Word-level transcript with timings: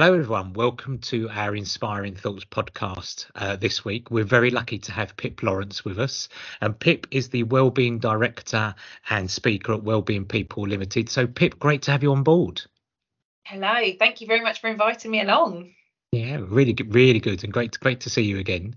Hello, 0.00 0.14
everyone. 0.14 0.52
Welcome 0.52 0.98
to 0.98 1.28
our 1.30 1.56
Inspiring 1.56 2.14
Thoughts 2.14 2.44
podcast 2.44 3.26
uh, 3.34 3.56
this 3.56 3.84
week. 3.84 4.12
We're 4.12 4.22
very 4.22 4.50
lucky 4.50 4.78
to 4.78 4.92
have 4.92 5.16
Pip 5.16 5.42
Lawrence 5.42 5.84
with 5.84 5.98
us. 5.98 6.28
And 6.60 6.78
Pip 6.78 7.08
is 7.10 7.30
the 7.30 7.42
Wellbeing 7.42 7.98
Director 7.98 8.76
and 9.10 9.28
Speaker 9.28 9.72
at 9.72 9.82
Wellbeing 9.82 10.26
People 10.26 10.68
Limited. 10.68 11.08
So, 11.10 11.26
Pip, 11.26 11.58
great 11.58 11.82
to 11.82 11.90
have 11.90 12.04
you 12.04 12.12
on 12.12 12.22
board. 12.22 12.62
Hello. 13.42 13.92
Thank 13.98 14.20
you 14.20 14.28
very 14.28 14.40
much 14.40 14.60
for 14.60 14.70
inviting 14.70 15.10
me 15.10 15.20
along. 15.20 15.72
Yeah, 16.12 16.38
really 16.42 16.74
good, 16.74 16.94
really 16.94 17.18
good, 17.18 17.42
and 17.42 17.52
great, 17.52 17.76
great 17.80 17.98
to 18.02 18.08
see 18.08 18.22
you 18.22 18.38
again. 18.38 18.76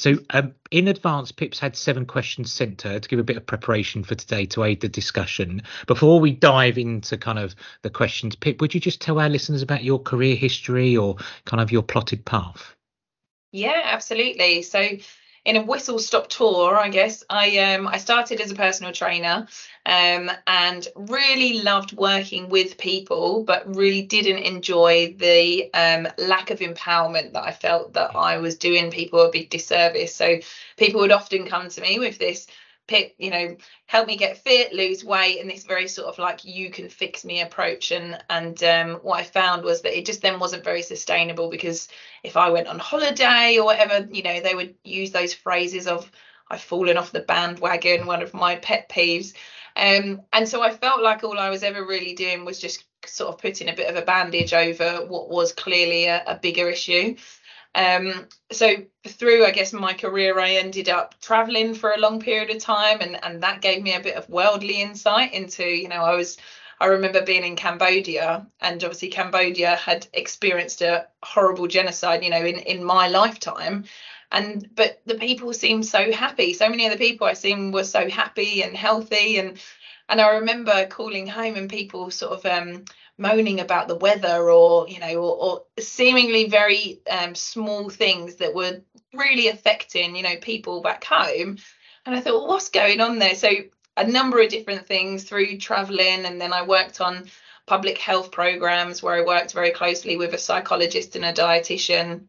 So, 0.00 0.16
um, 0.30 0.54
in 0.70 0.88
advance, 0.88 1.30
Pip's 1.30 1.58
had 1.58 1.76
seven 1.76 2.06
questions 2.06 2.50
sent 2.50 2.78
to 2.78 2.88
her 2.88 3.00
to 3.00 3.08
give 3.08 3.18
a 3.18 3.22
bit 3.22 3.36
of 3.36 3.44
preparation 3.44 4.02
for 4.02 4.14
today 4.14 4.46
to 4.46 4.64
aid 4.64 4.80
the 4.80 4.88
discussion. 4.88 5.62
Before 5.86 6.20
we 6.20 6.32
dive 6.32 6.78
into 6.78 7.18
kind 7.18 7.38
of 7.38 7.54
the 7.82 7.90
questions, 7.90 8.34
Pip, 8.34 8.62
would 8.62 8.72
you 8.72 8.80
just 8.80 9.02
tell 9.02 9.20
our 9.20 9.28
listeners 9.28 9.60
about 9.60 9.84
your 9.84 9.98
career 9.98 10.36
history 10.36 10.96
or 10.96 11.16
kind 11.44 11.60
of 11.60 11.70
your 11.70 11.82
plotted 11.82 12.24
path? 12.24 12.74
Yeah, 13.52 13.82
absolutely. 13.84 14.62
So, 14.62 14.88
in 15.44 15.56
a 15.56 15.62
whistle 15.62 15.98
stop 15.98 16.28
tour, 16.28 16.76
I 16.78 16.88
guess 16.88 17.24
I 17.30 17.58
um 17.58 17.88
I 17.88 17.98
started 17.98 18.40
as 18.40 18.50
a 18.50 18.54
personal 18.54 18.92
trainer 18.92 19.48
um 19.86 20.30
and 20.46 20.86
really 20.94 21.62
loved 21.62 21.92
working 21.92 22.48
with 22.50 22.76
people, 22.78 23.42
but 23.44 23.74
really 23.74 24.02
didn't 24.02 24.42
enjoy 24.42 25.14
the 25.18 25.72
um 25.74 26.08
lack 26.18 26.50
of 26.50 26.58
empowerment 26.60 27.32
that 27.32 27.44
I 27.44 27.52
felt 27.52 27.94
that 27.94 28.14
I 28.14 28.38
was 28.38 28.56
doing 28.56 28.90
people 28.90 29.20
a 29.20 29.30
big 29.30 29.50
disservice. 29.50 30.14
So 30.14 30.38
people 30.76 31.00
would 31.00 31.12
often 31.12 31.46
come 31.46 31.68
to 31.70 31.80
me 31.80 31.98
with 31.98 32.18
this 32.18 32.46
pick, 32.90 33.14
you 33.18 33.30
know, 33.30 33.56
help 33.86 34.08
me 34.08 34.16
get 34.16 34.36
fit, 34.36 34.74
lose 34.74 35.04
weight, 35.04 35.40
and 35.40 35.48
this 35.48 35.64
very 35.64 35.86
sort 35.86 36.08
of 36.08 36.18
like 36.18 36.44
you 36.44 36.70
can 36.70 36.88
fix 36.88 37.24
me 37.24 37.40
approach. 37.40 37.92
And 37.92 38.22
and 38.28 38.62
um, 38.64 38.94
what 39.02 39.20
I 39.20 39.22
found 39.22 39.62
was 39.62 39.82
that 39.82 39.96
it 39.96 40.04
just 40.04 40.22
then 40.22 40.40
wasn't 40.40 40.64
very 40.64 40.82
sustainable 40.82 41.48
because 41.48 41.88
if 42.24 42.36
I 42.36 42.50
went 42.50 42.66
on 42.66 42.80
holiday 42.80 43.56
or 43.58 43.64
whatever, 43.64 44.08
you 44.12 44.24
know, 44.24 44.40
they 44.40 44.56
would 44.56 44.74
use 44.84 45.12
those 45.12 45.32
phrases 45.32 45.86
of 45.86 46.10
I've 46.50 46.60
fallen 46.60 46.96
off 46.96 47.12
the 47.12 47.20
bandwagon, 47.20 48.06
one 48.06 48.22
of 48.22 48.34
my 48.34 48.56
pet 48.56 48.88
peeves. 48.88 49.34
Um, 49.76 50.22
and 50.32 50.48
so 50.48 50.60
I 50.60 50.70
felt 50.76 51.00
like 51.00 51.22
all 51.22 51.38
I 51.38 51.48
was 51.48 51.62
ever 51.62 51.86
really 51.86 52.14
doing 52.14 52.44
was 52.44 52.58
just 52.58 52.84
sort 53.06 53.32
of 53.32 53.40
putting 53.40 53.68
a 53.68 53.74
bit 53.74 53.88
of 53.88 53.94
a 53.94 54.04
bandage 54.04 54.52
over 54.52 55.06
what 55.06 55.30
was 55.30 55.52
clearly 55.52 56.06
a, 56.06 56.24
a 56.26 56.34
bigger 56.34 56.68
issue. 56.68 57.14
Um, 57.74 58.26
so 58.50 58.74
through, 59.06 59.44
I 59.44 59.52
guess, 59.52 59.72
my 59.72 59.92
career, 59.92 60.38
I 60.38 60.52
ended 60.52 60.88
up 60.88 61.14
traveling 61.20 61.74
for 61.74 61.92
a 61.92 62.00
long 62.00 62.20
period 62.20 62.50
of 62.50 62.62
time, 62.62 62.98
and 63.00 63.22
and 63.24 63.42
that 63.42 63.62
gave 63.62 63.82
me 63.82 63.94
a 63.94 64.00
bit 64.00 64.16
of 64.16 64.28
worldly 64.28 64.80
insight 64.82 65.32
into, 65.34 65.64
you 65.64 65.88
know, 65.88 66.02
I 66.02 66.14
was. 66.16 66.36
I 66.82 66.86
remember 66.86 67.20
being 67.20 67.44
in 67.44 67.56
Cambodia, 67.56 68.46
and 68.62 68.82
obviously 68.82 69.08
Cambodia 69.10 69.76
had 69.76 70.06
experienced 70.14 70.80
a 70.80 71.08
horrible 71.22 71.66
genocide, 71.66 72.24
you 72.24 72.30
know, 72.30 72.44
in 72.44 72.56
in 72.60 72.82
my 72.82 73.08
lifetime, 73.08 73.84
and 74.32 74.68
but 74.74 75.00
the 75.06 75.16
people 75.16 75.52
seemed 75.52 75.84
so 75.86 76.10
happy. 76.12 76.54
So 76.54 76.68
many 76.68 76.86
of 76.86 76.92
the 76.92 76.98
people 76.98 77.26
I 77.26 77.34
seen 77.34 77.70
were 77.70 77.84
so 77.84 78.08
happy 78.08 78.62
and 78.62 78.76
healthy, 78.76 79.38
and 79.38 79.58
and 80.08 80.20
I 80.20 80.30
remember 80.30 80.86
calling 80.86 81.26
home 81.26 81.56
and 81.56 81.70
people 81.70 82.10
sort 82.10 82.32
of 82.32 82.46
um, 82.46 82.84
moaning 83.20 83.60
about 83.60 83.86
the 83.86 83.96
weather 83.96 84.50
or 84.50 84.88
you 84.88 84.98
know 84.98 85.22
or, 85.22 85.36
or 85.36 85.62
seemingly 85.78 86.48
very 86.48 87.00
um, 87.08 87.34
small 87.34 87.90
things 87.90 88.36
that 88.36 88.54
were 88.54 88.80
really 89.12 89.48
affecting 89.48 90.16
you 90.16 90.22
know 90.22 90.36
people 90.40 90.80
back 90.80 91.04
home. 91.04 91.58
And 92.06 92.16
i 92.16 92.20
thought 92.20 92.34
well, 92.34 92.48
what's 92.48 92.70
going 92.70 93.00
on 93.00 93.18
there? 93.18 93.34
So 93.34 93.50
a 93.96 94.06
number 94.06 94.40
of 94.40 94.48
different 94.48 94.86
things 94.86 95.24
through 95.24 95.58
traveling 95.58 96.24
and 96.24 96.40
then 96.40 96.52
i 96.52 96.62
worked 96.62 97.00
on 97.00 97.26
public 97.66 97.98
health 97.98 98.32
programs 98.32 99.02
where 99.02 99.14
i 99.14 99.26
worked 99.26 99.52
very 99.52 99.70
closely 99.70 100.16
with 100.16 100.32
a 100.32 100.38
psychologist 100.38 101.14
and 101.14 101.24
a 101.24 101.32
dietitian. 101.32 102.22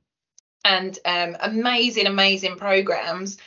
And 0.64 1.00
um, 1.06 1.38
amazing 1.40 2.06
amazing 2.08 2.58
programs 2.58 3.38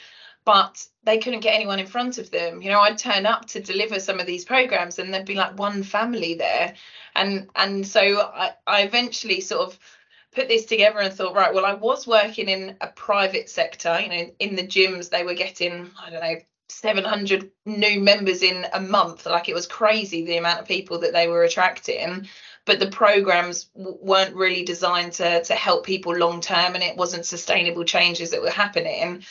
but 0.44 0.86
they 1.04 1.18
couldn't 1.18 1.40
get 1.40 1.54
anyone 1.54 1.78
in 1.78 1.86
front 1.86 2.18
of 2.18 2.30
them. 2.30 2.60
You 2.62 2.70
know, 2.70 2.80
I'd 2.80 2.98
turn 2.98 3.26
up 3.26 3.46
to 3.48 3.60
deliver 3.60 3.98
some 3.98 4.20
of 4.20 4.26
these 4.26 4.44
programs 4.44 4.98
and 4.98 5.12
there'd 5.12 5.24
be 5.24 5.34
like 5.34 5.58
one 5.58 5.82
family 5.82 6.34
there. 6.34 6.74
And 7.14 7.48
and 7.56 7.86
so 7.86 8.20
I, 8.20 8.52
I 8.66 8.82
eventually 8.82 9.40
sort 9.40 9.68
of 9.68 9.78
put 10.34 10.48
this 10.48 10.66
together 10.66 10.98
and 10.98 11.12
thought, 11.14 11.34
right, 11.34 11.54
well, 11.54 11.64
I 11.64 11.74
was 11.74 12.06
working 12.06 12.48
in 12.48 12.76
a 12.80 12.88
private 12.88 13.48
sector, 13.48 13.98
you 14.00 14.08
know, 14.08 14.30
in 14.38 14.56
the 14.56 14.66
gyms, 14.66 15.08
they 15.08 15.24
were 15.24 15.34
getting, 15.34 15.90
I 15.98 16.10
don't 16.10 16.20
know, 16.20 16.36
700 16.68 17.50
new 17.66 18.00
members 18.00 18.42
in 18.42 18.66
a 18.72 18.80
month. 18.80 19.26
Like 19.26 19.48
it 19.48 19.54
was 19.54 19.66
crazy 19.66 20.24
the 20.24 20.38
amount 20.38 20.60
of 20.60 20.66
people 20.68 20.98
that 21.00 21.12
they 21.12 21.28
were 21.28 21.44
attracting. 21.44 22.28
But 22.66 22.80
the 22.80 22.90
programs 22.90 23.64
w- 23.76 23.98
weren't 24.00 24.34
really 24.34 24.64
designed 24.64 25.12
to, 25.14 25.44
to 25.44 25.54
help 25.54 25.84
people 25.84 26.16
long 26.16 26.40
term 26.40 26.74
and 26.74 26.82
it 26.82 26.96
wasn't 26.96 27.26
sustainable 27.26 27.84
changes 27.84 28.30
that 28.30 28.42
were 28.42 28.50
happening. 28.50 29.24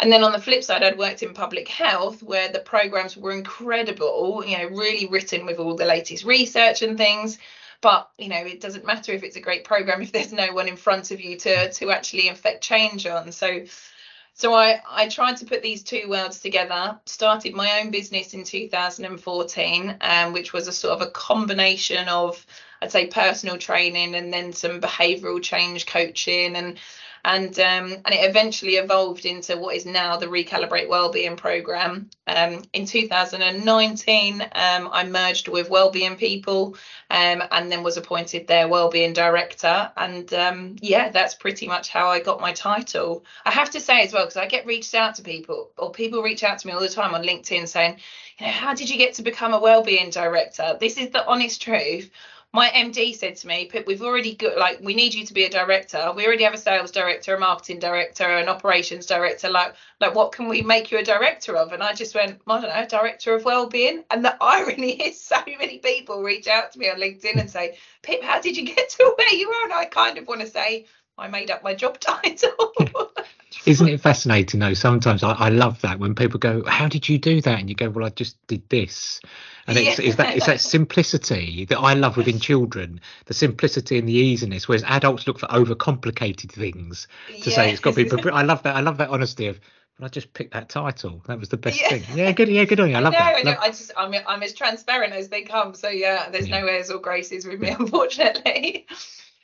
And 0.00 0.12
then 0.12 0.22
on 0.22 0.32
the 0.32 0.40
flip 0.40 0.62
side, 0.62 0.82
I'd 0.82 0.98
worked 0.98 1.22
in 1.22 1.34
public 1.34 1.68
health 1.68 2.22
where 2.22 2.48
the 2.48 2.60
programs 2.60 3.16
were 3.16 3.32
incredible, 3.32 4.44
you 4.46 4.56
know, 4.56 4.66
really 4.68 5.06
written 5.06 5.44
with 5.44 5.58
all 5.58 5.74
the 5.74 5.84
latest 5.84 6.24
research 6.24 6.82
and 6.82 6.96
things. 6.96 7.38
But 7.80 8.10
you 8.18 8.28
know, 8.28 8.38
it 8.38 8.60
doesn't 8.60 8.86
matter 8.86 9.12
if 9.12 9.22
it's 9.22 9.36
a 9.36 9.40
great 9.40 9.64
program 9.64 10.02
if 10.02 10.12
there's 10.12 10.32
no 10.32 10.52
one 10.52 10.68
in 10.68 10.76
front 10.76 11.10
of 11.10 11.20
you 11.20 11.36
to 11.38 11.72
to 11.72 11.90
actually 11.90 12.28
affect 12.28 12.62
change 12.62 13.06
on. 13.06 13.32
So 13.32 13.64
so 14.38 14.54
I, 14.54 14.80
I 14.88 15.08
tried 15.08 15.36
to 15.38 15.46
put 15.46 15.62
these 15.62 15.82
two 15.82 16.04
worlds 16.08 16.38
together, 16.38 16.96
started 17.06 17.54
my 17.54 17.80
own 17.80 17.90
business 17.90 18.34
in 18.34 18.44
2014, 18.44 19.96
um, 20.00 20.32
which 20.32 20.52
was 20.52 20.68
a 20.68 20.72
sort 20.72 20.92
of 20.92 21.02
a 21.04 21.10
combination 21.10 22.06
of, 22.06 22.46
I'd 22.80 22.92
say, 22.92 23.08
personal 23.08 23.58
training 23.58 24.14
and 24.14 24.32
then 24.32 24.52
some 24.52 24.80
behavioural 24.80 25.42
change 25.42 25.86
coaching 25.86 26.54
and 26.54 26.78
and 27.24 27.58
um, 27.58 27.92
and 28.04 28.14
it 28.14 28.28
eventually 28.28 28.76
evolved 28.76 29.24
into 29.24 29.56
what 29.56 29.76
is 29.76 29.86
now 29.86 30.16
the 30.16 30.26
Recalibrate 30.26 30.88
Wellbeing 30.88 31.36
Program. 31.36 32.10
Um, 32.26 32.62
in 32.72 32.86
2019, 32.86 34.42
um, 34.42 34.88
I 34.92 35.04
merged 35.04 35.48
with 35.48 35.70
Wellbeing 35.70 36.16
People, 36.16 36.76
um, 37.10 37.42
and 37.50 37.70
then 37.70 37.82
was 37.82 37.96
appointed 37.96 38.46
their 38.46 38.68
Wellbeing 38.68 39.12
Director. 39.12 39.90
And 39.96 40.32
um, 40.34 40.76
yeah, 40.80 41.10
that's 41.10 41.34
pretty 41.34 41.66
much 41.66 41.88
how 41.88 42.08
I 42.08 42.20
got 42.20 42.40
my 42.40 42.52
title. 42.52 43.24
I 43.44 43.50
have 43.50 43.70
to 43.70 43.80
say 43.80 44.02
as 44.02 44.12
well, 44.12 44.24
because 44.24 44.36
I 44.36 44.46
get 44.46 44.66
reached 44.66 44.94
out 44.94 45.14
to 45.16 45.22
people, 45.22 45.70
or 45.76 45.90
people 45.90 46.22
reach 46.22 46.44
out 46.44 46.58
to 46.58 46.66
me 46.66 46.72
all 46.72 46.80
the 46.80 46.88
time 46.88 47.14
on 47.14 47.24
LinkedIn 47.24 47.68
saying, 47.68 47.98
you 48.38 48.46
know, 48.46 48.52
how 48.52 48.74
did 48.74 48.88
you 48.88 48.96
get 48.96 49.14
to 49.14 49.22
become 49.22 49.54
a 49.54 49.60
Wellbeing 49.60 50.10
Director? 50.10 50.76
This 50.78 50.96
is 50.96 51.10
the 51.10 51.26
honest 51.26 51.60
truth 51.60 52.10
my 52.54 52.70
MD 52.70 53.14
said 53.14 53.36
to 53.36 53.46
me, 53.46 53.66
Pip, 53.66 53.86
we've 53.86 54.02
already 54.02 54.34
got 54.34 54.56
like 54.56 54.80
we 54.80 54.94
need 54.94 55.12
you 55.12 55.26
to 55.26 55.34
be 55.34 55.44
a 55.44 55.50
director. 55.50 56.12
We 56.16 56.26
already 56.26 56.44
have 56.44 56.54
a 56.54 56.58
sales 56.58 56.90
director, 56.90 57.34
a 57.34 57.38
marketing 57.38 57.78
director, 57.78 58.24
an 58.24 58.48
operations 58.48 59.04
director. 59.04 59.50
Like, 59.50 59.74
like 60.00 60.14
what 60.14 60.32
can 60.32 60.48
we 60.48 60.62
make 60.62 60.90
you 60.90 60.98
a 60.98 61.04
director 61.04 61.56
of? 61.56 61.72
And 61.72 61.82
I 61.82 61.92
just 61.92 62.14
went, 62.14 62.40
I 62.46 62.60
don't 62.60 62.70
know, 62.70 62.86
director 62.86 63.34
of 63.34 63.44
well-being. 63.44 64.02
And 64.10 64.24
the 64.24 64.36
irony 64.42 64.92
is 64.92 65.20
so 65.20 65.36
many 65.46 65.78
people 65.78 66.22
reach 66.22 66.48
out 66.48 66.72
to 66.72 66.78
me 66.78 66.88
on 66.88 66.98
LinkedIn 66.98 67.38
and 67.38 67.50
say, 67.50 67.76
Pip, 68.02 68.22
how 68.22 68.40
did 68.40 68.56
you 68.56 68.64
get 68.64 68.88
to 68.90 69.14
where 69.18 69.34
you 69.34 69.50
are? 69.50 69.64
And 69.64 69.74
I 69.74 69.84
kind 69.84 70.16
of 70.16 70.26
want 70.26 70.40
to 70.40 70.46
say, 70.46 70.86
I 71.18 71.28
made 71.28 71.50
up 71.50 71.62
my 71.62 71.74
job 71.74 71.98
title. 72.00 72.72
Isn't 73.66 73.88
it 73.88 74.00
fascinating 74.00 74.60
though? 74.60 74.74
Sometimes 74.74 75.22
I, 75.22 75.32
I, 75.32 75.48
love 75.48 75.80
that 75.82 75.98
when 75.98 76.14
people 76.14 76.38
go, 76.38 76.64
"How 76.64 76.88
did 76.88 77.08
you 77.08 77.18
do 77.18 77.40
that?" 77.42 77.58
and 77.58 77.68
you 77.68 77.74
go, 77.74 77.90
"Well, 77.90 78.06
I 78.06 78.10
just 78.10 78.36
did 78.46 78.66
this." 78.68 79.20
And 79.66 79.76
it's, 79.76 79.98
yeah. 79.98 80.06
it's 80.06 80.16
that 80.16 80.36
it's 80.36 80.46
that 80.46 80.60
simplicity 80.76 81.66
that 81.66 81.78
I 81.78 81.94
love 81.94 82.16
within 82.16 82.38
children, 82.38 83.00
the 83.26 83.34
simplicity 83.34 83.98
and 83.98 84.08
the 84.08 84.14
easiness. 84.14 84.68
Whereas 84.68 84.84
adults 84.84 85.26
look 85.26 85.38
for 85.38 85.46
overcomplicated 85.48 86.50
things 86.50 87.08
to 87.28 87.50
yes. 87.50 87.54
say 87.54 87.70
it's 87.70 87.80
got 87.80 87.94
to 87.94 88.04
be. 88.04 88.30
I 88.30 88.42
love 88.42 88.62
that. 88.62 88.76
I 88.76 88.80
love 88.80 88.98
that 88.98 89.10
honesty 89.10 89.48
of. 89.48 89.60
I 90.00 90.06
just 90.06 90.32
picked 90.32 90.54
that 90.54 90.68
title. 90.68 91.22
That 91.26 91.40
was 91.40 91.48
the 91.48 91.56
best 91.56 91.80
yeah. 91.80 91.88
thing. 91.88 92.04
Yeah, 92.14 92.30
good. 92.30 92.48
Yeah, 92.48 92.64
good 92.64 92.78
on 92.78 92.88
you. 92.88 92.96
I 92.96 93.00
love 93.00 93.12
no, 93.12 93.18
that. 93.18 93.44
No, 93.44 93.56
I 93.60 93.66
just, 93.66 93.90
I'm, 93.96 94.14
I'm 94.28 94.44
as 94.44 94.54
transparent 94.54 95.12
as 95.12 95.28
they 95.28 95.42
come. 95.42 95.74
So 95.74 95.88
yeah, 95.88 96.30
there's 96.30 96.46
yeah. 96.46 96.60
no 96.60 96.66
airs 96.68 96.88
or 96.88 97.00
graces 97.00 97.44
with 97.44 97.58
me, 97.60 97.70
unfortunately. 97.70 98.86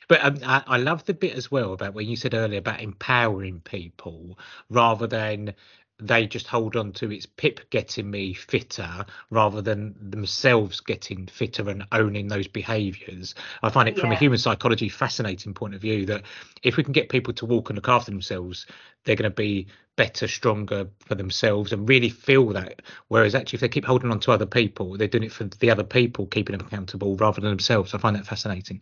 But 0.07 0.23
um, 0.23 0.39
I, 0.45 0.63
I 0.67 0.77
love 0.77 1.05
the 1.05 1.13
bit 1.13 1.33
as 1.33 1.51
well 1.51 1.73
about 1.73 1.93
when 1.93 2.07
you 2.07 2.15
said 2.15 2.33
earlier 2.33 2.59
about 2.59 2.81
empowering 2.81 3.61
people 3.61 4.37
rather 4.69 5.07
than 5.07 5.53
they 5.99 6.27
just 6.27 6.47
hold 6.47 6.75
on 6.75 6.91
to 6.91 7.09
it's 7.09 7.25
Pip 7.25 7.69
getting 7.69 8.11
me 8.11 8.33
fitter 8.33 9.05
rather 9.29 9.61
than 9.61 9.95
themselves 9.97 10.81
getting 10.81 11.25
fitter 11.27 11.69
and 11.69 11.85
owning 11.93 12.27
those 12.27 12.47
behaviours. 12.47 13.33
I 13.63 13.69
find 13.69 13.87
it 13.87 13.97
from 13.97 14.11
a 14.11 14.15
human 14.15 14.37
psychology 14.37 14.89
fascinating 14.89 15.53
point 15.53 15.73
of 15.73 15.81
view 15.81 16.05
that 16.07 16.23
if 16.63 16.75
we 16.75 16.83
can 16.83 16.91
get 16.91 17.07
people 17.07 17.33
to 17.35 17.45
walk 17.45 17.69
and 17.69 17.77
look 17.77 17.87
after 17.87 18.11
themselves, 18.11 18.67
they're 19.05 19.15
going 19.15 19.31
to 19.31 19.35
be 19.35 19.67
better, 19.95 20.27
stronger 20.27 20.89
for 21.05 21.15
themselves 21.15 21.71
and 21.71 21.87
really 21.87 22.09
feel 22.09 22.47
that. 22.49 22.81
Whereas 23.07 23.33
actually, 23.33 23.57
if 23.57 23.61
they 23.61 23.69
keep 23.69 23.85
holding 23.85 24.11
on 24.11 24.19
to 24.21 24.31
other 24.31 24.45
people, 24.45 24.97
they're 24.97 25.07
doing 25.07 25.23
it 25.23 25.31
for 25.31 25.45
the 25.45 25.71
other 25.71 25.85
people, 25.85 26.25
keeping 26.25 26.57
them 26.57 26.67
accountable 26.67 27.15
rather 27.15 27.39
than 27.39 27.51
themselves. 27.51 27.93
I 27.93 27.99
find 27.99 28.17
that 28.17 28.27
fascinating. 28.27 28.81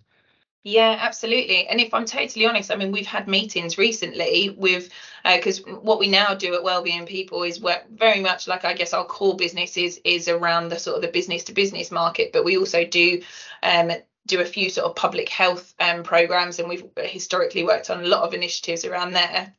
Yeah, 0.65 0.95
absolutely. 0.97 1.67
And 1.67 1.81
if 1.81 1.93
I'm 1.93 2.05
totally 2.05 2.45
honest, 2.45 2.71
I 2.71 2.75
mean, 2.77 2.93
we've 2.93 3.05
had 3.05 3.27
meetings 3.27 3.77
recently 3.77 4.49
with, 4.57 4.89
because 5.25 5.59
uh, 5.61 5.71
what 5.73 5.99
we 5.99 6.07
now 6.07 6.35
do 6.35 6.55
at 6.55 6.63
Wellbeing 6.63 7.05
People 7.05 7.43
is 7.43 7.59
work 7.59 7.83
very 7.89 8.21
much 8.21 8.47
like 8.47 8.63
I 8.63 8.73
guess 8.73 8.93
our 8.93 9.03
core 9.05 9.35
business 9.35 9.75
is 9.75 9.99
is 10.05 10.29
around 10.29 10.69
the 10.69 10.79
sort 10.79 10.95
of 10.95 11.01
the 11.01 11.09
business 11.09 11.43
to 11.45 11.53
business 11.53 11.91
market, 11.91 12.31
but 12.31 12.45
we 12.45 12.57
also 12.57 12.85
do 12.85 13.21
um, 13.61 13.91
do 14.25 14.39
a 14.39 14.45
few 14.45 14.69
sort 14.69 14.87
of 14.89 14.95
public 14.95 15.27
health 15.27 15.73
um, 15.81 16.01
programs, 16.03 16.59
and 16.59 16.69
we've 16.69 16.85
historically 16.97 17.65
worked 17.65 17.89
on 17.89 18.01
a 18.01 18.07
lot 18.07 18.23
of 18.23 18.33
initiatives 18.33 18.85
around 18.85 19.11
there. 19.11 19.53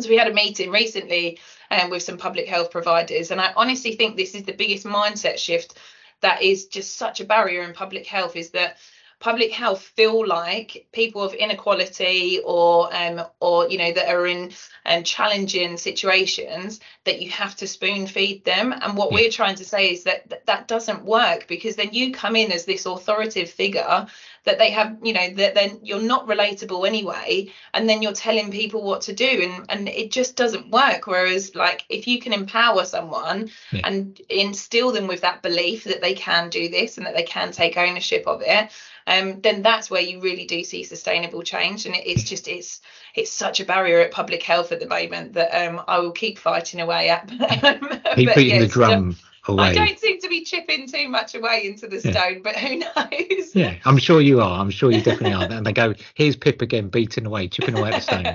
So 0.00 0.10
we 0.10 0.18
had 0.18 0.28
a 0.28 0.34
meeting 0.34 0.70
recently 0.70 1.38
um, 1.70 1.88
with 1.88 2.02
some 2.02 2.18
public 2.18 2.46
health 2.46 2.70
providers, 2.70 3.30
and 3.30 3.40
I 3.40 3.52
honestly 3.56 3.96
think 3.96 4.16
this 4.16 4.34
is 4.34 4.42
the 4.42 4.52
biggest 4.52 4.84
mindset 4.84 5.38
shift 5.38 5.78
that 6.20 6.42
is 6.42 6.66
just 6.66 6.96
such 6.96 7.20
a 7.20 7.24
barrier 7.24 7.62
in 7.62 7.72
public 7.74 8.06
health 8.06 8.36
is 8.36 8.50
that 8.50 8.78
public 9.18 9.50
health 9.50 9.80
feel 9.96 10.26
like 10.26 10.86
people 10.92 11.22
of 11.22 11.32
inequality 11.32 12.40
or 12.44 12.94
um, 12.94 13.22
or 13.40 13.68
you 13.68 13.78
know 13.78 13.90
that 13.92 14.08
are 14.14 14.26
in 14.26 14.52
um, 14.84 15.02
challenging 15.04 15.76
situations 15.78 16.80
that 17.04 17.20
you 17.20 17.30
have 17.30 17.56
to 17.56 17.66
spoon 17.66 18.06
feed 18.06 18.44
them. 18.44 18.72
And 18.72 18.96
what 18.96 19.12
we're 19.12 19.30
trying 19.30 19.56
to 19.56 19.64
say 19.64 19.90
is 19.90 20.04
that 20.04 20.28
th- 20.28 20.42
that 20.46 20.68
doesn't 20.68 21.04
work 21.04 21.46
because 21.48 21.76
then 21.76 21.92
you 21.92 22.12
come 22.12 22.36
in 22.36 22.52
as 22.52 22.66
this 22.66 22.84
authoritative 22.84 23.50
figure 23.50 24.06
that 24.44 24.58
they 24.58 24.70
have 24.70 24.96
you 25.02 25.14
know 25.14 25.30
that 25.34 25.54
then 25.54 25.80
you're 25.82 26.00
not 26.00 26.26
relatable 26.28 26.86
anyway. 26.86 27.50
And 27.72 27.88
then 27.88 28.02
you're 28.02 28.12
telling 28.12 28.50
people 28.50 28.82
what 28.82 29.00
to 29.02 29.14
do 29.14 29.26
and 29.42 29.66
and 29.70 29.88
it 29.88 30.10
just 30.10 30.36
doesn't 30.36 30.70
work. 30.70 31.06
Whereas 31.06 31.54
like 31.54 31.86
if 31.88 32.06
you 32.06 32.20
can 32.20 32.34
empower 32.34 32.84
someone 32.84 33.50
yeah. 33.72 33.80
and 33.84 34.20
instill 34.28 34.92
them 34.92 35.06
with 35.06 35.22
that 35.22 35.42
belief 35.42 35.84
that 35.84 36.02
they 36.02 36.14
can 36.14 36.50
do 36.50 36.68
this 36.68 36.98
and 36.98 37.06
that 37.06 37.16
they 37.16 37.22
can 37.22 37.50
take 37.50 37.78
ownership 37.78 38.24
of 38.26 38.42
it 38.44 38.70
um, 39.06 39.40
then 39.40 39.62
that's 39.62 39.90
where 39.90 40.00
you 40.00 40.20
really 40.20 40.46
do 40.46 40.64
see 40.64 40.82
sustainable 40.82 41.42
change. 41.42 41.86
And 41.86 41.94
it, 41.94 42.06
it's 42.06 42.24
just 42.24 42.48
it's 42.48 42.80
it's 43.14 43.32
such 43.32 43.60
a 43.60 43.64
barrier 43.64 44.00
at 44.00 44.10
public 44.10 44.42
health 44.42 44.72
at 44.72 44.80
the 44.80 44.88
moment 44.88 45.34
that 45.34 45.54
um, 45.54 45.82
I 45.86 45.98
will 45.98 46.12
keep 46.12 46.38
fighting 46.38 46.80
away 46.80 47.10
at. 47.10 47.28
keep 48.14 48.34
beating 48.34 48.60
yes, 48.60 48.62
the 48.62 48.68
drum. 48.68 49.16
Away. 49.48 49.66
I 49.66 49.74
don't 49.74 49.96
seem 49.96 50.20
to 50.22 50.28
be 50.28 50.42
chipping 50.42 50.88
too 50.88 51.08
much 51.08 51.36
away 51.36 51.66
into 51.66 51.86
the 51.86 52.00
stone, 52.00 52.14
yeah. 52.14 52.38
but 52.42 52.56
who 52.56 52.78
knows? 53.38 53.54
Yeah, 53.54 53.76
I'm 53.84 53.96
sure 53.96 54.20
you 54.20 54.40
are. 54.40 54.58
I'm 54.58 54.70
sure 54.70 54.90
you 54.90 55.00
definitely 55.00 55.34
are. 55.34 55.44
And 55.44 55.64
they 55.64 55.72
go, 55.72 55.94
here's 56.14 56.34
Pip 56.34 56.62
again, 56.62 56.88
beating 56.88 57.26
away, 57.26 57.46
chipping 57.46 57.78
away 57.78 57.92
at 57.92 57.94
the 57.94 58.00
stone, 58.00 58.26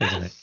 isn't 0.00 0.22
it? 0.22 0.32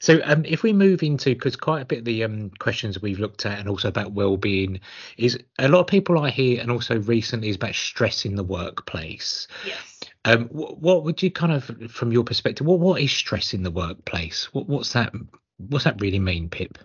So 0.00 0.20
um, 0.24 0.44
if 0.46 0.62
we 0.62 0.72
move 0.72 1.02
into 1.02 1.34
because 1.34 1.56
quite 1.56 1.82
a 1.82 1.84
bit 1.84 2.00
of 2.00 2.04
the 2.06 2.24
um, 2.24 2.50
questions 2.58 3.00
we've 3.00 3.20
looked 3.20 3.44
at 3.44 3.58
and 3.58 3.68
also 3.68 3.88
about 3.88 4.12
well-being 4.12 4.80
is 5.18 5.38
a 5.58 5.68
lot 5.68 5.80
of 5.80 5.86
people 5.86 6.18
I 6.18 6.30
hear 6.30 6.60
and 6.60 6.70
also 6.70 6.98
recently 7.00 7.50
is 7.50 7.56
about 7.56 7.74
stress 7.74 8.24
in 8.24 8.34
the 8.34 8.42
workplace. 8.42 9.46
Yes. 9.64 10.00
Um, 10.24 10.46
what, 10.46 10.78
what 10.78 11.04
would 11.04 11.22
you 11.22 11.30
kind 11.30 11.52
of 11.52 11.90
from 11.90 12.12
your 12.12 12.24
perspective 12.24 12.66
what 12.66 12.80
what 12.80 13.00
is 13.00 13.12
stress 13.12 13.52
in 13.52 13.62
the 13.62 13.70
workplace? 13.70 14.52
What 14.54 14.68
what's 14.68 14.94
that 14.94 15.12
what's 15.58 15.84
that 15.84 16.00
really 16.00 16.18
mean, 16.18 16.48
Pip? 16.48 16.78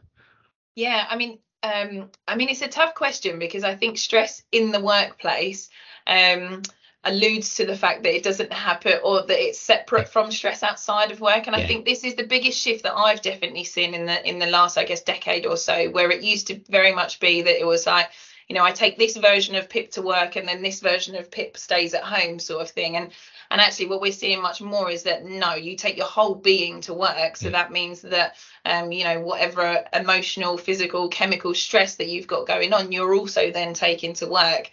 Yeah, 0.75 1.05
I 1.09 1.15
mean 1.15 1.39
um, 1.63 2.11
I 2.27 2.35
mean 2.35 2.49
it's 2.49 2.61
a 2.61 2.67
tough 2.67 2.95
question 2.95 3.39
because 3.39 3.63
I 3.63 3.75
think 3.75 3.97
stress 3.97 4.43
in 4.51 4.71
the 4.71 4.81
workplace 4.81 5.69
um, 6.05 6.63
alludes 7.05 7.55
to 7.55 7.65
the 7.65 7.77
fact 7.77 8.03
that 8.03 8.15
it 8.15 8.23
doesn't 8.23 8.51
happen 8.51 8.99
or 9.03 9.21
that 9.21 9.39
it's 9.39 9.59
separate 9.59 10.09
from 10.09 10.31
stress 10.31 10.63
outside 10.63 11.11
of 11.11 11.21
work 11.21 11.47
and 11.47 11.55
yeah. 11.55 11.63
i 11.63 11.67
think 11.67 11.85
this 11.85 12.03
is 12.03 12.15
the 12.15 12.25
biggest 12.25 12.59
shift 12.59 12.83
that 12.83 12.95
i've 12.95 13.21
definitely 13.21 13.63
seen 13.63 13.93
in 13.93 14.05
the 14.05 14.27
in 14.27 14.39
the 14.39 14.47
last 14.47 14.77
i 14.77 14.83
guess 14.83 15.01
decade 15.01 15.45
or 15.45 15.55
so 15.55 15.89
where 15.91 16.09
it 16.09 16.23
used 16.23 16.47
to 16.47 16.59
very 16.69 16.93
much 16.93 17.19
be 17.19 17.43
that 17.43 17.59
it 17.59 17.65
was 17.65 17.85
like 17.85 18.09
you 18.47 18.55
know 18.55 18.63
i 18.63 18.71
take 18.71 18.97
this 18.97 19.17
version 19.17 19.55
of 19.55 19.69
pip 19.69 19.91
to 19.91 20.01
work 20.01 20.35
and 20.35 20.47
then 20.47 20.61
this 20.61 20.79
version 20.79 21.15
of 21.15 21.29
pip 21.29 21.57
stays 21.57 21.93
at 21.93 22.03
home 22.03 22.39
sort 22.39 22.61
of 22.61 22.69
thing 22.69 22.97
and 22.97 23.11
and 23.51 23.61
actually 23.61 23.85
what 23.85 24.01
we're 24.01 24.11
seeing 24.11 24.41
much 24.41 24.59
more 24.59 24.89
is 24.89 25.03
that 25.03 25.23
no 25.23 25.53
you 25.53 25.75
take 25.75 25.97
your 25.97 26.07
whole 26.07 26.33
being 26.33 26.81
to 26.81 26.93
work 26.93 27.37
so 27.37 27.47
yeah. 27.47 27.51
that 27.51 27.71
means 27.71 28.01
that 28.01 28.35
um 28.65 28.91
you 28.91 29.03
know 29.03 29.19
whatever 29.19 29.85
emotional 29.93 30.57
physical 30.57 31.07
chemical 31.09 31.53
stress 31.53 31.95
that 31.95 32.07
you've 32.07 32.27
got 32.27 32.47
going 32.47 32.73
on 32.73 32.91
you're 32.91 33.13
also 33.13 33.51
then 33.51 33.73
taking 33.75 34.13
to 34.13 34.27
work 34.27 34.71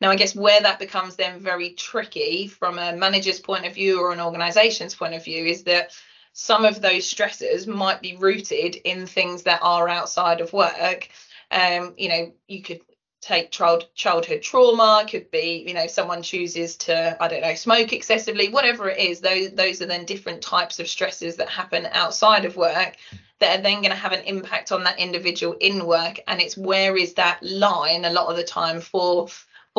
now, 0.00 0.10
I 0.10 0.16
guess 0.16 0.34
where 0.34 0.60
that 0.62 0.78
becomes 0.78 1.16
then 1.16 1.40
very 1.40 1.70
tricky 1.70 2.46
from 2.46 2.78
a 2.78 2.96
manager's 2.96 3.40
point 3.40 3.66
of 3.66 3.74
view 3.74 4.00
or 4.00 4.12
an 4.12 4.20
organization's 4.20 4.94
point 4.94 5.14
of 5.14 5.24
view 5.24 5.44
is 5.44 5.64
that 5.64 5.90
some 6.32 6.64
of 6.64 6.80
those 6.80 7.06
stresses 7.06 7.66
might 7.66 8.00
be 8.00 8.16
rooted 8.16 8.76
in 8.76 9.06
things 9.06 9.42
that 9.42 9.60
are 9.62 9.88
outside 9.88 10.40
of 10.40 10.52
work. 10.54 11.08
Um, 11.50 11.94
you 11.98 12.08
know, 12.08 12.32
you 12.48 12.62
could 12.62 12.80
take 13.20 13.50
child 13.50 13.86
childhood 13.94 14.40
trauma 14.40 15.04
could 15.06 15.30
be 15.30 15.62
you 15.68 15.74
know 15.74 15.86
someone 15.86 16.22
chooses 16.22 16.76
to 16.76 17.22
i 17.22 17.28
don't 17.28 17.42
know 17.42 17.54
smoke 17.54 17.92
excessively 17.92 18.48
whatever 18.48 18.88
it 18.88 18.98
is 18.98 19.20
those 19.20 19.50
those 19.52 19.82
are 19.82 19.86
then 19.86 20.06
different 20.06 20.40
types 20.40 20.78
of 20.78 20.88
stresses 20.88 21.36
that 21.36 21.50
happen 21.50 21.86
outside 21.92 22.46
of 22.46 22.56
work 22.56 22.96
that 23.38 23.58
are 23.58 23.62
then 23.62 23.82
going 23.82 23.90
to 23.90 23.94
have 23.94 24.12
an 24.12 24.24
impact 24.24 24.72
on 24.72 24.84
that 24.84 24.98
individual 24.98 25.54
in 25.60 25.84
work 25.84 26.18
and 26.28 26.40
it's 26.40 26.56
where 26.56 26.96
is 26.96 27.12
that 27.12 27.42
line 27.42 28.06
a 28.06 28.10
lot 28.10 28.28
of 28.28 28.38
the 28.38 28.42
time 28.42 28.80
for 28.80 29.28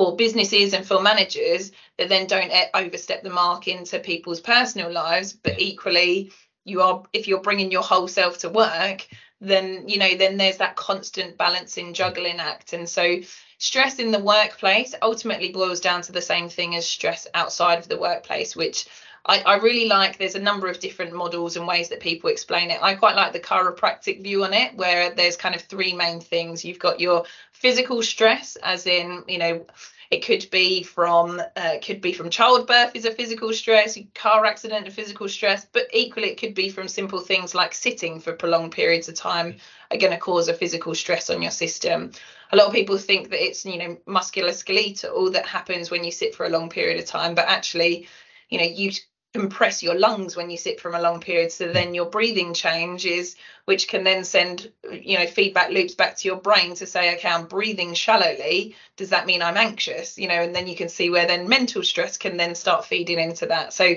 for 0.02 0.16
businesses 0.16 0.74
and 0.74 0.84
for 0.84 1.00
managers 1.00 1.72
that 2.00 2.10
then 2.10 2.26
don't 2.26 2.52
overstep 2.74 3.22
the 3.22 3.30
mark 3.30 3.68
into 3.68 4.00
people's 4.00 4.42
personal 4.42 4.92
lives 4.92 5.32
but 5.32 5.60
equally 5.60 6.32
you 6.66 6.82
are 6.82 7.04
if 7.14 7.28
you're 7.28 7.42
bringing 7.42 7.70
your 7.72 7.84
whole 7.84 8.08
self 8.08 8.40
to 8.40 8.50
work 8.50 9.06
then 9.42 9.88
you 9.88 10.00
know 10.00 10.16
then 10.16 10.38
there's 10.38 10.58
that 10.58 10.76
constant 10.76 11.38
balancing 11.38 11.94
juggling 11.94 12.40
act. 12.40 12.74
And 12.74 12.90
so 12.90 13.18
stress 13.60 14.00
in 14.00 14.12
the 14.12 14.20
workplace 14.20 14.96
ultimately 15.04 15.52
boils 15.52 15.80
down 15.80 16.02
to 16.04 16.12
the 16.12 16.22
same 16.22 16.50
thing 16.50 16.76
as 16.76 16.88
stress 16.88 17.28
outside 17.36 17.78
of 17.78 17.88
the 17.88 18.00
workplace 18.00 18.56
which 18.56 18.88
I, 19.26 19.40
I 19.42 19.56
really 19.58 19.88
like 19.88 20.18
there's 20.18 20.36
a 20.36 20.42
number 20.42 20.68
of 20.68 20.80
different 20.80 21.14
models 21.14 21.56
and 21.56 21.68
ways 21.68 21.90
that 21.90 22.00
people 22.00 22.30
explain 22.30 22.72
it. 22.72 22.82
I 22.82 22.96
quite 22.96 23.16
like 23.16 23.34
the 23.34 23.40
chiropractic 23.40 24.24
view 24.24 24.44
on 24.44 24.54
it, 24.54 24.76
where 24.76 25.14
there's 25.14 25.38
kind 25.38 25.56
of 25.56 25.62
three 25.62 25.94
main 25.94 26.20
things. 26.20 26.66
You've 26.66 26.80
got 26.80 27.00
your 27.00 27.26
physical 27.52 28.02
stress, 28.02 28.56
as 28.58 28.88
in, 28.88 29.24
you 29.28 29.38
know, 29.38 29.66
it 30.12 30.26
could 30.26 30.46
be 30.52 30.84
from 30.84 31.42
uh, 31.56 31.76
could 31.82 32.02
be 32.02 32.12
from 32.12 32.30
childbirth 32.30 32.92
is 32.96 33.06
a 33.06 33.12
physical 33.12 33.54
stress, 33.54 33.98
car 34.14 34.46
accident 34.46 34.88
a 34.88 34.92
physical 34.92 35.30
stress, 35.30 35.66
but 35.72 35.88
equally 35.94 36.30
it 36.30 36.40
could 36.40 36.54
be 36.54 36.70
from 36.70 36.90
simple 36.90 37.22
things 37.22 37.56
like 37.56 37.74
sitting 37.74 38.20
for 38.20 38.34
prolonged 38.34 38.74
periods 38.74 39.08
of 39.08 39.16
time 39.16 39.56
are 39.90 39.98
going 39.98 40.12
to 40.12 40.20
cause 40.20 40.50
a 40.50 40.54
physical 40.54 40.94
stress 40.94 41.30
on 41.30 41.42
your 41.42 41.52
system. 41.52 42.12
A 42.52 42.58
lot 42.58 42.68
of 42.68 42.74
people 42.74 42.98
think 42.98 43.30
that 43.30 43.42
it's 43.42 43.66
you 43.66 43.78
know 43.78 43.98
musculoskeletal 44.06 45.32
that 45.32 45.46
happens 45.46 45.90
when 45.90 46.04
you 46.04 46.12
sit 46.12 46.36
for 46.36 46.46
a 46.46 46.50
long 46.50 46.70
period 46.70 47.00
of 47.00 47.06
time, 47.06 47.34
but 47.34 47.48
actually, 47.48 48.10
you 48.50 48.58
know 48.58 48.66
you 48.66 48.92
compress 49.34 49.82
your 49.82 49.98
lungs 49.98 50.36
when 50.36 50.50
you 50.50 50.58
sit 50.58 50.80
from 50.82 50.94
a 50.94 51.02
long 51.02 51.22
period. 51.22 51.52
So 51.52 51.72
then 51.72 51.94
your 51.94 52.08
breathing 52.08 52.54
changes 52.54 53.36
which 53.66 53.88
can 53.88 54.04
then 54.04 54.24
send 54.26 54.72
you 54.92 55.18
know 55.18 55.26
feedback 55.26 55.72
loops 55.72 55.96
back 55.96 56.18
to 56.18 56.28
your 56.28 56.38
brain 56.38 56.76
to 56.76 56.86
say 56.86 57.16
okay 57.16 57.30
i'm 57.30 57.46
breathing 57.46 57.94
shallowly. 57.94 58.76
Does 58.98 59.10
that 59.10 59.26
mean 59.26 59.42
i'm 59.42 59.58
anxious? 59.58 60.18
You 60.18 60.28
know 60.28 60.42
and 60.42 60.54
then 60.54 60.68
you 60.68 60.76
can 60.76 60.90
see 60.90 61.10
where 61.10 61.28
then 61.28 61.48
mental 61.48 61.84
stress 61.84 62.18
can 62.18 62.36
then 62.38 62.56
start 62.56 62.86
feeding 62.86 63.20
into 63.20 63.46
that. 63.48 63.74
So 63.74 63.96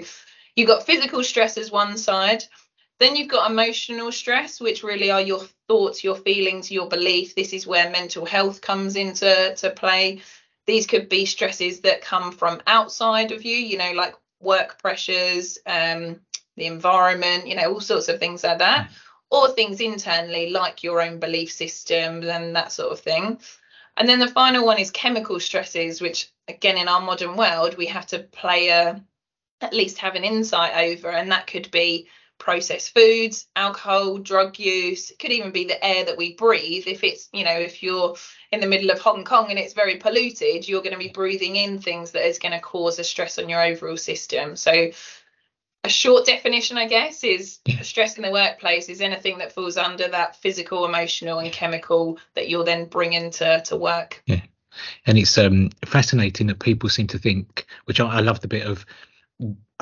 you've 0.55 0.69
got 0.69 0.87
physical 0.87 1.25
stress 1.25 1.59
as 1.59 1.71
one 1.71 1.97
side. 1.97 2.45
Then 3.01 3.17
you've 3.17 3.29
got 3.31 3.51
emotional 3.51 4.13
stress 4.13 4.61
which 4.61 4.85
really 4.85 5.11
are 5.11 5.21
your 5.21 5.41
thoughts 5.67 6.05
your 6.05 6.15
feelings 6.15 6.71
your 6.71 6.89
belief. 6.89 7.35
This 7.35 7.53
is 7.53 7.67
where 7.67 7.91
mental 7.91 8.25
health 8.25 8.61
comes 8.61 8.95
into 8.95 9.53
to 9.57 9.71
play. 9.71 10.23
These 10.67 10.87
could 10.87 11.09
be 11.09 11.27
stresses 11.27 11.81
that 11.81 12.03
come 12.03 12.31
from 12.31 12.63
outside 12.69 13.33
of 13.33 13.45
you 13.45 13.57
you 13.57 13.79
know 13.79 13.93
like 13.95 14.15
work 14.45 14.81
pressures, 14.81 15.59
um, 15.67 16.21
the 16.57 16.67
environment, 16.67 17.47
you 17.47 17.57
know, 17.57 17.73
all 17.73 17.81
sorts 17.81 18.09
of 18.09 18.21
things 18.21 18.45
like 18.45 18.59
that, 18.59 18.91
or 19.31 19.49
things 19.49 19.81
internally 19.81 20.51
like 20.51 20.83
your 20.83 21.03
own 21.03 21.19
belief 21.19 21.51
system 21.51 22.23
and 22.23 22.55
that 22.55 22.71
sort 22.71 22.93
of 22.93 23.01
thing. 23.01 23.39
And 23.97 24.09
then 24.09 24.19
the 24.19 24.29
final 24.29 24.65
one 24.65 24.79
is 24.79 24.91
chemical 24.91 25.41
stresses, 25.41 26.01
which 26.01 26.33
again 26.49 26.77
in 26.77 26.89
our 26.89 27.01
modern 27.01 27.37
world 27.37 27.77
we 27.77 27.87
have 27.87 28.07
to 28.07 28.21
play 28.21 28.69
a 28.69 29.03
at 29.61 29.73
least 29.73 29.99
have 29.99 30.15
an 30.15 30.25
insight 30.25 30.91
over, 30.91 31.11
and 31.11 31.31
that 31.33 31.47
could 31.47 31.71
be 31.71 32.07
processed 32.39 32.95
foods, 32.95 33.47
alcohol, 33.57 34.19
drug 34.19 34.59
use. 34.59 35.11
It 35.11 35.19
could 35.19 35.33
even 35.33 35.51
be 35.51 35.65
the 35.65 35.85
air 35.85 36.05
that 36.05 36.17
we 36.17 36.35
breathe. 36.35 36.85
If 36.87 37.05
it's, 37.05 37.29
you 37.33 37.45
know, 37.45 37.59
if 37.59 37.83
you're 37.83 38.17
in 38.53 38.61
the 38.61 38.67
middle 38.67 38.91
of 38.91 39.01
Hong 39.01 39.25
Kong 39.25 39.51
and 39.51 39.59
it's 39.59 39.73
very 39.73 39.97
polluted, 39.97 40.69
you're 40.69 40.83
going 40.83 40.93
to 40.93 40.99
be 40.99 41.09
breathing 41.09 41.57
in 41.57 41.79
things 41.79 42.11
that 42.13 42.27
is 42.27 42.39
going 42.39 42.53
to 42.53 42.61
cause 42.61 42.99
a 42.99 43.05
stress 43.05 43.39
on 43.39 43.49
your 43.49 43.63
overall 43.63 43.97
system. 43.97 44.57
So 44.57 44.91
a 45.85 45.89
short 45.89 46.25
definition, 46.25 46.79
I 46.79 46.89
guess, 46.89 47.23
is 47.25 47.61
stress 47.83 48.17
in 48.17 48.23
the 48.23 48.31
workplace 48.31 48.89
is 48.89 49.01
anything 49.01 49.39
that 49.39 49.53
falls 49.53 49.77
under 49.77 50.09
that 50.09 50.37
physical, 50.37 50.87
emotional, 50.87 51.39
and 51.39 51.53
chemical 51.53 52.19
that 52.35 52.49
you'll 52.49 52.65
then 52.65 52.87
bring 52.87 53.13
into 53.13 53.63
to 53.67 53.77
work. 53.77 54.23
Yeah, 54.27 54.41
and 55.07 55.19
it's 55.19 55.37
um, 55.37 55.71
fascinating 55.85 56.47
that 56.47 56.59
people 56.59 56.89
seem 56.89 57.07
to 57.09 57.19
think, 57.19 57.67
which 57.85 58.01
I, 58.01 58.07
I 58.07 58.21
love 58.21 58.41
the 58.41 58.49
bit 58.49 58.67
of 58.67 58.87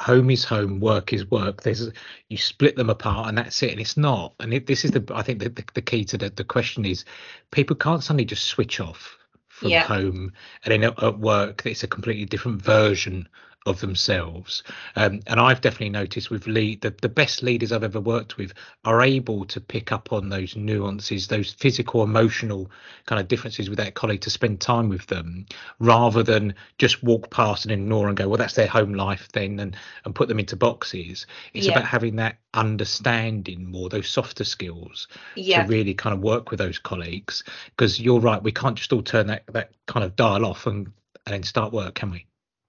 home 0.01 0.31
is 0.31 0.45
home, 0.45 0.81
work 0.81 1.13
is 1.13 1.31
work. 1.31 1.63
There's 1.63 1.91
you 2.29 2.37
split 2.37 2.77
them 2.77 2.91
apart, 2.91 3.29
and 3.29 3.39
that's 3.39 3.63
it. 3.63 3.73
And 3.73 3.81
it's 3.81 3.97
not. 3.97 4.35
And 4.41 4.55
it, 4.55 4.67
this 4.67 4.85
is 4.85 4.93
the 4.93 5.05
I 5.15 5.23
think 5.23 5.41
the, 5.41 5.49
the, 5.49 5.65
the 5.75 5.83
key 5.83 6.05
to 6.07 6.19
the, 6.19 6.31
the 6.31 6.45
question 6.45 6.85
is 6.85 7.05
people 7.51 7.77
can't 7.77 8.03
suddenly 8.03 8.25
just 8.25 8.45
switch 8.45 8.81
off 8.81 9.17
from 9.49 9.71
yeah. 9.71 9.85
home 9.85 10.33
and 10.65 10.73
then 10.73 10.83
at, 10.83 11.01
at 11.03 11.19
work 11.21 11.63
it's 11.67 11.85
a 11.85 11.87
completely 11.87 12.25
different 12.25 12.61
version 12.61 13.29
of 13.67 13.81
themselves. 13.81 14.63
Um, 14.97 15.21
and 15.27 15.39
I've 15.39 15.61
definitely 15.61 15.91
noticed 15.91 16.31
with 16.31 16.47
lead 16.47 16.81
that 16.81 17.01
the 17.01 17.09
best 17.09 17.43
leaders 17.43 17.71
I've 17.73 17.85
ever 17.85 18.01
worked 18.01 18.37
with 18.37 18.53
are 18.85 19.03
able 19.03 19.45
to 19.47 19.61
pick 19.61 19.93
up 19.93 20.13
on 20.13 20.29
those 20.29 20.57
nuances, 20.57 21.29
those 21.29 21.53
physical, 21.53 22.03
emotional 22.03 22.71
kind 23.07 23.21
of 23.21 23.29
differences 23.29 23.69
with 23.69 23.79
that 23.79 23.95
colleague 23.95 24.21
to 24.23 24.31
spend 24.31 24.61
time 24.61 24.89
with 24.89 25.07
them 25.07 25.47
rather 25.79 26.23
than 26.23 26.55
just 26.79 27.03
walk 27.03 27.31
past 27.31 27.65
and 27.65 27.73
ignore 27.73 28.09
and 28.09 28.17
go, 28.17 28.29
well, 28.29 28.39
that's 28.39 28.55
their 28.55 28.67
home 28.67 28.95
life 28.95 29.29
then 29.33 29.61
and, 29.61 29.77
and 30.05 30.15
put 30.15 30.29
them 30.29 30.41
into 30.41 30.57
boxes. 30.57 31.27
It's 31.55 31.67
Yeah. 31.67 31.73
about 31.73 31.87
having 31.87 32.17
that 32.17 32.39
understanding 32.55 33.71
more, 33.71 33.89
those 33.89 34.09
softer 34.09 34.45
skills 34.45 35.09
Yeah. 35.37 35.63
to 35.63 35.69
really 35.69 35.95
kind 35.95 36.15
of 36.15 36.21
work 36.21 36.51
with 36.51 36.59
those 36.59 36.79
colleagues. 36.79 37.45
Because 37.77 38.01
you're 38.01 38.21
right, 38.21 38.43
we 38.43 38.53
can't 38.53 38.77
just 38.77 38.93
all 38.93 39.03
turn 39.03 39.29
that, 39.29 39.45
that 39.53 39.73
kind 39.87 40.05
of 40.05 40.17
dial 40.17 40.45
off 40.45 40.67
and, 40.67 40.87
and 41.27 41.35
then 41.35 41.43
start 41.45 41.73
work, 41.73 41.95
can 41.95 42.11
we? 42.11 42.27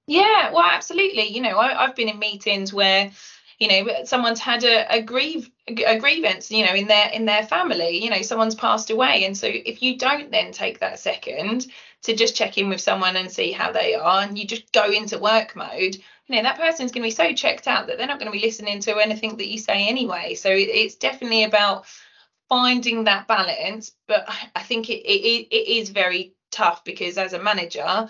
Yeah, 0.07 0.51
well, 0.51 0.65
absolutely. 0.65 1.27
You 1.29 1.41
know, 1.41 1.57
I, 1.57 1.83
I've 1.86 1.95
been 1.95 2.10
in 2.10 2.19
meetings 2.19 2.74
where, 2.74 3.12
you 3.60 3.67
know, 3.67 4.03
someone's 4.03 4.39
had 4.39 4.63
a, 4.63 4.98
a 4.98 5.01
grieve 5.01 5.50
a 5.67 5.98
grievance, 5.98 6.51
you 6.51 6.65
know, 6.65 6.74
in 6.74 6.88
their 6.88 7.07
in 7.10 7.25
their 7.25 7.43
family. 7.43 8.03
You 8.03 8.10
know, 8.10 8.22
someone's 8.22 8.55
passed 8.55 8.89
away, 8.89 9.24
and 9.24 9.38
so 9.38 9.48
if 9.50 9.81
you 9.81 9.98
don't 9.98 10.29
then 10.31 10.51
take 10.51 10.79
that 10.79 11.00
second 11.00 11.67
to 12.03 12.13
just 12.15 12.36
check 12.36 12.57
in 12.57 12.67
with 12.67 12.81
someone 12.81 13.15
and 13.15 13.31
see 13.31 13.53
how 13.53 13.72
they 13.72 13.93
are, 13.95 14.24
and 14.24 14.38
you 14.38 14.45
just 14.45 14.69
go 14.74 14.91
into 14.91 15.17
work 15.19 15.55
mode, 15.55 15.95
you 15.95 16.36
know, 16.36 16.41
that 16.43 16.57
person's 16.60 16.91
going 16.91 17.03
to 17.03 17.07
be 17.07 17.12
so 17.12 17.33
checked 17.33 17.67
out 17.67 17.88
that 17.88 17.98
they're 17.98 18.07
not 18.07 18.19
going 18.19 18.29
to 18.31 18.38
be 18.38 18.45
listening 18.45 18.81
to 18.81 18.98
anything 18.98 19.38
that 19.38 19.48
you 19.50 19.57
say 19.57 19.88
anyway. 19.88 20.36
So 20.36 20.50
it, 20.50 20.67
it's 20.69 20.95
definitely 20.95 21.43
about 21.45 21.86
finding 22.50 23.05
that 23.05 23.27
balance. 23.27 23.91
But 24.07 24.25
I- 24.27 24.50
I 24.57 24.63
think 24.63 24.89
it, 24.89 25.01
it 25.07 25.48
it 25.51 25.67
is 25.79 25.89
very 25.89 26.33
tough 26.51 26.83
because 26.83 27.17
as 27.17 27.33
a 27.33 27.39
manager 27.41 28.07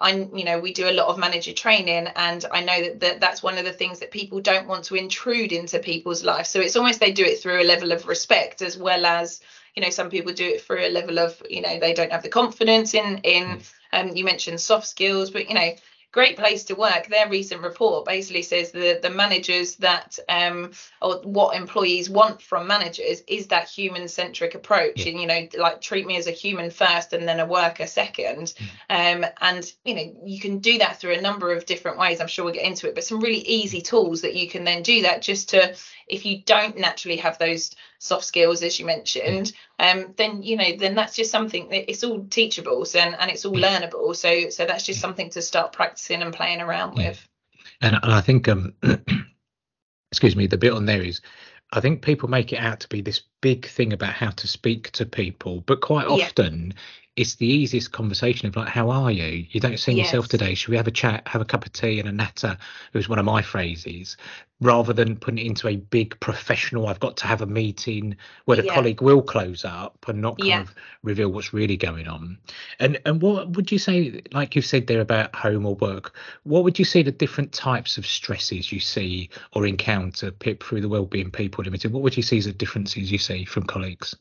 I, 0.00 0.12
you 0.12 0.44
know, 0.44 0.58
we 0.58 0.72
do 0.72 0.88
a 0.88 0.92
lot 0.92 1.08
of 1.08 1.18
manager 1.18 1.52
training, 1.52 2.08
and 2.16 2.44
I 2.50 2.60
know 2.60 2.82
that, 2.82 3.00
that 3.00 3.20
that's 3.20 3.42
one 3.42 3.58
of 3.58 3.64
the 3.64 3.72
things 3.72 4.00
that 4.00 4.10
people 4.10 4.40
don't 4.40 4.68
want 4.68 4.84
to 4.84 4.94
intrude 4.94 5.52
into 5.52 5.78
people's 5.78 6.24
lives. 6.24 6.50
So 6.50 6.60
it's 6.60 6.76
almost 6.76 7.00
they 7.00 7.12
do 7.12 7.24
it 7.24 7.38
through 7.40 7.62
a 7.62 7.64
level 7.64 7.92
of 7.92 8.06
respect, 8.06 8.62
as 8.62 8.76
well 8.76 9.06
as, 9.06 9.40
you 9.74 9.82
know, 9.82 9.90
some 9.90 10.10
people 10.10 10.32
do 10.32 10.46
it 10.46 10.62
through 10.62 10.86
a 10.86 10.90
level 10.90 11.18
of, 11.18 11.42
you 11.48 11.60
know, 11.60 11.78
they 11.78 11.94
don't 11.94 12.12
have 12.12 12.22
the 12.22 12.28
confidence 12.28 12.94
in 12.94 13.18
in. 13.18 13.62
Um, 13.92 14.16
you 14.16 14.24
mentioned 14.24 14.60
soft 14.60 14.86
skills, 14.86 15.30
but 15.30 15.48
you 15.48 15.54
know, 15.54 15.70
great 16.12 16.36
place 16.36 16.64
to 16.64 16.74
work. 16.74 17.08
Their 17.08 17.28
recent 17.28 17.62
report 17.62 18.06
basically 18.06 18.42
says 18.42 18.70
the 18.70 18.98
the 19.02 19.10
managers 19.10 19.76
that 19.76 20.18
um 20.28 20.70
or 21.02 21.16
what 21.24 21.56
employees 21.56 22.08
want 22.08 22.40
from 22.40 22.66
managers 22.66 23.22
is 23.28 23.48
that 23.48 23.68
human 23.68 24.08
centric 24.08 24.54
approach, 24.54 25.04
Yeah. 25.04 25.12
and 25.12 25.20
you 25.20 25.26
know, 25.26 25.48
like 25.58 25.80
treat 25.80 26.06
me 26.06 26.16
as 26.16 26.26
a 26.26 26.30
human 26.32 26.70
first 26.70 27.12
and 27.12 27.28
then 27.28 27.40
a 27.40 27.46
worker 27.46 27.86
second. 27.86 28.54
Um, 28.88 29.26
and 29.40 29.70
you 29.84 29.94
know, 29.94 30.16
you 30.24 30.40
can 30.40 30.58
do 30.60 30.78
that 30.78 31.00
through 31.00 31.14
a 31.14 31.20
number 31.20 31.52
of 31.52 31.66
different 31.66 31.98
ways. 31.98 32.20
I'm 32.20 32.28
sure 32.28 32.44
we'll 32.44 32.54
get 32.54 32.64
into 32.64 32.88
it, 32.88 32.94
but 32.94 33.04
some 33.04 33.20
really 33.20 33.40
easy 33.40 33.80
tools 33.82 34.22
that 34.22 34.34
you 34.34 34.48
can 34.48 34.64
then 34.64 34.82
do 34.82 35.02
that 35.02 35.22
just 35.22 35.50
to 35.50 35.76
if 36.08 36.24
you 36.24 36.42
don't 36.42 36.78
naturally 36.78 37.16
have 37.18 37.38
those 37.38 37.72
soft 37.98 38.24
skills 38.24 38.62
as 38.62 38.78
you 38.78 38.86
mentioned, 38.86 39.52
um, 39.78 40.14
then 40.16 40.42
you 40.42 40.56
know, 40.56 40.76
then 40.78 40.94
that's 40.94 41.16
just 41.16 41.30
something 41.30 41.68
that 41.68 41.90
it's 41.90 42.02
all 42.02 42.24
teachable 42.24 42.84
so, 42.84 42.98
and, 42.98 43.14
and 43.18 43.30
it's 43.30 43.44
all 43.44 43.54
learnable. 43.54 44.16
So 44.16 44.50
so 44.50 44.66
that's 44.66 44.84
just 44.84 45.00
something 45.00 45.30
to 45.30 45.42
start 45.42 45.72
practicing 45.72 46.22
and 46.22 46.32
playing 46.32 46.60
around 46.60 46.96
Yeah. 46.96 47.08
with. 47.08 47.28
and, 47.82 47.96
and 48.02 48.12
I 48.12 48.20
think 48.20 48.48
um 48.48 48.74
excuse 50.12 50.36
me 50.36 50.46
the 50.46 50.56
bit 50.58 50.72
on 50.72 50.86
there 50.86 51.02
is 51.02 51.20
I 51.72 51.80
think 51.80 52.02
people 52.02 52.28
make 52.28 52.52
it 52.52 52.58
out 52.58 52.80
to 52.80 52.88
be 52.88 53.00
this 53.02 53.22
big 53.42 53.66
thing 53.66 53.92
about 53.92 54.14
how 54.14 54.30
to 54.30 54.48
speak 54.48 54.90
to 54.92 55.04
people 55.04 55.60
but 55.62 55.80
quite 55.80 56.06
often 56.06 56.74
it's 57.16 57.36
the 57.36 57.46
easiest 57.46 57.92
conversation 57.92 58.46
of 58.46 58.56
like 58.56 58.68
how 58.68 58.90
are 58.90 59.10
you? 59.10 59.46
You 59.50 59.60
don't 59.60 59.78
see 59.78 59.92
yourself 59.92 60.28
today. 60.28 60.54
Should 60.54 60.68
we 60.70 60.76
have 60.76 60.86
a 60.86 60.90
chat 60.90 61.26
have 61.26 61.40
a 61.40 61.46
cup 61.46 61.64
of 61.66 61.72
tea 61.72 61.98
and 61.98 62.08
a 62.08 62.12
natter? 62.12 62.56
It 62.92 62.96
was 62.96 63.08
one 63.08 63.18
of 63.18 63.24
my 63.24 63.42
phrases 63.42 64.16
rather 64.60 64.92
than 64.92 65.16
putting 65.16 65.38
it 65.38 65.46
into 65.46 65.68
a 65.68 65.76
big 65.76 66.18
professional 66.18 66.86
i've 66.88 67.00
got 67.00 67.14
to 67.18 67.26
have 67.26 67.42
a 67.42 67.46
meeting 67.46 68.16
where 68.46 68.56
the 68.56 68.64
Yeah. 68.64 68.74
colleague 68.74 69.02
will 69.02 69.20
close 69.22 69.64
up 69.66 70.06
and 70.08 70.20
not 70.22 70.38
kind 70.38 70.48
Yeah. 70.48 70.60
of 70.62 70.74
reveal 71.02 71.28
what's 71.30 71.52
really 71.52 71.76
going 71.76 72.08
on. 72.08 72.38
And 72.80 72.98
and 73.06 73.20
what 73.20 73.50
would 73.56 73.70
you 73.72 73.78
say 73.78 74.22
like 74.32 74.56
you 74.56 74.62
said 74.62 74.86
there 74.86 75.00
about 75.00 75.34
home 75.34 75.66
or 75.66 75.74
work 75.76 76.16
what 76.44 76.64
would 76.64 76.78
you 76.78 76.84
say 76.84 77.02
the 77.02 77.12
different 77.12 77.52
types 77.52 77.98
of 77.98 78.06
stresses 78.06 78.72
you 78.72 78.80
see 78.80 79.30
or 79.52 79.66
encounter 79.66 80.30
pip 80.30 80.62
through 80.62 80.80
the 80.82 80.88
wellbeing 80.88 81.30
people 81.30 81.64
limited? 81.64 81.92
What 81.92 82.02
would 82.02 82.16
you 82.16 82.22
see 82.22 82.38
as 82.38 82.46
the 82.46 82.52
differences 82.52 83.10
you 83.12 83.18
see 83.18 83.44
from 83.44 83.64
colleagues 83.64 84.14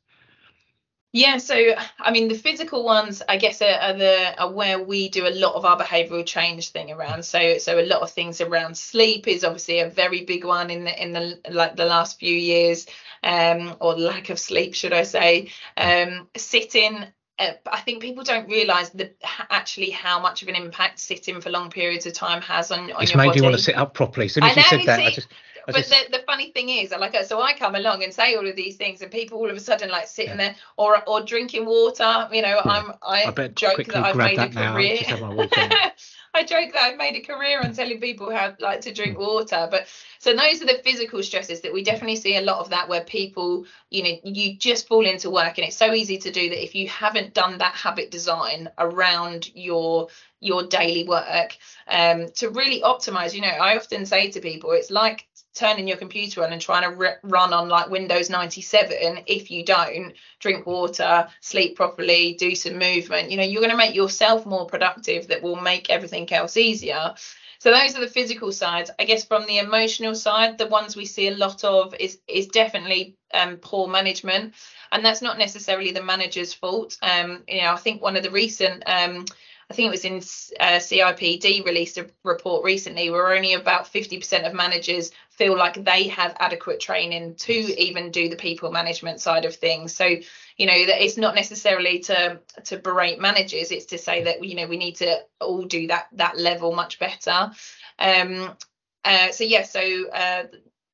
Yeah, 1.15 1.38
so 1.38 1.55
I 1.98 2.12
mean 2.12 2.27
the 2.27 2.38
physical 2.38 2.84
ones, 2.84 3.24
I 3.29 3.38
guess, 3.38 3.62
are, 3.62 3.79
are 3.79 3.93
the 3.93 4.38
are 4.38 4.51
where 4.51 4.84
we 4.84 5.07
do 5.07 5.25
a 5.25 5.29
lot 5.29 5.55
of 5.55 5.63
our 5.63 5.79
behavioural 5.79 6.25
change 6.25 6.72
thing 6.72 6.91
around. 6.91 7.24
So 7.24 7.57
so 7.57 7.79
a 7.79 7.86
lot 7.86 8.01
of 8.01 8.12
things 8.12 8.41
around 8.41 8.77
sleep 8.77 9.25
is 9.25 9.45
obviously 9.45 9.79
a 9.79 9.89
very 9.89 10.25
big 10.25 10.43
one 10.43 10.69
in 10.69 10.84
the 10.84 11.01
in 11.01 11.13
the 11.13 11.39
like 11.50 11.77
the 11.77 11.86
last 11.86 12.19
few 12.19 12.36
years, 12.36 12.86
um, 13.24 13.77
or 13.79 13.95
lack 13.95 14.29
of 14.29 14.38
sleep, 14.38 14.75
should 14.75 14.91
I 14.91 15.03
say? 15.03 15.51
Um, 15.77 16.27
sitting. 16.36 17.05
Uh, 17.39 17.51
I 17.65 17.79
think 17.79 18.01
people 18.01 18.25
don't 18.25 18.50
realise 18.50 18.89
the 18.89 19.12
actually 19.50 19.91
how 19.91 20.19
much 20.19 20.41
of 20.41 20.50
an 20.50 20.55
impact 20.55 21.00
sitting 21.00 21.39
for 21.39 21.50
long 21.50 21.69
periods 21.69 22.05
of 22.05 22.12
time 22.12 22.41
has 22.41 22.72
on, 22.72 22.91
on 22.91 23.03
it's 23.03 23.13
your 23.13 23.24
made 23.24 23.38
you 23.38 23.43
want 23.43 23.55
to 23.55 23.62
sit 23.62 23.77
up 23.77 23.93
properly 23.93 24.25
as 24.25 24.34
soon 24.34 24.43
I 24.43 24.50
as 24.50 24.55
you 24.57 24.62
know, 24.63 24.67
said 24.69 24.88
that 24.88 25.00
i 25.00 25.12
just 25.12 25.27
I 25.31 25.36
but 25.65 25.75
just- 25.75 25.89
the, 25.89 26.17
the 26.17 26.24
funny 26.25 26.51
thing 26.51 26.69
is, 26.69 26.91
like, 26.91 27.15
so 27.25 27.41
I 27.41 27.53
come 27.53 27.75
along 27.75 28.03
and 28.03 28.13
say 28.13 28.36
all 28.36 28.48
of 28.48 28.55
these 28.55 28.75
things, 28.77 29.01
and 29.01 29.12
people 29.12 29.38
all 29.39 29.50
of 29.50 29.55
a 29.55 29.60
sudden 29.60 29.89
like 29.89 30.07
sitting 30.07 30.38
Yeah. 30.38 30.38
there 30.38 30.55
or 30.77 31.07
or 31.07 31.22
drinking 31.22 31.65
water. 31.65 32.27
You 32.31 32.41
know, 32.41 32.60
I'm 32.65 32.91
I, 33.01 33.24
I 33.38 33.48
joke 33.50 33.86
that 33.86 34.03
I've 34.03 34.17
made 34.17 34.38
that 34.38 34.51
a 34.51 34.55
now. 34.55 34.74
career. 34.74 34.98
Just 34.98 35.10
have 35.10 35.22
my 35.22 35.29
walk 35.29 35.57
on. 35.57 35.69
I 36.34 36.43
joke 36.43 36.74
that 36.74 36.81
I've 36.84 36.98
made 36.98 37.15
a 37.15 37.22
career 37.22 37.62
on 37.62 37.74
telling 37.74 38.01
people 38.01 38.29
how 38.29 38.53
like 38.60 38.81
to 38.81 38.89
Hmm. 38.89 38.95
drink 38.95 39.17
water, 39.17 39.67
but 39.72 39.88
so 40.19 40.34
those 40.34 40.62
are 40.62 40.65
the 40.65 40.81
physical 40.84 41.24
stresses 41.24 41.62
that 41.62 41.72
we 41.74 41.81
definitely 41.84 42.17
see 42.17 42.36
a 42.36 42.41
lot 42.41 42.60
of 42.60 42.69
that 42.72 42.89
where 42.89 43.05
people, 43.05 43.65
you 43.89 44.03
know, 44.03 44.17
you 44.25 44.57
just 44.57 44.88
fall 44.88 45.05
into 45.05 45.29
work, 45.29 45.57
and 45.57 45.65
it's 45.67 45.77
so 45.77 45.93
easy 45.93 46.17
to 46.17 46.31
do 46.31 46.50
that 46.50 46.62
if 46.63 46.75
you 46.75 46.89
haven't 46.89 47.34
done 47.34 47.57
that 47.60 47.74
habit 47.74 48.12
design 48.12 48.69
around 48.77 49.50
your 49.55 50.10
your 50.41 50.63
daily 50.67 51.07
work 51.07 51.55
um 51.88 52.27
to 52.36 52.50
really 52.50 52.81
optimize 52.81 53.34
you 53.34 53.41
know 53.41 53.48
i 53.48 53.75
often 53.77 54.05
say 54.05 54.29
to 54.29 54.39
people 54.41 54.72
it's 54.74 54.91
like 54.91 55.25
turning 55.55 55.88
your 55.88 55.97
computer 55.97 56.43
on 56.43 56.53
and 56.53 56.62
trying 56.62 56.83
to 56.83 56.95
re- 56.95 57.15
run 57.24 57.53
on 57.53 57.69
like 57.69 57.89
windows 57.89 58.29
97 58.29 59.24
if 59.25 59.50
you 59.50 59.63
don't 59.63 60.13
drink 60.39 60.67
water 60.67 61.27
sleep 61.39 61.75
properly 61.75 62.33
do 62.33 62.53
some 62.55 62.77
movement. 62.77 63.31
You 63.31 63.38
know 63.38 63.43
you're 63.43 63.62
going 63.62 63.71
to 63.71 63.77
make 63.77 63.95
yourself 63.95 64.45
more 64.45 64.67
productive 64.67 65.27
that 65.29 65.41
will 65.41 65.55
make 65.55 65.89
everything 65.89 66.31
else 66.31 66.57
easier. 66.57 67.15
So 67.57 67.71
those 67.71 67.95
are 67.95 68.01
the 68.01 68.07
physical 68.07 68.51
sides. 68.51 68.91
I 69.00 69.05
guess 69.05 69.24
from 69.24 69.47
the 69.47 69.57
emotional 69.57 70.13
side 70.13 70.57
the 70.57 70.67
ones 70.67 70.95
we 70.95 71.05
see 71.05 71.29
a 71.29 71.35
lot 71.35 71.63
of 71.63 71.95
is 72.00 72.19
is 72.27 72.47
definitely 72.47 73.15
um, 73.33 73.57
poor 73.57 73.88
management. 73.88 74.53
And 74.91 75.03
that's 75.03 75.21
not 75.21 75.39
necessarily 75.39 75.91
the 75.91 76.03
manager's 76.03 76.53
fault. 76.53 76.97
Um 77.01 77.43
you 77.47 77.62
know 77.62 77.74
i 77.74 77.77
think 77.77 78.01
one 78.01 78.17
of 78.17 78.24
the 78.24 78.31
recent 78.31 78.83
um 78.85 79.25
I 79.69 79.74
think 79.74 79.88
it 79.88 79.91
was 79.91 80.05
in 80.05 80.17
uh, 80.60 80.79
CIPD 80.79 81.65
released 81.65 81.98
a 81.98 82.07
report 82.24 82.63
recently 82.63 83.10
where 83.10 83.36
only 83.36 83.53
about 83.53 83.91
50% 83.91 84.45
of 84.45 84.53
managers 84.53 85.12
feel 85.29 85.57
like 85.57 85.84
they 85.84 86.07
have 86.07 86.38
adequate 86.39 86.79
training 86.79 87.36
to 87.36 87.53
even 87.53 88.12
do 88.12 88.29
the 88.29 88.36
people 88.36 88.72
management 88.72 89.19
side 89.19 89.43
of 89.43 89.55
things. 89.55 89.95
So, 89.95 90.05
you 90.05 90.65
know, 90.67 90.86
that 90.86 91.03
it's 91.03 91.17
not 91.17 91.34
necessarily 91.34 92.00
to 92.00 92.39
to 92.65 92.77
berate 92.77 93.19
managers, 93.19 93.72
it's 93.72 93.88
to 93.88 93.98
say 93.98 94.24
that 94.24 94.43
you 94.43 94.55
know 94.55 94.67
we 94.67 94.77
need 94.77 94.98
to 94.98 95.22
all 95.41 95.63
do 95.63 95.88
that 95.88 96.07
that 96.13 96.38
level 96.38 96.74
much 96.74 97.00
better. 97.00 97.51
Um, 97.98 98.55
uh, 99.03 99.31
so 99.31 99.43
yeah, 99.43 99.63
so 99.63 100.10
uh, 100.10 100.43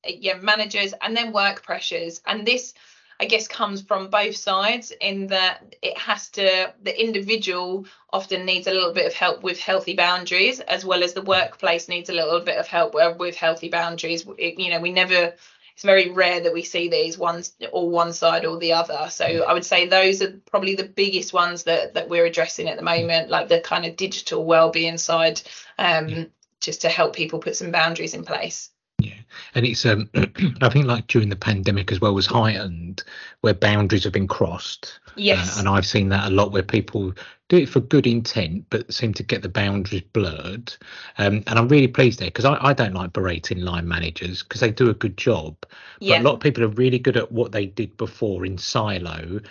yeah, 0.07 0.37
managers 0.37 0.93
and 1.01 1.15
then 1.15 1.33
work 1.33 1.61
pressures, 1.61 2.21
and 2.25 2.47
this 2.47 2.73
I 3.21 3.25
guess 3.25 3.47
comes 3.47 3.83
from 3.83 4.09
both 4.09 4.35
sides 4.35 4.91
in 4.99 5.27
that 5.27 5.75
it 5.83 5.95
has 5.95 6.29
to 6.31 6.73
the 6.81 6.99
individual 6.99 7.85
often 8.11 8.45
needs 8.47 8.65
a 8.65 8.71
little 8.71 8.93
bit 8.93 9.05
of 9.05 9.13
help 9.13 9.43
with 9.43 9.59
healthy 9.59 9.95
boundaries 9.95 10.59
as 10.59 10.83
well 10.83 11.03
as 11.03 11.13
the 11.13 11.21
workplace 11.21 11.87
needs 11.87 12.09
a 12.09 12.13
little 12.13 12.39
bit 12.39 12.57
of 12.57 12.65
help 12.65 12.95
with, 12.95 13.17
with 13.17 13.35
healthy 13.35 13.69
boundaries. 13.69 14.25
It, 14.39 14.57
you 14.57 14.71
know 14.71 14.79
we 14.81 14.91
never 14.91 15.35
it's 15.73 15.83
very 15.83 16.09
rare 16.09 16.41
that 16.41 16.53
we 16.53 16.63
see 16.63 16.89
these 16.89 17.15
ones 17.15 17.53
or 17.71 17.91
one 17.91 18.11
side 18.11 18.43
or 18.43 18.57
the 18.57 18.73
other. 18.73 19.07
So 19.11 19.25
i 19.47 19.53
would 19.53 19.65
say 19.65 19.87
those 19.87 20.23
are 20.23 20.33
probably 20.49 20.73
the 20.73 20.83
biggest 20.83 21.31
ones 21.31 21.63
that 21.65 21.93
that 21.93 22.09
we're 22.09 22.25
addressing 22.25 22.69
at 22.69 22.77
the 22.77 22.83
moment 22.83 23.29
like 23.29 23.49
the 23.49 23.61
kind 23.61 23.85
of 23.85 23.97
digital 23.97 24.43
well-being 24.43 24.97
side 24.97 25.39
um 25.77 26.31
just 26.59 26.81
to 26.81 26.89
help 26.89 27.15
people 27.15 27.37
put 27.37 27.55
some 27.55 27.69
boundaries 27.69 28.15
in 28.15 28.25
place 28.25 28.71
Yeah, 29.01 29.13
and 29.55 29.65
it's 29.65 29.85
um, 29.85 30.09
I 30.61 30.69
think 30.69 30.85
like 30.85 31.07
during 31.07 31.29
the 31.29 31.35
pandemic 31.35 31.91
as 31.91 32.01
well 32.01 32.13
was 32.13 32.25
heightened, 32.25 33.03
where 33.41 33.53
boundaries 33.53 34.03
have 34.03 34.13
been 34.13 34.27
crossed. 34.27 34.99
yes 35.15 35.57
Uh, 35.57 35.59
and 35.59 35.69
I've 35.69 35.85
seen 35.85 36.09
that 36.09 36.31
a 36.31 36.33
lot 36.33 36.51
where 36.51 36.63
people 36.63 37.13
do 37.49 37.57
it 37.57 37.69
for 37.69 37.81
good 37.81 38.07
intent, 38.07 38.65
but 38.69 38.93
seem 38.93 39.13
to 39.13 39.23
get 39.23 39.41
the 39.41 39.49
boundaries 39.49 40.03
blurred. 40.13 40.73
Um, 41.17 41.43
and 41.47 41.59
I'm 41.59 41.67
really 41.67 41.89
pleased 41.89 42.19
there 42.19 42.29
because 42.29 42.45
I, 42.45 42.57
I 42.61 42.71
don't 42.73 42.93
like 42.93 43.11
berating 43.11 43.59
line 43.59 43.87
managers 43.87 44.41
because 44.41 44.61
they 44.61 44.71
do 44.71 44.89
a 44.89 44.93
good 44.93 45.17
job. 45.17 45.57
But 45.61 45.71
yeah 45.99 46.21
a 46.21 46.23
lot 46.23 46.35
of 46.35 46.39
people 46.39 46.63
are 46.63 46.69
really 46.69 46.97
good 46.97 47.17
at 47.17 47.29
what 47.31 47.51
they 47.51 47.65
did 47.65 47.97
before 47.97 48.45
in 48.45 48.57
silo. 48.57 49.41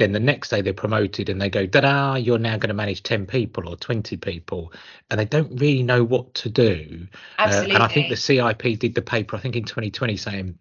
Then 0.00 0.12
the 0.12 0.18
next 0.18 0.48
day 0.48 0.62
they're 0.62 0.72
promoted 0.72 1.28
and 1.28 1.38
they 1.38 1.50
go, 1.50 1.66
da 1.66 1.82
da, 1.82 2.14
you're 2.14 2.38
now 2.38 2.56
going 2.56 2.68
to 2.68 2.74
manage 2.74 3.02
10 3.02 3.26
people 3.26 3.68
or 3.68 3.76
20 3.76 4.16
people. 4.16 4.72
And 5.10 5.20
they 5.20 5.26
don't 5.26 5.60
really 5.60 5.82
know 5.82 6.02
what 6.02 6.32
to 6.36 6.48
do. 6.48 7.06
Absolutely. 7.38 7.72
Uh, 7.72 7.74
and 7.74 7.82
I 7.82 7.88
think 7.88 8.08
the 8.08 8.14
CIPD 8.14 8.94
the 8.94 9.02
paper, 9.02 9.36
I 9.36 9.40
think 9.40 9.56
in 9.56 9.64
2020, 9.64 10.16
saying 10.16 10.58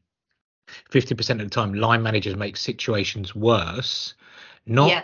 50% 0.91 1.29
of 1.29 1.37
the 1.37 1.49
time 1.49 1.73
line 1.73 2.03
managers 2.03 2.35
make 2.35 2.57
situations 2.57 3.33
worse, 3.33 4.13
not 4.65 4.89
yeah. 4.89 5.03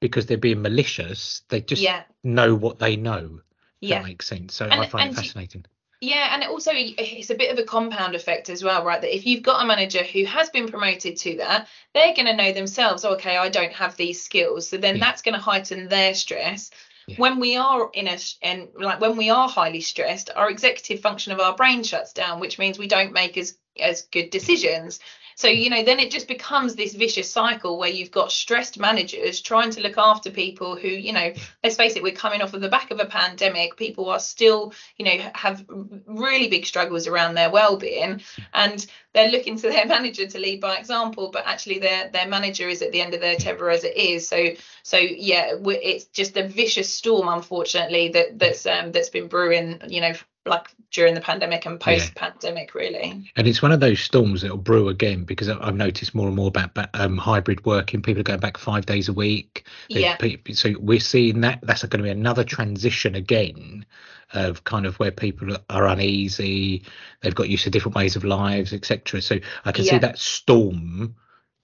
because 0.00 0.24
they're 0.24 0.38
being 0.38 0.62
malicious, 0.62 1.42
they 1.50 1.60
just 1.60 1.82
Yeah. 1.82 2.04
know 2.24 2.54
what 2.54 2.78
they 2.78 2.96
know. 2.96 3.40
Yeah. 3.82 3.98
That 3.98 4.06
makes 4.06 4.26
sense. 4.26 4.54
So 4.54 4.64
And- 4.64 4.80
I 4.80 4.86
find 4.86 5.12
it 5.12 5.16
fascinating. 5.16 5.66
Yeah, 6.00 6.34
and 6.34 6.42
it 6.42 6.50
also 6.50 6.72
it's 6.74 7.30
a 7.30 7.34
bit 7.34 7.50
of 7.50 7.58
a 7.58 7.64
compound 7.64 8.14
effect 8.14 8.50
as 8.50 8.62
well, 8.62 8.84
right? 8.84 9.00
That 9.00 9.14
if 9.14 9.24
you've 9.24 9.42
got 9.42 9.62
a 9.62 9.66
manager 9.66 10.02
who 10.02 10.24
has 10.26 10.50
been 10.50 10.68
promoted 10.68 11.16
to 11.18 11.36
that, 11.38 11.68
they're 11.94 12.14
going 12.14 12.26
to 12.26 12.36
know 12.36 12.52
themselves, 12.52 13.04
oh, 13.04 13.14
okay, 13.14 13.36
I 13.36 13.48
don't 13.48 13.72
have 13.72 13.96
these 13.96 14.22
skills. 14.22 14.68
So 14.68 14.76
then 14.76 14.96
Yeah. 14.96 15.00
that's 15.00 15.22
going 15.22 15.34
to 15.34 15.40
heighten 15.40 15.88
their 15.88 16.12
stress. 16.14 16.70
Yeah. 17.06 17.16
When 17.18 17.40
we 17.40 17.56
are 17.56 17.90
in 17.94 18.08
a 18.08 18.18
and 18.42 18.68
like 18.78 19.00
when 19.00 19.16
we 19.16 19.30
are 19.30 19.48
highly 19.48 19.80
stressed, 19.80 20.30
our 20.36 20.50
executive 20.50 21.00
function 21.00 21.32
of 21.32 21.40
our 21.40 21.56
brain 21.56 21.82
shuts 21.82 22.12
down, 22.12 22.40
which 22.40 22.58
means 22.58 22.78
we 22.78 22.88
don't 22.88 23.12
make 23.12 23.38
as 23.38 23.56
as 23.80 24.02
good 24.02 24.30
decisions. 24.30 25.00
So 25.36 25.48
you 25.48 25.70
know, 25.70 25.84
then 25.84 26.00
it 26.00 26.10
just 26.10 26.28
becomes 26.28 26.74
this 26.74 26.94
vicious 26.94 27.30
cycle 27.30 27.78
where 27.78 27.90
you've 27.90 28.10
got 28.10 28.32
stressed 28.32 28.78
managers 28.78 29.40
trying 29.40 29.70
to 29.70 29.80
look 29.80 29.98
after 29.98 30.30
people 30.30 30.76
who, 30.76 30.88
you 30.88 31.12
know, 31.12 31.32
let's 31.62 31.76
face 31.76 31.94
it, 31.94 32.02
we're 32.02 32.12
coming 32.12 32.42
off 32.42 32.54
of 32.54 32.60
the 32.60 32.68
back 32.68 32.90
of 32.90 33.00
a 33.00 33.04
pandemic. 33.04 33.76
People 33.76 34.08
are 34.08 34.18
still 34.18 34.72
you 34.96 35.04
know 35.04 35.30
have 35.34 35.64
really 36.06 36.48
big 36.48 36.66
struggles 36.66 37.06
around 37.06 37.34
their 37.34 37.50
well-being 37.50 38.20
and 38.54 38.86
they're 39.12 39.30
looking 39.30 39.56
to 39.56 39.68
their 39.68 39.86
manager 39.96 40.26
to 40.26 40.38
lead 40.38 40.60
by 40.60 40.76
example 40.76 41.30
but 41.32 41.46
actually 41.46 41.78
their 41.78 42.08
their 42.10 42.28
manager 42.28 42.68
is 42.68 42.82
at 42.82 42.92
the 42.92 43.00
end 43.00 43.14
of 43.14 43.20
their 43.20 43.36
tether 43.36 43.70
as 43.70 43.84
it 43.84 43.96
is 43.96 44.28
so 44.28 44.48
so 44.82 44.96
yeah 44.96 45.52
it's 45.64 46.06
just 46.06 46.36
a 46.36 46.48
vicious 46.48 46.92
storm 46.92 47.28
unfortunately 47.28 48.08
that 48.08 48.38
that's 48.38 48.66
um 48.66 48.92
that's 48.92 49.10
been 49.10 49.28
brewing 49.28 49.80
you 49.88 50.00
know 50.00 50.12
like 50.46 50.68
during 50.90 51.14
the 51.14 51.20
pandemic 51.20 51.66
and 51.66 51.80
post 51.80 52.14
pandemic 52.14 52.74
really 52.74 53.30
And 53.36 53.46
it's 53.46 53.60
one 53.60 53.72
of 53.72 53.80
those 53.80 54.00
storms 54.00 54.42
that'll 54.42 54.56
brew 54.56 54.88
again 54.88 55.24
because 55.24 55.48
I've 55.48 55.74
noticed 55.74 56.14
more 56.14 56.26
and 56.28 56.36
more 56.36 56.48
about 56.48 56.70
um, 56.94 57.18
hybrid 57.18 57.64
working. 57.66 58.02
People 58.02 58.20
are 58.20 58.24
going 58.24 58.40
back 58.40 58.56
five 58.56 58.86
days 58.86 59.08
a 59.08 59.12
week. 59.12 59.66
They- 59.90 60.00
yeah 60.00 60.16
So 60.54 60.74
we're 60.78 61.00
seeing 61.00 61.40
that 61.42 61.60
that's 61.62 61.82
going 61.84 61.98
to 61.98 62.04
be 62.04 62.10
another 62.10 62.44
transition 62.44 63.14
again 63.14 63.84
of 64.32 64.64
kind 64.64 64.86
of 64.86 64.98
where 64.98 65.10
people 65.10 65.56
are 65.70 65.86
uneasy. 65.86 66.84
They've 67.20 67.34
got 67.34 67.48
used 67.48 67.64
to 67.64 67.70
different 67.70 67.96
ways 67.96 68.16
of 68.16 68.24
lives, 68.24 68.72
etc. 68.72 69.22
So 69.22 69.38
I 69.64 69.72
can 69.72 69.84
see 69.84 69.98
that 69.98 70.18
storm 70.18 71.14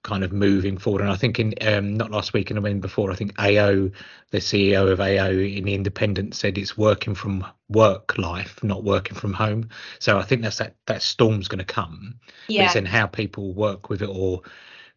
kind 0.02 0.24
of 0.24 0.32
moving 0.32 0.78
forward. 0.78 1.02
And 1.02 1.10
I 1.10 1.16
think 1.16 1.38
in 1.38 1.54
um, 1.62 1.94
not 1.94 2.10
last 2.10 2.32
week 2.32 2.50
and 2.50 2.58
I 2.58 2.62
mean 2.62 2.80
before, 2.80 3.12
I 3.12 3.14
think 3.14 3.38
AO, 3.38 3.90
the 4.30 4.38
CEO 4.38 4.90
of 4.90 5.00
AO 5.00 5.30
in 5.30 5.64
the 5.64 5.74
Independent 5.74 6.34
said 6.34 6.58
it's 6.58 6.76
working 6.76 7.14
from 7.14 7.46
work 7.68 8.18
life, 8.18 8.62
not 8.64 8.82
working 8.82 9.16
from 9.16 9.32
home. 9.32 9.68
So 10.00 10.18
I 10.18 10.22
think 10.22 10.42
that's 10.42 10.58
that 10.58 10.74
that 10.86 11.02
storm's 11.02 11.48
going 11.48 11.60
to 11.60 11.64
come. 11.64 12.16
But 12.46 12.54
yeah 12.54 12.66
it's 12.66 12.76
in 12.76 12.86
how 12.86 13.06
people 13.06 13.54
work 13.54 13.88
with 13.88 14.02
it 14.02 14.10
or 14.10 14.42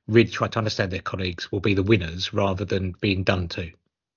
really 0.08 0.30
try 0.30 0.48
to 0.48 0.58
understand 0.58 0.92
their 0.92 1.02
colleagues 1.02 1.52
will 1.52 1.60
be 1.60 1.74
the 1.74 1.84
winners 1.84 2.34
rather 2.34 2.66
than 2.66 2.96
being 3.02 3.24
done 3.24 3.48
to. 3.50 3.72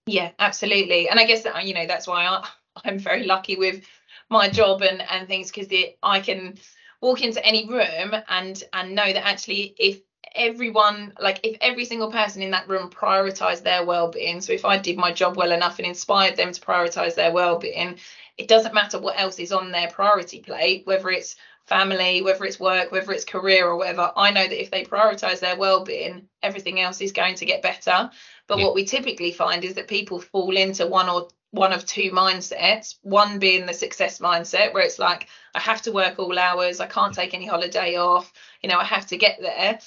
Yeah, 0.07 0.31
absolutely. 0.39 1.09
And 1.09 1.21
I 1.21 1.25
guess 1.25 1.43
that 1.43 1.65
you 1.67 1.75
know 1.75 1.87
that's 1.87 2.07
why 2.07 2.25
I, 2.25 2.49
I'm 2.85 2.99
very 2.99 3.25
lucky 3.25 3.57
with 3.57 3.85
my 4.31 4.49
job 4.49 4.83
and 4.83 5.03
and 5.03 5.29
things 5.29 5.51
because 5.51 5.69
I 6.03 6.21
can 6.21 6.59
walk 7.01 7.23
into 7.23 7.45
any 7.45 7.69
room 7.69 8.15
and 8.29 8.63
and 8.73 8.95
know 8.95 9.13
that 9.13 9.27
actually 9.27 9.75
if 9.79 10.01
everyone 10.35 11.13
like 11.21 11.41
if 11.43 11.57
every 11.61 11.85
single 11.85 12.11
person 12.11 12.43
in 12.43 12.51
that 12.51 12.69
room 12.69 12.91
prioritized 12.91 13.63
their 13.63 13.85
well-being 13.85 14.41
so 14.41 14.53
if 14.53 14.65
I 14.65 14.79
did 14.79 14.97
my 14.97 15.13
job 15.13 15.37
well 15.37 15.53
enough 15.53 15.79
and 15.79 15.87
inspired 15.87 16.37
them 16.37 16.53
to 16.53 16.61
prioritize 16.61 17.15
their 17.15 17.33
well-being 17.33 17.99
it 18.37 18.47
doesn't 18.49 18.75
matter 18.75 18.99
what 18.99 19.19
else 19.19 19.39
is 19.39 19.53
on 19.53 19.73
their 19.73 19.89
priority 19.89 20.41
plate 20.41 20.87
whether 20.87 21.11
it's 21.11 21.37
family 21.67 22.23
whether 22.23 22.45
it's 22.45 22.61
work 22.61 22.93
whether 22.93 23.13
it's 23.13 23.25
career 23.25 23.67
or 23.67 23.77
whatever 23.77 24.13
I 24.17 24.31
know 24.31 24.47
that 24.47 24.61
if 24.61 24.71
they 24.71 24.85
prioritize 24.85 25.41
their 25.41 25.57
well-being 25.57 26.29
everything 26.43 26.81
else 26.81 27.01
is 27.01 27.13
going 27.13 27.37
to 27.37 27.47
get 27.47 27.63
better 27.63 28.11
but 28.47 28.59
Yeah. 28.59 28.65
what 28.65 28.75
we 28.75 28.85
typically 28.85 29.33
find 29.33 29.65
is 29.65 29.75
that 29.75 29.89
people 29.89 30.21
fall 30.21 30.57
into 30.57 30.87
one 30.87 31.09
or 31.09 31.29
one 31.51 31.73
of 31.73 31.87
two 31.87 32.11
mindsets. 32.11 32.97
One 33.03 33.39
being 33.39 33.65
the 33.65 33.73
success 33.73 34.19
mindset, 34.19 34.75
where 34.75 34.83
it's 34.83 34.99
like, 34.99 35.29
I 35.55 35.61
have 35.61 35.81
to 35.83 35.93
work 35.93 36.19
all 36.19 36.39
hours, 36.39 36.81
I 36.81 36.87
can't 36.87 37.15
take 37.15 37.33
any 37.33 37.47
holiday 37.47 37.97
off, 37.97 38.33
you 38.63 38.69
know, 38.69 38.79
I 38.79 38.85
have 38.85 39.07
to 39.07 39.17
get 39.17 39.39
there. 39.41 39.79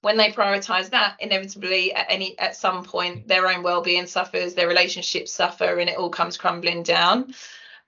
When 0.00 0.16
they 0.16 0.30
prioritize 0.30 0.90
that, 0.90 1.16
inevitably 1.18 1.92
at 1.92 2.06
any 2.08 2.38
at 2.38 2.56
some 2.56 2.84
point 2.84 3.26
their 3.26 3.48
own 3.48 3.62
well-being 3.62 4.06
suffers, 4.06 4.54
their 4.54 4.68
relationships 4.68 5.32
suffer, 5.32 5.78
and 5.78 5.90
it 5.90 5.96
all 5.96 6.10
comes 6.10 6.36
crumbling 6.36 6.82
down. 6.82 7.34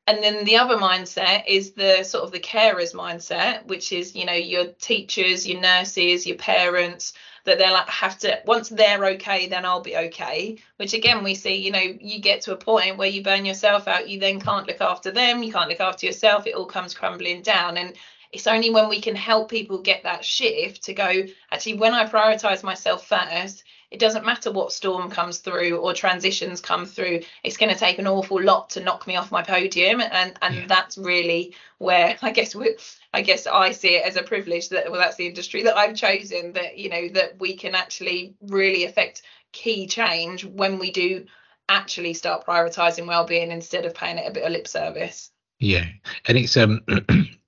And 0.07 0.23
then 0.23 0.45
the 0.45 0.57
other 0.57 0.77
mindset 0.77 1.45
is 1.47 1.73
the 1.73 2.03
sort 2.03 2.25
of 2.25 2.33
the 2.33 2.41
carers 2.41 2.95
mindset, 2.95 3.67
which 3.67 3.93
is, 3.93 4.17
you 4.17 4.25
know, 4.25 4.33
your 4.33 4.67
teachers, 4.81 5.47
your 5.47 5.61
nurses, 5.61 6.27
your 6.27 6.37
parents, 6.37 7.13
that 7.45 7.59
they're 7.59 7.73
like 7.73 7.89
have 7.89 8.19
to 8.19 8.41
once 8.45 8.69
they're 8.69 9.05
okay 9.05 9.47
then 9.49 9.65
i'll 9.65 9.81
be 9.81 9.97
okay 9.97 10.59
which 10.77 10.93
again 10.93 11.25
we 11.25 11.35
see 11.35 11.55
you 11.57 11.71
know 11.71 11.79
you 11.79 12.21
get 12.21 12.43
to 12.43 12.53
a 12.53 12.57
point 12.57 12.97
where 12.97 13.09
you 13.09 13.23
burn 13.23 13.45
yourself 13.45 13.89
out 13.89 14.09
you 14.09 14.21
then 14.21 14.41
can't 14.41 14.67
look 14.67 14.81
after 14.81 15.11
them 15.11 15.43
you 15.43 15.53
can't 15.53 15.69
look 15.69 15.81
after 15.81 16.07
yourself 16.07 16.47
it 16.47 16.55
all 16.55 16.67
comes 16.67 16.95
crumbling 16.95 17.43
down 17.43 17.77
and 17.77 17.95
it's 18.33 18.47
only 18.47 18.71
when 18.71 18.89
we 18.89 19.01
can 19.01 19.17
help 19.17 19.51
people 19.51 19.79
get 19.79 20.03
that 20.05 20.25
shift 20.25 20.85
to 20.85 20.95
go 20.95 21.25
actually 21.51 21.75
when 21.75 21.95
i 21.95 22.07
prioritize 22.07 22.63
myself 22.63 23.07
first 23.07 23.65
it 23.91 23.99
doesn't 23.99 24.25
matter 24.25 24.53
what 24.53 24.73
storm 24.73 25.11
comes 25.11 25.39
through 25.39 25.77
or 25.77 25.93
transitions 25.93 26.61
come 26.61 26.87
through 26.87 27.21
it's 27.43 27.57
going 27.57 27.73
to 27.73 27.79
take 27.79 27.99
an 27.99 28.07
awful 28.07 28.41
lot 28.41 28.71
to 28.71 28.81
knock 28.81 29.07
me 29.07 29.17
off 29.17 29.33
my 29.33 29.43
podium 29.43 30.01
and 30.01 30.35
and 30.43 30.55
Yeah. 30.55 30.67
that's 30.67 30.97
really 30.97 31.55
where 31.79 32.17
i 32.23 32.31
guess 32.31 32.55
we 32.55 32.77
I 33.13 33.23
guess 33.23 33.47
I 33.47 33.73
see 33.73 33.97
it 33.97 34.07
as 34.07 34.17
a 34.17 34.23
privilege 34.23 34.69
that 34.69 34.91
well 34.91 35.01
that's 35.01 35.17
the 35.17 35.27
industry 35.27 35.65
that 35.65 35.77
I've 35.77 35.97
chosen 35.97 36.53
that 36.53 36.79
you 36.79 36.89
know 36.89 37.09
that 37.09 37.41
we 37.41 37.57
can 37.57 37.75
actually 37.75 38.37
really 38.41 38.85
affect 38.85 39.23
key 39.53 39.89
change 39.89 40.45
when 40.45 40.79
we 40.79 40.93
do 40.93 41.27
actually 41.69 42.15
start 42.15 42.47
prioritizing 42.47 43.07
well-being 43.07 43.51
instead 43.51 43.85
of 43.85 43.95
paying 43.95 44.19
it 44.19 44.29
a 44.29 44.33
bit 44.33 44.45
of 44.45 44.53
lip 44.53 44.69
service. 44.69 45.31
Yeah, 45.59 45.87
and 46.27 46.39
it's 46.39 46.57
um, 46.57 46.81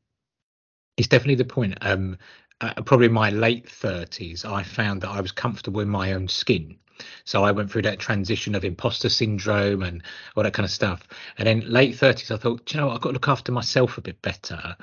it's 0.97 1.09
definitely 1.09 1.37
the 1.37 1.45
point. 1.45 1.79
Um, 1.81 2.19
uh, 2.61 2.75
probably 2.83 3.07
in 3.07 3.13
my 3.13 3.31
late 3.31 3.69
thirties, 3.69 4.45
I 4.45 4.63
found 4.63 5.03
that 5.03 5.11
I 5.11 5.21
was 5.21 5.33
comfortable 5.33 5.81
in 5.81 5.89
my 5.89 6.13
own 6.13 6.29
skin. 6.29 6.77
So 7.25 7.43
I 7.43 7.51
went 7.51 7.71
through 7.71 7.83
that 7.83 7.99
transition 7.99 8.55
of 8.55 8.65
imposter 8.65 9.09
syndrome 9.09 9.83
and 9.83 10.03
all 10.37 10.45
that 10.45 10.53
kind 10.53 10.65
of 10.65 10.71
stuff. 10.71 11.09
And 11.39 11.47
then 11.49 11.65
late 11.67 11.97
thirties, 11.97 12.31
I 12.31 12.37
thought, 12.37 12.73
you 12.73 12.79
know, 12.79 12.87
what? 12.87 12.95
I've 12.95 13.01
got 13.01 13.09
to 13.11 13.15
look 13.15 13.29
after 13.29 13.51
myself 13.51 13.99
a 13.99 14.03
bit 14.03 14.23
better. 14.23 14.77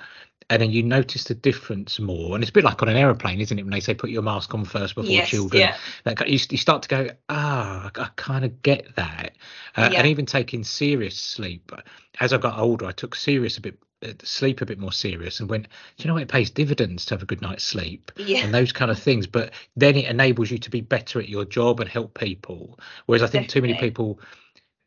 And 0.52 0.62
then 0.64 0.72
you 0.72 0.82
notice 0.82 1.26
the 1.26 1.36
difference 1.36 2.00
more. 2.00 2.34
And 2.34 2.44
it's 2.44 2.50
a 2.50 2.54
bit 2.54 2.64
like 2.64 2.82
on 2.82 2.90
an 2.90 2.98
aeroplane, 2.98 3.40
isn't 3.40 3.58
it? 3.60 3.62
When 3.62 3.72
they 3.72 3.80
say 3.80 3.94
put 3.94 4.10
your 4.10 4.24
mask 4.24 4.54
on 4.56 4.66
first 4.66 4.96
before 4.96 5.12
Yes, 5.12 5.30
children, 5.30 5.62
yeah. 5.62 5.78
that 6.06 6.28
you, 6.28 6.40
you 6.50 6.58
start 6.58 6.82
to 6.82 6.90
go, 6.90 7.10
ah, 7.30 7.92
I, 7.96 8.02
I 8.02 8.10
kind 8.16 8.44
of 8.44 8.64
get 8.64 8.96
that. 8.96 9.36
Uh, 9.78 9.90
Yeah. 9.92 10.00
And 10.00 10.08
even 10.08 10.26
taking 10.26 10.64
serious 10.64 11.18
sleep. 11.20 11.72
As 12.20 12.34
I 12.34 12.38
got 12.38 12.58
older, 12.58 12.88
I 12.88 12.92
took 12.94 13.14
serious 13.14 13.60
a 13.60 13.62
bit, 13.62 13.78
Uh, 14.02 14.14
sleep 14.24 14.62
a 14.62 14.66
bit 14.66 14.80
more 14.80 14.94
serious, 14.94 15.42
and 15.42 15.50
went, 15.50 15.68
do 15.98 16.04
you 16.04 16.08
know? 16.08 16.16
It 16.16 16.30
pays 16.30 16.50
dividends 16.50 17.06
to 17.06 17.16
have 17.16 17.22
a 17.22 17.26
good 17.26 17.42
night's 17.42 17.66
sleep 17.66 18.14
Yeah. 18.16 18.46
and 18.46 18.54
those 18.54 18.72
kind 18.72 18.90
of 18.90 18.98
things. 18.98 19.28
But 19.28 19.52
then 19.76 19.98
it 19.98 20.06
enables 20.06 20.50
you 20.50 20.58
to 20.58 20.70
be 20.70 20.80
better 20.80 21.20
at 21.20 21.28
your 21.28 21.44
job 21.44 21.82
and 21.82 21.90
help 21.90 22.18
people. 22.18 22.80
Whereas 23.08 23.24
I 23.24 23.28
think 23.28 23.50
too 23.50 23.62
many 23.62 23.74
people 23.74 24.22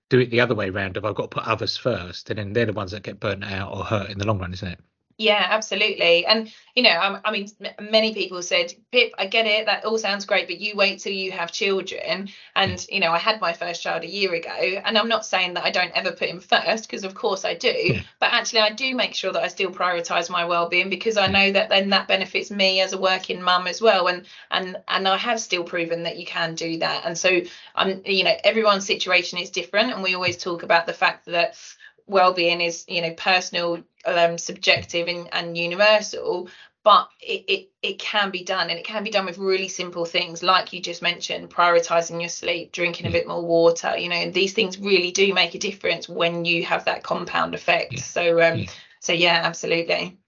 do 0.08 0.18
it 0.18 0.30
the 0.30 0.40
other 0.40 0.54
way 0.54 0.70
around. 0.70 0.96
Of 0.96 1.04
I've 1.04 1.14
got 1.14 1.30
to 1.30 1.34
put 1.40 1.46
others 1.46 1.76
first, 1.76 2.30
and 2.30 2.38
then 2.38 2.52
they're 2.54 2.66
the 2.66 2.72
ones 2.72 2.92
that 2.92 3.02
get 3.02 3.20
burnt 3.20 3.44
out 3.44 3.72
or 3.74 3.84
hurt 3.84 4.08
in 4.08 4.18
the 4.18 4.26
long 4.26 4.38
run, 4.38 4.54
isn't 4.54 4.68
it? 4.68 4.80
Yeah, 5.18 5.46
absolutely. 5.50 6.26
And 6.26 6.50
you 6.74 6.82
know, 6.82 6.90
I, 6.90 7.20
I 7.24 7.30
mean, 7.30 7.48
many 7.80 8.14
people 8.14 8.42
said, 8.42 8.72
"Pip, 8.90 9.12
I 9.18 9.26
get 9.26 9.46
it. 9.46 9.66
That 9.66 9.84
all 9.84 9.98
sounds 9.98 10.24
great, 10.24 10.46
but 10.48 10.58
you 10.58 10.74
wait 10.74 11.00
till 11.00 11.12
you 11.12 11.30
have 11.32 11.52
children." 11.52 12.28
And 12.56 12.84
you 12.90 12.98
know, 12.98 13.12
I 13.12 13.18
had 13.18 13.40
my 13.40 13.52
first 13.52 13.82
child 13.82 14.02
a 14.04 14.08
year 14.08 14.32
ago, 14.34 14.50
and 14.50 14.96
I'm 14.96 15.08
not 15.08 15.26
saying 15.26 15.54
that 15.54 15.64
I 15.64 15.70
don't 15.70 15.92
ever 15.94 16.12
put 16.12 16.28
him 16.28 16.40
first, 16.40 16.88
because 16.88 17.04
of 17.04 17.14
course 17.14 17.44
I 17.44 17.54
do. 17.54 17.68
Yeah. 17.68 18.00
But 18.20 18.32
actually, 18.32 18.60
I 18.60 18.70
do 18.70 18.94
make 18.94 19.14
sure 19.14 19.32
that 19.32 19.42
I 19.42 19.48
still 19.48 19.70
prioritize 19.70 20.30
my 20.30 20.44
well-being 20.46 20.88
because 20.88 21.16
I 21.16 21.26
know 21.26 21.52
that 21.52 21.68
then 21.68 21.90
that 21.90 22.08
benefits 22.08 22.50
me 22.50 22.80
as 22.80 22.92
a 22.92 22.98
working 22.98 23.42
mum 23.42 23.66
as 23.66 23.80
well. 23.82 24.08
And 24.08 24.26
and 24.50 24.76
and 24.88 25.06
I 25.06 25.18
have 25.18 25.40
still 25.40 25.62
proven 25.64 26.04
that 26.04 26.16
you 26.18 26.24
can 26.26 26.54
do 26.54 26.78
that. 26.78 27.04
And 27.04 27.16
so, 27.18 27.40
I'm, 27.76 28.02
you 28.06 28.24
know, 28.24 28.34
everyone's 28.44 28.86
situation 28.86 29.38
is 29.38 29.50
different, 29.50 29.92
and 29.92 30.02
we 30.02 30.14
always 30.14 30.36
talk 30.38 30.62
about 30.62 30.86
the 30.86 30.92
fact 30.94 31.26
that 31.26 31.56
well-being 32.06 32.60
is 32.60 32.84
you 32.88 33.02
know 33.02 33.12
personal 33.14 33.82
um 34.04 34.38
subjective 34.38 35.08
and, 35.08 35.28
and 35.32 35.56
universal 35.56 36.48
but 36.84 37.08
it, 37.20 37.44
it 37.48 37.68
it 37.82 37.98
can 37.98 38.30
be 38.30 38.44
done 38.44 38.70
and 38.70 38.78
it 38.78 38.84
can 38.84 39.04
be 39.04 39.10
done 39.10 39.24
with 39.26 39.38
really 39.38 39.68
simple 39.68 40.04
things 40.04 40.42
like 40.42 40.72
you 40.72 40.80
just 40.80 41.02
mentioned 41.02 41.50
prioritizing 41.50 42.20
your 42.20 42.28
sleep 42.28 42.72
drinking 42.72 43.06
a 43.06 43.10
bit 43.10 43.26
more 43.26 43.44
water 43.44 43.96
you 43.96 44.08
know 44.08 44.30
these 44.30 44.52
things 44.52 44.78
really 44.78 45.10
do 45.10 45.32
make 45.32 45.54
a 45.54 45.58
difference 45.58 46.08
when 46.08 46.44
you 46.44 46.64
have 46.64 46.84
that 46.84 47.02
compound 47.02 47.54
effect 47.54 47.92
Yeah. 47.94 48.00
so 48.00 48.40
um 48.42 48.58
Yeah. 48.60 48.70
so 49.00 49.12
yeah 49.12 49.40
absolutely 49.44 50.18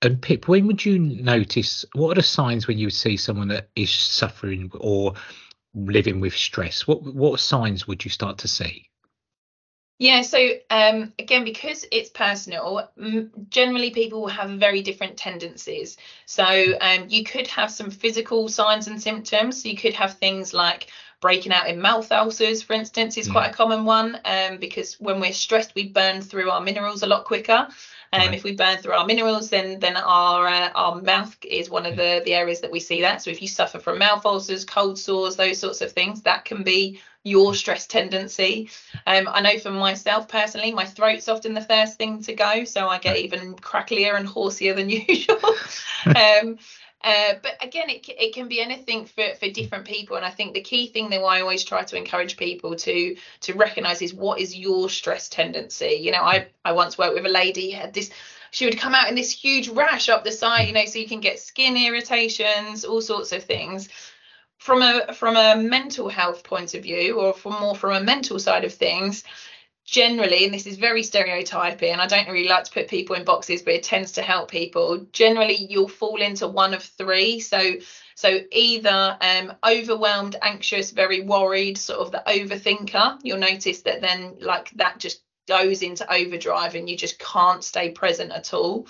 And 0.00 0.22
Pip, 0.22 0.46
when 0.46 0.68
would 0.68 0.84
you 0.84 0.96
notice? 1.00 1.84
What 1.94 2.12
are 2.12 2.20
the 2.20 2.22
signs 2.22 2.68
when 2.68 2.78
you 2.78 2.88
see 2.88 3.16
someone 3.16 3.48
that 3.48 3.68
is 3.74 3.90
suffering, 3.90 4.70
or 4.78 5.14
living 5.74 6.20
with 6.20 6.34
stress 6.34 6.86
what 6.86 7.02
what 7.02 7.40
signs 7.40 7.86
would 7.86 8.04
you 8.04 8.10
start 8.10 8.38
to 8.38 8.48
see 8.48 8.88
yeah, 9.98 10.22
so 10.22 10.38
um, 10.70 11.12
again, 11.18 11.44
because 11.44 11.84
it's 11.90 12.08
personal, 12.08 12.88
generally 13.48 13.90
people 13.90 14.20
will 14.20 14.28
have 14.28 14.50
very 14.50 14.80
different 14.80 15.16
tendencies. 15.16 15.96
So 16.24 16.44
um, 16.80 17.06
you 17.08 17.24
could 17.24 17.48
have 17.48 17.70
some 17.70 17.90
physical 17.90 18.48
signs 18.48 18.86
and 18.86 19.02
symptoms. 19.02 19.62
So 19.62 19.68
you 19.68 19.76
could 19.76 19.94
have 19.94 20.14
things 20.14 20.54
like 20.54 20.88
breaking 21.20 21.52
out 21.52 21.66
in 21.66 21.80
mouth 21.80 22.10
ulcers, 22.12 22.62
for 22.62 22.74
instance, 22.74 23.16
is 23.16 23.28
quite 23.28 23.50
a 23.50 23.52
common 23.52 23.84
one 23.84 24.20
um, 24.24 24.58
because 24.58 24.94
when 25.00 25.18
we're 25.18 25.32
stressed, 25.32 25.74
we 25.74 25.88
burn 25.88 26.22
through 26.22 26.48
our 26.48 26.60
minerals 26.60 27.02
a 27.02 27.06
lot 27.06 27.24
quicker. 27.24 27.66
Um, 28.12 28.20
right. 28.20 28.34
If 28.34 28.44
we 28.44 28.54
burn 28.54 28.78
through 28.78 28.94
our 28.94 29.04
minerals, 29.04 29.50
then 29.50 29.80
then 29.80 29.96
our 29.96 30.46
uh, 30.46 30.70
our 30.74 31.02
mouth 31.02 31.36
is 31.44 31.68
one 31.68 31.84
of 31.84 31.96
the 31.96 32.22
the 32.24 32.34
areas 32.34 32.60
that 32.60 32.70
we 32.70 32.80
see 32.80 33.02
that. 33.02 33.20
So 33.20 33.30
if 33.30 33.42
you 33.42 33.48
suffer 33.48 33.78
from 33.78 33.98
mouth 33.98 34.24
ulcers, 34.24 34.64
cold 34.64 34.98
sores, 34.98 35.36
those 35.36 35.58
sorts 35.58 35.82
of 35.82 35.92
things, 35.92 36.22
that 36.22 36.44
can 36.44 36.62
be 36.62 37.00
your 37.28 37.54
stress 37.54 37.86
tendency. 37.86 38.70
Um, 39.06 39.28
I 39.28 39.40
know 39.40 39.58
for 39.58 39.70
myself 39.70 40.28
personally, 40.28 40.72
my 40.72 40.84
throat's 40.84 41.28
often 41.28 41.54
the 41.54 41.60
first 41.60 41.98
thing 41.98 42.22
to 42.22 42.34
go, 42.34 42.64
so 42.64 42.88
I 42.88 42.98
get 42.98 43.18
even 43.18 43.54
cracklier 43.56 44.16
and 44.16 44.26
hoarser 44.26 44.74
than 44.74 44.88
usual. 44.90 45.38
um, 46.06 46.58
uh, 47.04 47.34
but 47.42 47.52
again, 47.60 47.88
it, 47.88 48.08
it 48.08 48.34
can 48.34 48.48
be 48.48 48.60
anything 48.60 49.06
for, 49.06 49.34
for 49.38 49.48
different 49.48 49.84
people. 49.86 50.16
And 50.16 50.26
I 50.26 50.30
think 50.30 50.52
the 50.52 50.60
key 50.60 50.88
thing 50.88 51.10
that 51.10 51.20
I 51.20 51.40
always 51.40 51.62
try 51.62 51.84
to 51.84 51.96
encourage 51.96 52.36
people 52.36 52.74
to 52.74 53.16
to 53.42 53.52
recognize 53.54 54.02
is 54.02 54.12
what 54.12 54.40
is 54.40 54.56
your 54.56 54.90
stress 54.90 55.28
tendency. 55.28 55.98
You 56.00 56.10
know, 56.10 56.22
I, 56.22 56.48
I 56.64 56.72
once 56.72 56.98
worked 56.98 57.14
with 57.14 57.26
a 57.26 57.28
lady 57.28 57.70
had 57.70 57.94
this 57.94 58.10
she 58.50 58.64
would 58.64 58.78
come 58.78 58.94
out 58.94 59.08
in 59.08 59.14
this 59.14 59.30
huge 59.30 59.68
rash 59.68 60.08
up 60.08 60.24
the 60.24 60.32
side, 60.32 60.68
you 60.68 60.72
know, 60.72 60.84
so 60.86 60.98
you 60.98 61.08
can 61.08 61.20
get 61.20 61.38
skin 61.38 61.76
irritations, 61.76 62.84
all 62.84 63.00
sorts 63.00 63.32
of 63.32 63.44
things. 63.44 63.88
From 64.58 64.82
a 64.82 65.12
from 65.14 65.36
a 65.36 65.56
mental 65.56 66.08
health 66.08 66.42
point 66.42 66.74
of 66.74 66.82
view, 66.82 67.20
or 67.20 67.32
from 67.32 67.60
more 67.60 67.74
from 67.74 67.94
a 67.94 68.00
mental 68.00 68.38
side 68.38 68.64
of 68.64 68.74
things, 68.74 69.24
generally, 69.88 70.44
and 70.44 70.52
this 70.52 70.66
is 70.66 70.76
very 70.76 71.02
stereotyping, 71.02 71.94
I 71.94 72.06
don't 72.06 72.28
really 72.28 72.48
like 72.48 72.64
to 72.64 72.72
put 72.72 72.88
people 72.88 73.16
in 73.16 73.24
boxes, 73.24 73.62
but 73.62 73.72
it 73.72 73.82
tends 73.82 74.12
to 74.12 74.22
help 74.22 74.50
people. 74.50 75.06
Generally, 75.12 75.66
you'll 75.70 75.88
fall 75.88 76.20
into 76.20 76.46
one 76.46 76.74
of 76.74 76.82
three. 76.82 77.40
So, 77.40 77.76
so 78.14 78.40
either 78.52 79.16
um, 79.20 79.54
overwhelmed, 79.66 80.36
anxious, 80.42 80.90
very 80.90 81.22
worried, 81.22 81.78
sort 81.78 82.00
of 82.00 82.12
the 82.12 82.22
overthinker. 82.26 83.18
You'll 83.22 83.38
notice 83.38 83.80
that 83.82 84.02
then, 84.02 84.36
like 84.40 84.70
that, 84.72 84.98
just 84.98 85.22
goes 85.46 85.80
into 85.82 86.12
overdrive, 86.12 86.74
and 86.74 86.88
you 86.88 86.96
just 86.96 87.18
can't 87.18 87.64
stay 87.64 87.90
present 87.90 88.30
at 88.30 88.52
all. 88.52 88.86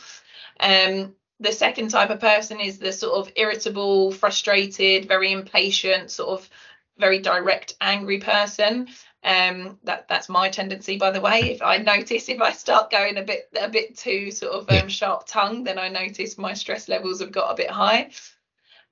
Um, 0.59 1.14
the 1.40 1.53
second 1.53 1.88
type 1.90 2.11
of 2.11 2.20
person 2.20 2.61
is 2.61 2.79
the 2.79 2.92
sort 2.92 3.18
of 3.18 3.33
irritable, 3.37 4.12
frustrated, 4.12 5.07
very 5.07 5.33
impatient, 5.33 6.11
sort 6.11 6.40
of 6.40 6.51
very 6.98 7.20
direct, 7.20 7.77
angry 7.81 8.18
person. 8.18 8.88
Um 9.24 9.79
that 9.85 10.07
that's 10.09 10.29
my 10.29 10.48
tendency 10.48 10.96
by 10.96 11.11
the 11.11 11.20
way. 11.20 11.51
If 11.51 11.62
i 11.62 11.77
notice 11.79 12.29
if 12.29 12.40
i 12.40 12.53
start 12.53 12.90
going 12.90 13.16
a 13.16 13.22
bit 13.22 13.48
a 13.61 13.68
bit 13.68 13.96
too 13.96 14.31
sort 14.31 14.53
of 14.53 14.70
um, 14.70 14.88
sharp 14.88 15.27
tongue 15.27 15.64
then 15.64 15.77
i 15.77 15.88
notice 15.88 16.38
my 16.38 16.55
stress 16.55 16.88
levels 16.88 17.20
have 17.20 17.33
got 17.33 17.51
a 17.53 17.57
bit 17.57 17.70
high. 17.70 18.11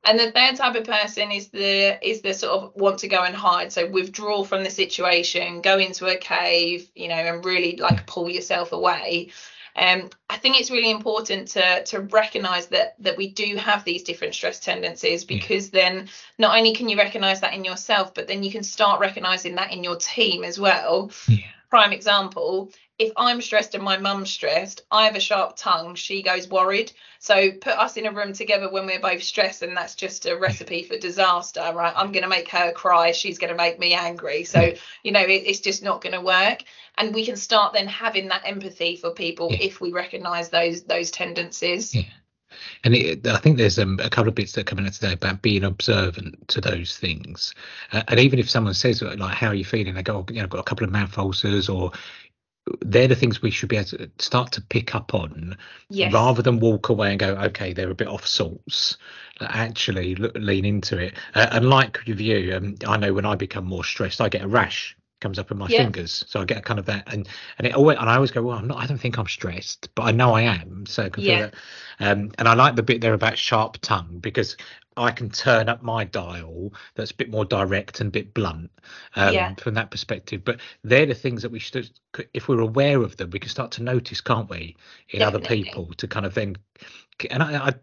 And 0.04 0.18
the 0.18 0.30
third 0.30 0.56
type 0.56 0.76
of 0.76 0.84
person 0.84 1.30
is 1.32 1.48
the 1.48 1.98
is 2.06 2.22
the 2.22 2.34
sort 2.34 2.60
of 2.60 2.74
want 2.74 2.98
to 3.00 3.08
go 3.08 3.22
and 3.22 3.34
hide. 3.36 3.72
So 3.72 3.88
withdraw 3.88 4.44
from 4.44 4.64
the 4.64 4.70
situation 4.70 5.60
go 5.60 5.78
into 5.78 6.06
a 6.06 6.16
cave 6.16 6.90
you 6.94 7.08
know 7.08 7.14
and 7.14 7.44
really 7.44 7.76
like 7.76 8.06
pull 8.06 8.28
yourself 8.28 8.72
away 8.72 9.30
um, 9.76 10.08
I 10.30 10.38
think 10.38 10.58
it's 10.58 10.70
really 10.70 10.90
important 10.90 11.48
to 11.48 11.84
to 11.84 12.00
recognise 12.00 12.66
that 12.68 12.94
that 13.00 13.16
we 13.16 13.28
do 13.28 13.56
have 13.56 13.84
these 13.84 14.02
different 14.02 14.34
stress 14.34 14.58
tendencies 14.58 15.24
because 15.24 15.70
yeah. 15.72 15.80
then 15.80 16.08
not 16.38 16.56
only 16.56 16.74
can 16.74 16.88
you 16.88 16.96
recognise 16.96 17.40
that 17.40 17.52
in 17.54 17.64
yourself, 17.64 18.14
but 18.14 18.26
then 18.26 18.42
you 18.42 18.50
can 18.50 18.62
start 18.62 19.00
recognising 19.00 19.54
that 19.56 19.72
in 19.72 19.84
your 19.84 19.96
team 19.96 20.44
as 20.44 20.58
well. 20.58 21.10
Yeah. 21.28 21.44
Prime 21.68 21.92
example, 21.92 22.70
if 22.98 23.12
I'm 23.16 23.42
stressed 23.42 23.74
and 23.74 23.84
my 23.84 23.98
mum's 23.98 24.30
stressed, 24.30 24.82
I 24.90 25.04
have 25.04 25.16
a 25.16 25.20
sharp 25.20 25.56
tongue, 25.56 25.94
she 25.96 26.22
goes 26.22 26.48
worried. 26.48 26.92
So 27.18 27.52
put 27.52 27.74
us 27.74 27.96
in 27.96 28.06
a 28.06 28.12
room 28.12 28.32
together 28.32 28.70
when 28.70 28.86
we're 28.86 29.00
both 29.00 29.22
stressed, 29.22 29.62
and 29.62 29.76
that's 29.76 29.94
just 29.94 30.24
a 30.24 30.36
recipe 30.36 30.82
for 30.82 30.96
disaster, 30.96 31.72
right? 31.74 31.92
I'm 31.94 32.12
going 32.12 32.22
to 32.22 32.28
make 32.28 32.48
her 32.48 32.72
cry, 32.72 33.12
she's 33.12 33.38
going 33.38 33.52
to 33.52 33.56
make 33.56 33.78
me 33.78 33.92
angry. 33.92 34.44
So, 34.44 34.72
you 35.02 35.12
know, 35.12 35.20
it, 35.20 35.42
it's 35.44 35.60
just 35.60 35.82
not 35.82 36.00
going 36.00 36.14
to 36.14 36.22
work. 36.22 36.64
And 36.96 37.14
we 37.14 37.26
can 37.26 37.36
start 37.36 37.74
then 37.74 37.86
having 37.86 38.28
that 38.28 38.42
empathy 38.46 38.96
for 38.96 39.10
people 39.10 39.48
yeah. 39.50 39.58
if 39.60 39.80
we 39.80 39.92
recognize 39.92 40.48
those 40.48 40.84
those 40.84 41.10
tendencies. 41.10 41.94
Yeah. 41.94 42.04
And 42.84 42.94
it, 42.94 43.26
I 43.26 43.38
think 43.38 43.58
there's 43.58 43.78
um, 43.78 43.98
a 44.02 44.08
couple 44.08 44.28
of 44.28 44.34
bits 44.34 44.52
that 44.52 44.66
come 44.66 44.78
in 44.78 44.90
today 44.90 45.12
about 45.12 45.42
being 45.42 45.64
observant 45.64 46.48
to 46.48 46.60
those 46.60 46.96
things. 46.96 47.54
Uh, 47.92 48.02
and 48.08 48.20
even 48.20 48.38
if 48.38 48.48
someone 48.48 48.72
says 48.72 49.02
like, 49.02 49.18
"How 49.18 49.48
are 49.48 49.54
you 49.54 49.64
feeling?" 49.64 49.94
They 49.94 50.02
go, 50.02 50.18
oh, 50.18 50.26
"You 50.32 50.36
know, 50.36 50.44
I've 50.44 50.50
got 50.50 50.60
a 50.60 50.64
couple 50.64 50.84
of 50.84 50.92
mouth 50.92 51.18
ulcers," 51.18 51.68
or 51.68 51.92
they're 52.80 53.08
the 53.08 53.14
things 53.14 53.42
we 53.42 53.50
should 53.50 53.68
be 53.68 53.76
able 53.76 53.88
to 53.88 54.10
start 54.18 54.52
to 54.52 54.60
pick 54.60 54.94
up 54.94 55.14
on 55.14 55.56
yes. 55.88 56.12
rather 56.12 56.42
than 56.42 56.58
walk 56.58 56.88
away 56.88 57.10
and 57.10 57.20
go 57.20 57.36
okay 57.36 57.72
they're 57.72 57.90
a 57.90 57.94
bit 57.94 58.08
off 58.08 58.26
sorts 58.26 58.96
actually 59.40 60.14
look, 60.16 60.32
lean 60.36 60.64
into 60.64 60.98
it 60.98 61.14
uh, 61.34 61.48
and 61.52 61.68
like 61.68 61.98
with 62.06 62.20
you 62.20 62.54
um, 62.56 62.74
i 62.86 62.96
know 62.96 63.12
when 63.12 63.26
i 63.26 63.34
become 63.34 63.64
more 63.64 63.84
stressed 63.84 64.20
i 64.20 64.28
get 64.28 64.42
a 64.42 64.48
rash 64.48 64.96
comes 65.20 65.38
up 65.38 65.50
in 65.50 65.56
my 65.56 65.66
yeah. 65.68 65.78
fingers 65.78 66.24
so 66.28 66.40
i 66.40 66.44
get 66.44 66.64
kind 66.64 66.78
of 66.78 66.86
that 66.86 67.10
and 67.12 67.28
and 67.58 67.66
it 67.66 67.74
always 67.74 67.96
and 67.98 68.10
i 68.10 68.16
always 68.16 68.30
go 68.30 68.42
well 68.42 68.58
i'm 68.58 68.66
not 68.66 68.78
i 68.78 68.86
don't 68.86 68.98
think 68.98 69.18
i'm 69.18 69.26
stressed 69.26 69.88
but 69.94 70.02
i 70.02 70.10
know 70.10 70.34
i 70.34 70.42
am 70.42 70.84
so 70.86 71.04
I 71.04 71.10
yeah. 71.18 71.50
um 72.00 72.32
and 72.38 72.48
i 72.48 72.54
like 72.54 72.76
the 72.76 72.82
bit 72.82 73.00
there 73.00 73.14
about 73.14 73.38
sharp 73.38 73.78
tongue 73.80 74.18
because 74.20 74.56
I 74.96 75.10
can 75.10 75.28
turn 75.28 75.68
up 75.68 75.82
my 75.82 76.04
dial 76.04 76.72
that's 76.94 77.10
a 77.10 77.14
bit 77.14 77.30
more 77.30 77.44
direct 77.44 78.00
and 78.00 78.08
a 78.08 78.10
bit 78.10 78.32
blunt 78.32 78.70
um, 79.14 79.34
yeah. 79.34 79.54
from 79.54 79.74
that 79.74 79.90
perspective. 79.90 80.42
But 80.44 80.60
they're 80.82 81.06
the 81.06 81.14
things 81.14 81.42
that 81.42 81.52
we 81.52 81.58
should, 81.58 81.90
if 82.32 82.48
we're 82.48 82.60
aware 82.60 83.02
of 83.02 83.16
them, 83.16 83.30
we 83.30 83.38
can 83.38 83.50
start 83.50 83.72
to 83.72 83.82
notice, 83.82 84.20
can't 84.20 84.48
we, 84.48 84.76
in 85.10 85.18
Definitely. 85.18 85.24
other 85.26 85.46
people 85.46 85.94
to 85.94 86.08
kind 86.08 86.24
of 86.24 86.34
then, 86.34 86.56
and 87.30 87.42
I, 87.42 87.68
I 87.68 87.74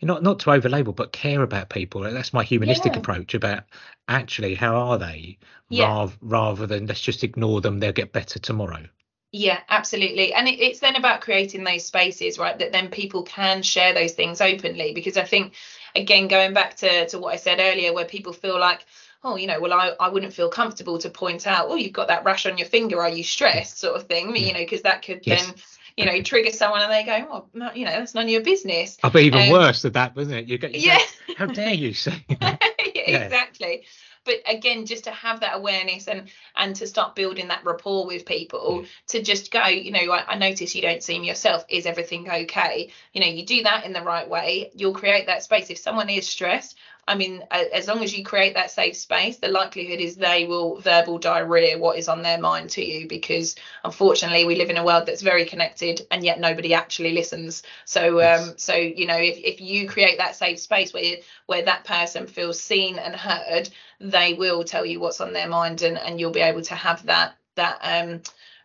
you 0.00 0.08
know, 0.08 0.18
not 0.18 0.40
to 0.40 0.46
overlabel, 0.50 0.96
but 0.96 1.12
care 1.12 1.42
about 1.42 1.68
people. 1.68 2.00
That's 2.02 2.32
my 2.32 2.44
humanistic 2.44 2.92
yeah. 2.92 3.00
approach 3.00 3.34
about 3.34 3.64
actually 4.08 4.54
how 4.54 4.74
are 4.74 4.98
they, 4.98 5.38
yeah. 5.68 5.86
rather 5.88 6.12
rather 6.20 6.66
than 6.66 6.86
let's 6.86 7.00
just 7.00 7.24
ignore 7.24 7.60
them. 7.60 7.80
They'll 7.80 7.92
get 7.92 8.12
better 8.12 8.38
tomorrow. 8.38 8.86
Yeah, 9.34 9.60
absolutely. 9.70 10.34
And 10.34 10.46
it, 10.46 10.60
it's 10.60 10.80
then 10.80 10.94
about 10.94 11.22
creating 11.22 11.64
those 11.64 11.86
spaces, 11.86 12.38
right? 12.38 12.58
That 12.58 12.70
then 12.70 12.90
people 12.90 13.22
can 13.22 13.62
share 13.62 13.94
those 13.94 14.12
things 14.12 14.42
openly. 14.42 14.92
Because 14.92 15.16
I 15.16 15.24
think 15.24 15.54
again 15.94 16.28
going 16.28 16.54
back 16.54 16.76
to 16.76 17.08
to 17.08 17.18
what 17.18 17.34
I 17.34 17.36
said 17.36 17.58
earlier, 17.60 17.92
where 17.92 18.04
people 18.04 18.32
feel 18.32 18.58
like 18.58 18.84
oh, 19.24 19.36
you 19.36 19.46
know, 19.46 19.60
well, 19.60 19.72
I, 19.72 19.92
I 20.00 20.08
wouldn't 20.08 20.32
feel 20.32 20.48
comfortable 20.48 20.98
to 20.98 21.10
point 21.10 21.46
out, 21.46 21.66
oh, 21.68 21.76
you've 21.76 21.92
got 21.92 22.08
that 22.08 22.24
rash 22.24 22.46
on 22.46 22.58
your 22.58 22.66
finger. 22.66 23.00
Are 23.00 23.08
you 23.08 23.22
stressed? 23.22 23.78
Sort 23.78 23.96
of 23.96 24.06
thing, 24.06 24.34
you 24.34 24.52
know, 24.52 24.58
because 24.58 24.82
that 24.82 25.02
could 25.02 25.20
yes. 25.24 25.46
then, 25.46 25.54
you 25.96 26.06
know, 26.06 26.22
trigger 26.22 26.50
someone 26.50 26.82
and 26.82 26.90
they 26.90 27.04
go, 27.04 27.28
oh, 27.30 27.44
no, 27.54 27.70
you 27.72 27.84
know, 27.84 27.92
that's 27.92 28.14
none 28.14 28.24
of 28.24 28.30
your 28.30 28.42
business. 28.42 28.98
I'll 29.02 29.10
be 29.10 29.22
even 29.22 29.42
um, 29.42 29.50
worse 29.50 29.82
than 29.82 29.92
that, 29.92 30.16
wasn't 30.16 30.38
it? 30.38 30.46
You 30.48 30.58
get, 30.58 30.74
yeah. 30.74 30.98
How 31.36 31.46
dare 31.46 31.74
you 31.74 31.94
say? 31.94 32.24
yeah, 32.28 32.56
exactly 33.04 33.84
but 34.24 34.36
again 34.46 34.86
just 34.86 35.04
to 35.04 35.10
have 35.10 35.40
that 35.40 35.56
awareness 35.56 36.08
and 36.08 36.30
and 36.56 36.76
to 36.76 36.86
start 36.86 37.14
building 37.14 37.48
that 37.48 37.64
rapport 37.64 38.06
with 38.06 38.24
people 38.24 38.82
mm. 38.82 38.86
to 39.06 39.22
just 39.22 39.50
go 39.50 39.66
you 39.66 39.90
know 39.90 40.12
I, 40.12 40.32
I 40.32 40.34
notice 40.36 40.74
you 40.74 40.82
don't 40.82 41.02
seem 41.02 41.24
yourself. 41.24 41.64
Is 41.68 41.86
everything 41.86 42.28
okay? 42.30 42.90
You 43.12 43.20
know 43.20 43.26
you 43.26 43.44
do 43.44 43.62
that 43.64 43.84
in 43.84 43.92
the 43.92 44.02
right 44.02 44.28
way. 44.28 44.70
You'll 44.74 44.94
create 44.94 45.26
that 45.26 45.42
space. 45.42 45.70
If 45.70 45.78
someone 45.78 46.08
is 46.08 46.28
stressed 46.28 46.78
I 47.08 47.16
mean, 47.16 47.42
as 47.50 47.88
long 47.88 48.04
as 48.04 48.16
you 48.16 48.24
create 48.24 48.54
that 48.54 48.70
safe 48.70 48.96
space, 48.96 49.38
the 49.38 49.48
likelihood 49.48 49.98
is 49.98 50.14
they 50.14 50.46
will 50.46 50.78
verbal 50.78 51.18
diarrhea 51.18 51.76
what 51.76 51.98
is 51.98 52.08
on 52.08 52.22
their 52.22 52.38
mind 52.38 52.70
to 52.70 52.84
you 52.84 53.08
because 53.08 53.56
unfortunately 53.82 54.44
we 54.44 54.54
live 54.54 54.70
in 54.70 54.76
a 54.76 54.84
world 54.84 55.06
that's 55.06 55.20
very 55.20 55.44
connected 55.44 56.06
and 56.12 56.24
yet 56.24 56.38
nobody 56.38 56.74
actually 56.74 57.12
listens. 57.12 57.64
So 57.86 58.22
um 58.22 58.54
so 58.56 58.74
you 58.74 59.06
know 59.06 59.16
if, 59.16 59.36
if 59.38 59.60
you 59.60 59.88
create 59.88 60.18
that 60.18 60.36
safe 60.36 60.60
space 60.60 60.94
where 60.94 61.16
where 61.46 61.64
that 61.64 61.84
person 61.84 62.28
feels 62.28 62.60
seen 62.60 62.98
and 62.98 63.16
heard, 63.16 63.68
they 63.98 64.34
will 64.34 64.62
tell 64.62 64.86
you 64.86 65.00
what's 65.00 65.20
on 65.20 65.32
their 65.32 65.48
mind 65.48 65.82
and, 65.82 65.98
and 65.98 66.20
you'll 66.20 66.30
be 66.30 66.40
able 66.40 66.62
to 66.62 66.74
have 66.76 67.04
that 67.06 67.36
that 67.56 67.78
um 67.82 68.22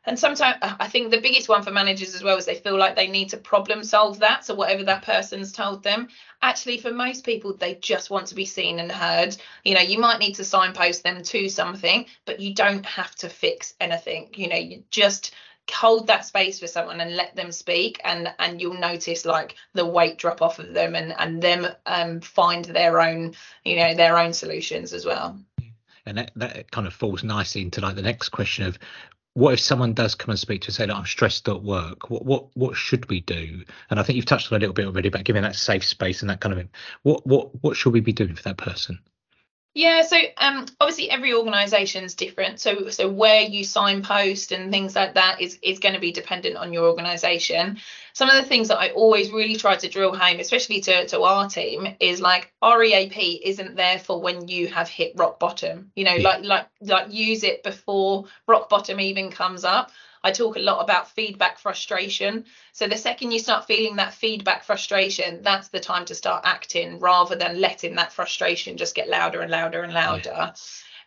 and 0.08 0.18
sometimes 0.18 0.58
I 0.62 0.88
think 0.88 1.12
the 1.12 1.20
biggest 1.20 1.50
one 1.50 1.64
for 1.64 1.72
managers 1.72 2.16
as 2.16 2.24
well 2.24 2.38
is 2.38 2.46
they 2.46 2.56
feel 2.56 2.78
like 2.78 2.96
they 2.96 3.08
need 3.08 3.30
to 3.30 3.38
problem 3.38 3.84
solve 3.84 4.20
that. 4.20 4.46
So 4.46 4.56
whatever 4.56 4.86
that 4.86 5.04
person's 5.04 5.52
told 5.52 5.84
them, 5.84 6.08
actually 6.42 6.78
for 6.78 6.92
most 6.92 7.26
people 7.26 7.54
they 7.54 7.76
just 7.76 8.10
want 8.10 8.28
to 8.28 8.36
be 8.36 8.46
seen 8.46 8.80
and 8.80 8.90
heard. 8.90 9.36
You 9.66 9.76
know, 9.76 9.82
you 9.82 10.00
might 10.00 10.20
need 10.20 10.36
to 10.36 10.46
signpost 10.46 11.04
them 11.04 11.24
to 11.24 11.50
something, 11.50 12.06
but 12.26 12.40
you 12.40 12.54
don't 12.54 12.86
have 12.86 13.14
to 13.16 13.28
fix 13.28 13.74
anything. 13.82 14.30
You 14.34 14.48
know, 14.48 14.56
you 14.56 14.84
just 14.92 15.34
hold 15.70 16.08
that 16.08 16.26
space 16.26 16.58
for 16.58 16.68
someone 16.68 17.02
and 17.02 17.18
let 17.18 17.36
them 17.36 17.52
speak 17.52 18.00
and 18.06 18.34
and 18.40 18.62
you'll 18.62 18.80
notice 18.80 19.26
like 19.26 19.56
the 19.74 19.86
weight 19.86 20.18
drop 20.18 20.42
off 20.42 20.60
of 20.60 20.74
them 20.74 20.96
and 20.96 21.14
and 21.20 21.42
them 21.42 21.68
um 21.86 22.22
find 22.22 22.64
their 22.64 23.02
own 23.02 23.34
you 23.66 23.76
know 23.76 23.94
their 23.94 24.18
own 24.18 24.32
solutions 24.32 24.94
as 24.94 25.06
well 25.06 25.38
and 26.06 26.18
that, 26.18 26.32
that 26.38 26.72
kind 26.72 26.88
of 26.88 26.94
falls 26.94 27.22
nicely 27.22 27.62
into 27.62 27.82
like 27.82 27.96
the 27.96 28.02
next 28.02 28.30
question 28.30 28.66
of 28.66 28.80
what 29.38 29.54
if 29.54 29.60
someone 29.60 29.94
does 29.94 30.16
come 30.16 30.32
and 30.32 30.40
speak 30.40 30.64
to 30.64 30.70
us 30.70 30.80
and 30.80 30.90
say 30.90 30.98
I'm 30.98 31.06
stressed 31.06 31.48
at 31.48 31.62
work? 31.62 32.10
What 32.10 32.26
what 32.26 32.48
what 32.56 32.76
should 32.76 33.08
we 33.08 33.22
do? 33.22 33.64
And 33.92 34.00
I 34.00 34.04
think 34.04 34.16
you've 34.16 34.26
touched 34.26 34.52
on 34.52 34.58
a 34.58 34.60
little 34.60 34.74
bit 34.74 34.88
already 34.88 35.10
about 35.10 35.26
giving 35.26 35.44
that 35.44 35.56
safe 35.56 35.86
space 35.86 36.22
and 36.22 36.30
that 36.32 36.42
kind 36.42 36.60
of. 36.60 36.68
What 37.04 37.28
what 37.28 37.52
what 37.62 37.78
should 37.78 37.94
we 37.94 38.00
be 38.00 38.14
doing 38.14 38.34
for 38.34 38.42
that 38.42 38.58
person? 38.58 38.98
Yeah, 39.76 40.02
so 40.02 40.18
um, 40.38 40.66
obviously 40.82 41.12
every 41.12 41.36
organisation 41.36 42.04
is 42.04 42.16
different. 42.16 42.60
So 42.60 42.90
so 42.90 43.12
where 43.12 43.44
you 43.44 43.64
signpost 43.64 44.52
and 44.52 44.72
things 44.72 44.96
like 44.96 45.14
that 45.14 45.40
is 45.40 45.60
is 45.62 45.78
going 45.78 45.94
to 45.94 46.02
be 46.02 46.12
dependent 46.12 46.58
on 46.58 46.74
your 46.74 46.86
organisation. 46.86 47.78
Some 48.18 48.32
of 48.32 48.36
the 48.42 48.50
things 48.50 48.70
that 48.70 48.80
I 48.80 48.90
always 48.94 49.30
really 49.30 49.58
try 49.58 49.76
to 49.76 49.88
drill 49.88 50.16
home, 50.16 50.40
especially 50.40 50.82
to 50.82 51.06
to 51.10 51.22
our 51.22 51.48
team, 51.48 51.96
is 52.00 52.20
like 52.20 52.52
REAP 52.64 53.16
isn't 53.44 53.76
there 53.76 54.00
for 54.00 54.20
when 54.20 54.48
you 54.48 54.70
have 54.70 54.90
hit 54.90 55.14
rock 55.16 55.38
bottom. 55.38 55.92
You 55.96 56.06
know, 56.06 56.16
yeah. 56.16 56.28
like 56.28 56.44
like 56.44 56.68
like 56.82 57.14
use 57.14 57.44
it 57.44 57.62
before 57.62 58.26
rock 58.48 58.70
bottom 58.70 59.00
even 59.00 59.30
comes 59.30 59.64
up. 59.64 59.92
I 60.24 60.32
talk 60.32 60.56
a 60.56 60.60
lot 60.60 60.84
about 60.84 61.12
feedback 61.12 61.60
frustration. 61.60 62.46
So 62.72 62.88
the 62.88 62.98
second 62.98 63.34
you 63.34 63.38
start 63.38 63.68
feeling 63.68 63.98
that 63.98 64.16
feedback 64.16 64.64
frustration, 64.64 65.44
that's 65.44 65.68
the 65.68 65.80
time 65.80 66.06
to 66.06 66.16
start 66.16 66.42
acting 66.44 66.98
rather 66.98 67.36
than 67.36 67.62
letting 67.62 67.98
that 67.98 68.12
frustration 68.12 68.78
just 68.78 68.96
get 68.96 69.10
louder 69.10 69.42
and 69.42 69.52
louder 69.52 69.84
and 69.84 69.94
louder. 69.94 70.54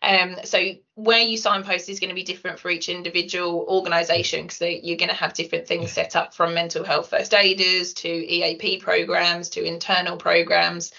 Um, 0.03 0.37
so 0.45 0.59
where 0.95 1.21
you 1.21 1.37
signpost 1.37 1.89
is 1.89 2.01
going 2.01 2.09
to 2.09 2.15
be 2.15 2.23
different 2.23 2.59
for 2.59 2.71
each 2.71 2.89
individual 2.89 3.67
organisation 3.69 4.47
because 4.47 4.61
you're 4.83 4.97
going 4.97 5.11
to 5.11 5.15
have 5.15 5.35
different 5.35 5.67
things 5.67 5.93
set 5.93 6.17
up 6.17 6.33
from 6.33 6.55
mental 6.55 6.85
health 6.85 7.11
first 7.11 7.35
aiders 7.35 7.93
to 7.95 8.09
EAP 8.09 8.79
programs 8.79 9.51
to 9.51 9.65
internal 9.65 10.17
programs. 10.17 10.93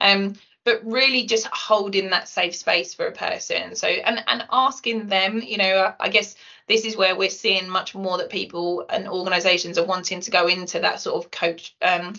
Um, 0.00 0.34
but 0.64 0.84
really 0.84 1.24
just 1.24 1.46
holding 1.46 2.10
that 2.10 2.28
safe 2.28 2.54
space 2.54 2.92
for 2.94 3.06
a 3.06 3.12
person 3.12 3.74
so 3.74 3.88
and 3.88 4.22
and 4.26 4.44
asking 4.50 5.06
them 5.06 5.40
you 5.40 5.56
know 5.56 5.94
i 5.98 6.08
guess 6.08 6.34
this 6.68 6.84
is 6.84 6.96
where 6.96 7.16
we're 7.16 7.30
seeing 7.30 7.68
much 7.68 7.94
more 7.94 8.18
that 8.18 8.30
people 8.30 8.84
and 8.90 9.08
organizations 9.08 9.78
are 9.78 9.86
wanting 9.86 10.20
to 10.20 10.30
go 10.30 10.46
into 10.46 10.80
that 10.80 11.00
sort 11.00 11.24
of 11.24 11.30
coach 11.30 11.74
um, 11.82 12.14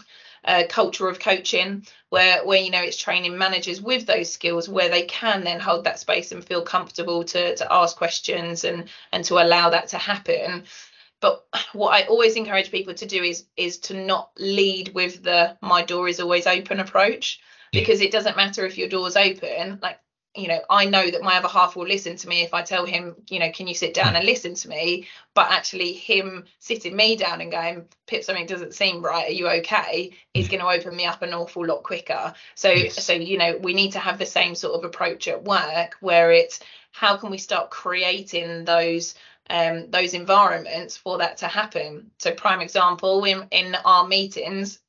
uh, 0.45 0.63
culture 0.69 1.07
of 1.07 1.19
coaching 1.19 1.85
where 2.09 2.45
where 2.45 2.59
you 2.59 2.71
know 2.71 2.81
it's 2.81 2.97
training 2.97 3.37
managers 3.37 3.81
with 3.81 4.05
those 4.05 4.31
skills 4.31 4.67
where 4.67 4.89
they 4.89 5.03
can 5.03 5.43
then 5.43 5.59
hold 5.59 5.83
that 5.83 5.99
space 5.99 6.31
and 6.31 6.43
feel 6.43 6.61
comfortable 6.61 7.23
to 7.23 7.55
to 7.55 7.73
ask 7.73 7.95
questions 7.95 8.63
and 8.63 8.89
and 9.11 9.23
to 9.25 9.35
allow 9.35 9.69
that 9.69 9.89
to 9.89 9.97
happen. 9.97 10.63
But 11.19 11.45
what 11.73 11.89
I 11.91 12.07
always 12.07 12.35
encourage 12.35 12.71
people 12.71 12.93
to 12.95 13.05
do 13.05 13.21
is 13.21 13.45
is 13.55 13.77
to 13.79 13.93
not 13.93 14.31
lead 14.37 14.93
with 14.93 15.23
the 15.23 15.57
my 15.61 15.83
door 15.83 16.07
is 16.07 16.19
always 16.19 16.47
open 16.47 16.79
approach 16.79 17.39
because 17.71 18.01
it 18.01 18.11
doesn't 18.11 18.35
matter 18.35 18.65
if 18.65 18.77
your 18.77 18.89
door's 18.89 19.15
open 19.15 19.79
like 19.81 19.99
you 20.35 20.47
know 20.47 20.59
i 20.69 20.85
know 20.85 21.09
that 21.09 21.21
my 21.21 21.37
other 21.37 21.47
half 21.47 21.75
will 21.75 21.87
listen 21.87 22.15
to 22.15 22.27
me 22.27 22.41
if 22.41 22.53
i 22.53 22.61
tell 22.61 22.85
him 22.85 23.15
you 23.29 23.39
know 23.39 23.51
can 23.51 23.67
you 23.67 23.75
sit 23.75 23.93
down 23.93 24.15
and 24.15 24.25
listen 24.25 24.53
to 24.55 24.69
me? 24.69 25.07
But 25.33 25.51
actually 25.51 25.93
him 25.93 26.45
sitting 26.59 26.95
me 26.95 27.15
down 27.15 27.41
and 27.41 27.51
going 27.51 27.85
pip 28.07 28.23
something 28.23 28.45
doesn't 28.45 28.73
seem 28.73 29.01
right. 29.01 29.29
Are 29.29 29.33
you 29.33 29.47
okay? 29.47 30.11
is 30.33 30.47
going 30.47 30.61
to 30.61 30.67
open 30.67 30.95
me 30.95 31.05
up 31.05 31.21
an 31.21 31.33
awful 31.33 31.65
lot 31.65 31.83
quicker. 31.83 32.33
So 32.55 32.69
yes. 32.69 33.03
so 33.03 33.13
you 33.13 33.37
know 33.37 33.57
we 33.61 33.73
need 33.73 33.91
to 33.91 33.99
have 33.99 34.17
the 34.17 34.25
same 34.25 34.55
sort 34.55 34.77
of 34.77 34.85
approach 34.85 35.27
at 35.27 35.43
work 35.43 35.95
where 35.99 36.31
it's 36.31 36.59
how 36.91 37.17
can 37.17 37.29
we 37.29 37.37
start 37.37 37.69
creating 37.69 38.65
those 38.65 39.15
um, 39.49 39.89
those 39.89 40.13
environments 40.13 40.95
for 40.95 41.17
that 41.17 41.37
to 41.37 41.47
happen. 41.47 42.11
So, 42.19 42.31
prime 42.33 42.61
example, 42.61 43.23
in, 43.25 43.47
in 43.51 43.75
our 43.83 44.07
meetings, 44.07 44.79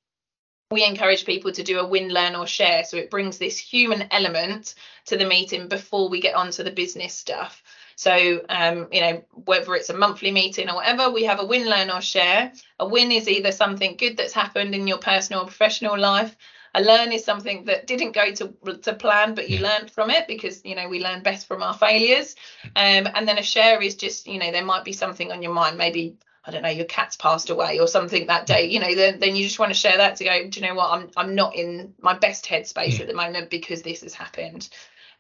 we 0.73 0.85
encourage 0.85 1.27
people 1.27 1.53
to 1.53 1.63
do 1.63 1.79
a 1.79 1.87
win, 1.87 2.09
learn, 2.09 2.35
or 2.35 2.47
share. 2.47 2.85
So 2.85 2.97
it 2.97 3.11
brings 3.11 3.39
this 3.39 3.59
human 3.59 4.09
element 4.11 4.75
to 5.07 5.17
the 5.17 5.27
meeting 5.27 5.69
before 5.69 6.09
we 6.09 6.21
get 6.21 6.35
onto 6.35 6.63
the 6.63 6.71
business 6.71 7.15
stuff. 7.15 7.63
So, 7.95 8.45
um, 8.49 8.89
you 8.91 9.01
know, 9.01 9.25
whether 9.45 9.75
it's 9.75 9.91
a 9.91 9.97
monthly 9.97 10.31
meeting 10.33 10.69
or 10.69 10.77
whatever, 10.77 11.11
we 11.11 11.25
have 11.25 11.41
a 11.41 11.45
win, 11.45 11.69
learn, 11.69 11.91
or 11.91 12.01
share. 12.01 12.53
A 12.81 12.89
win 12.89 13.13
is 13.13 13.29
either 13.29 13.53
something 13.53 13.97
good 13.97 14.17
that's 14.17 14.33
happened 14.33 14.75
in 14.75 14.87
your 14.87 14.99
personal 14.99 15.43
or 15.43 15.47
professional 15.47 15.99
life. 15.99 16.37
A 16.75 16.81
learn 16.81 17.13
is 17.13 17.23
something 17.23 17.65
that 17.67 17.87
didn't 17.87 18.13
go 18.13 18.33
to 18.33 18.55
to 18.81 18.95
plan, 18.95 19.35
but 19.35 19.51
you 19.51 19.59
learned 19.59 19.91
from 19.91 20.09
it 20.09 20.27
because 20.27 20.65
you 20.65 20.75
know 20.75 20.89
we 20.89 21.05
learn 21.05 21.23
best 21.23 21.47
from 21.47 21.63
our 21.63 21.75
failures. 21.75 22.35
Um, 22.65 23.07
and 23.15 23.29
then 23.29 23.37
a 23.37 23.43
share 23.43 23.83
is 23.83 23.95
just 23.95 24.27
you 24.27 24.39
know 24.39 24.51
there 24.51 24.65
might 24.65 24.85
be 24.85 24.95
something 24.95 25.31
on 25.31 25.43
your 25.43 25.53
mind, 25.53 25.77
maybe 25.77 26.17
I 26.45 26.51
don't 26.51 26.63
know, 26.63 26.69
your 26.69 26.87
cat's 26.87 27.17
passed 27.17 27.51
away 27.51 27.79
or 27.79 27.87
something 27.87 28.27
that 28.27 28.47
day, 28.47 28.67
you 28.67 28.81
know, 28.81 28.95
then, 28.95 29.21
then 29.21 29.37
you 29.37 29.45
just 29.45 29.59
want 29.59 29.71
to 29.71 29.79
share 29.79 29.97
that 29.97 30.17
to 30.17 30.25
go, 30.25 30.49
do 30.49 30.61
you 30.61 30.67
know 30.67 30.75
what, 30.75 30.91
I'm 30.91 31.11
I'm 31.17 31.35
not 31.35 31.55
in 31.55 31.95
my 32.01 32.19
best 32.19 32.47
headspace 32.47 32.97
yeah. 32.97 33.03
at 33.03 33.07
the 33.07 33.15
moment 33.15 33.51
because 33.51 33.83
this 33.83 34.01
has 34.03 34.15
happened. 34.15 34.69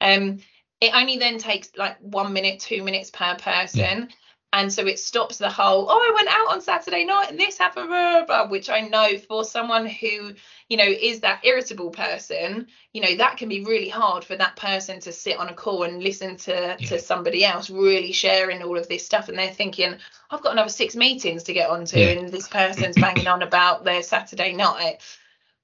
Um, 0.00 0.40
it 0.80 0.92
only 0.94 1.18
then 1.18 1.38
takes 1.38 1.70
like 1.76 1.98
one 2.00 2.32
minute, 2.32 2.58
two 2.58 2.82
minutes 2.82 3.11
per 3.11 3.37
person. 3.37 3.80
Yeah 3.80 4.06
and 4.52 4.72
so 4.72 4.86
it 4.86 4.98
stops 4.98 5.38
the 5.38 5.48
whole 5.48 5.86
oh 5.88 5.98
i 5.98 6.14
went 6.14 6.28
out 6.28 6.52
on 6.52 6.60
saturday 6.60 7.04
night 7.04 7.30
and 7.30 7.38
this 7.38 7.58
happened 7.58 7.88
blah, 7.88 8.24
blah, 8.24 8.46
which 8.48 8.68
i 8.68 8.80
know 8.80 9.16
for 9.18 9.44
someone 9.44 9.86
who 9.86 10.32
you 10.68 10.76
know 10.76 10.84
is 10.84 11.20
that 11.20 11.40
irritable 11.44 11.90
person 11.90 12.66
you 12.92 13.00
know 13.00 13.14
that 13.16 13.36
can 13.36 13.48
be 13.48 13.64
really 13.64 13.88
hard 13.88 14.24
for 14.24 14.36
that 14.36 14.56
person 14.56 15.00
to 15.00 15.12
sit 15.12 15.38
on 15.38 15.48
a 15.48 15.54
call 15.54 15.84
and 15.84 16.02
listen 16.02 16.36
to 16.36 16.76
yeah. 16.78 16.88
to 16.88 16.98
somebody 16.98 17.44
else 17.44 17.70
really 17.70 18.12
sharing 18.12 18.62
all 18.62 18.78
of 18.78 18.88
this 18.88 19.04
stuff 19.04 19.28
and 19.28 19.38
they're 19.38 19.52
thinking 19.52 19.94
i've 20.30 20.42
got 20.42 20.52
another 20.52 20.68
six 20.68 20.94
meetings 20.94 21.42
to 21.42 21.52
get 21.52 21.70
onto 21.70 21.98
yeah. 21.98 22.08
and 22.08 22.28
this 22.28 22.48
person's 22.48 22.96
banging 22.96 23.26
on 23.28 23.42
about 23.42 23.84
their 23.84 24.02
saturday 24.02 24.52
night 24.52 24.98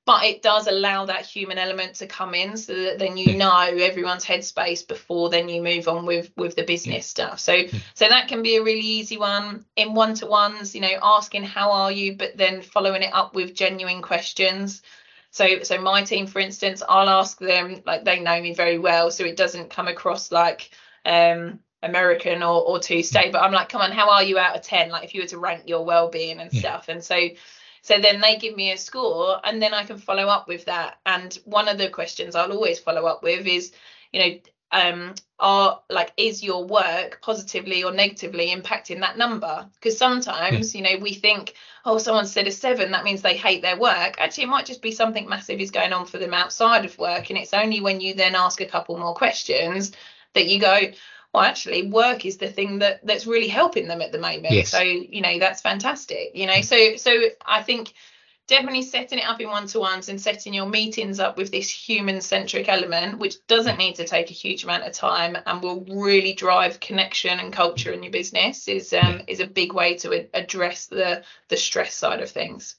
but 0.09 0.25
it 0.25 0.40
does 0.40 0.66
allow 0.66 1.05
that 1.05 1.27
human 1.27 1.59
element 1.59 1.97
to 1.97 2.07
come 2.07 2.33
in 2.33 2.57
so 2.57 2.75
that 2.75 2.99
then 2.99 3.18
you 3.18 3.37
know 3.37 3.61
everyone's 3.61 4.25
headspace 4.25 4.88
before 4.88 5.29
then 5.29 5.51
you 5.51 5.62
move 5.62 5.87
on 5.87 6.07
with 6.07 6.31
with 6.35 6.57
the 6.57 6.64
business 6.64 7.07
stuff. 7.07 7.38
So 7.38 7.64
so 7.92 8.09
that 8.09 8.27
can 8.27 8.42
be 8.42 8.57
a 8.57 8.62
really 8.62 8.81
easy 8.81 9.18
one 9.18 9.66
in 9.77 9.92
one-to-ones 9.92 10.75
you 10.75 10.81
know 10.81 10.99
asking 11.03 11.42
how 11.42 11.73
are 11.73 11.92
you 11.92 12.16
but 12.16 12.38
then 12.38 12.62
following 12.62 13.03
it 13.03 13.12
up 13.12 13.35
with 13.35 13.55
genuine 13.55 14.01
questions. 14.01 14.81
So 15.31 15.62
so 15.62 15.79
my 15.79 16.05
team 16.05 16.27
for 16.27 16.38
instance 16.38 16.83
i'll 16.88 17.11
ask 17.11 17.38
them 17.38 17.83
like 17.85 18.07
they 18.07 18.18
know 18.18 18.40
me 18.40 18.55
very 18.55 18.79
well 18.79 19.11
so 19.11 19.25
it 19.25 19.37
doesn't 19.37 19.68
come 19.68 19.88
across 19.88 20.33
like 20.33 20.71
um 21.05 21.61
american 21.83 22.42
or 22.42 22.62
or 22.62 22.81
too 22.81 23.03
state 23.03 23.31
but 23.31 23.42
i'm 23.42 23.53
like 23.53 23.68
come 23.68 23.83
on 23.83 23.92
how 23.92 24.09
are 24.09 24.23
you 24.23 24.38
out 24.38 24.57
of 24.57 24.62
10 24.62 24.88
like 24.88 25.05
if 25.05 25.14
you 25.14 25.21
were 25.21 25.29
to 25.29 25.38
rank 25.38 25.64
your 25.66 25.85
well-being 25.85 26.40
and 26.40 26.51
stuff. 26.51 26.88
And 26.88 27.05
so 27.05 27.29
so 27.88 27.98
then 27.98 28.20
they 28.20 28.37
give 28.37 28.55
me 28.55 28.70
a 28.70 28.77
score 28.77 29.40
and 29.42 29.62
then 29.62 29.72
I 29.72 29.83
can 29.83 29.96
follow 29.96 30.27
up 30.27 30.46
with 30.46 30.66
that. 30.66 30.98
And 31.07 31.33
one 31.46 31.68
of 31.68 31.79
the 31.79 31.88
questions 31.88 32.35
I'll 32.35 32.53
always 32.53 32.79
follow 32.79 33.07
up 33.07 33.22
with 33.22 33.46
is, 33.46 33.72
you 34.12 34.20
know, 34.20 34.38
um 34.70 35.14
are 35.38 35.81
like 35.88 36.12
is 36.18 36.42
your 36.42 36.66
work 36.66 37.20
positively 37.22 37.83
or 37.83 37.90
negatively 37.90 38.55
impacting 38.55 39.01
that 39.01 39.16
number? 39.16 39.66
Because 39.72 39.96
sometimes 39.96 40.74
you 40.74 40.83
know 40.83 40.98
we 41.01 41.14
think 41.14 41.55
oh 41.87 41.96
someone 41.96 42.27
said 42.27 42.46
a 42.46 42.53
seven 42.53 42.90
that 42.90 43.05
means 43.05 43.22
they 43.22 43.38
hate 43.38 43.62
their 43.62 43.79
work. 43.79 44.16
Actually 44.18 44.44
it 44.44 44.48
might 44.51 44.66
just 44.66 44.83
be 44.83 44.92
something 44.92 45.27
massive 45.27 45.59
is 45.59 45.70
going 45.70 45.94
on 45.94 46.05
for 46.05 46.18
them 46.18 46.35
outside 46.35 46.85
of 46.85 46.98
work 46.98 47.31
and 47.31 47.38
it's 47.38 47.55
only 47.55 47.81
when 47.81 48.03
you 48.03 48.12
then 48.12 48.35
ask 48.35 48.61
a 48.61 48.66
couple 48.66 48.98
more 48.98 49.14
questions 49.14 49.92
that 50.35 50.46
you 50.46 50.61
go 50.61 50.79
well 51.33 51.43
actually 51.43 51.88
work 51.91 52.25
is 52.25 52.38
the 52.38 52.49
thing 52.49 52.79
that 52.79 53.05
that's 53.07 53.27
really 53.27 53.49
helping 53.49 53.88
them 53.88 54.01
at 54.01 54.12
the 54.12 54.19
moment 54.19 54.53
yes. 54.53 54.71
so 54.71 54.81
you 54.81 55.21
know 55.21 55.38
that's 55.38 55.61
fantastic 55.61 56.31
you 56.35 56.47
know 56.47 56.55
mm. 56.55 56.64
so 56.64 56.97
so 56.97 57.29
i 57.45 57.62
think 57.62 57.93
definitely 58.47 58.83
setting 58.83 59.19
it 59.19 59.29
up 59.29 59.41
in 59.41 59.49
one-to-ones 59.49 60.09
and 60.09 60.19
setting 60.19 60.55
your 60.55 60.67
meetings 60.67 61.21
up 61.21 61.37
with 61.37 61.53
this 61.53 61.71
human 61.71 62.21
centric 62.21 62.69
element 62.69 63.19
which 63.19 63.47
doesn't 63.47 63.77
need 63.77 63.95
to 63.95 64.07
take 64.07 64.31
a 64.31 64.35
huge 64.35 64.64
amount 64.64 64.85
of 64.85 64.93
time 64.93 65.37
and 65.47 65.62
will 65.62 65.85
really 65.85 66.33
drive 66.33 66.81
connection 66.81 67.38
and 67.38 67.53
culture 67.53 67.93
in 67.93 68.03
your 68.03 68.11
business 68.11 68.67
is 68.67 68.93
um, 68.95 69.21
is 69.29 69.41
a 69.41 69.47
big 69.47 69.75
way 69.75 69.97
to 69.97 70.27
address 70.35 70.87
the 70.87 71.23
the 71.49 71.57
stress 71.57 71.95
side 71.95 72.21
of 72.21 72.31
things 72.31 72.77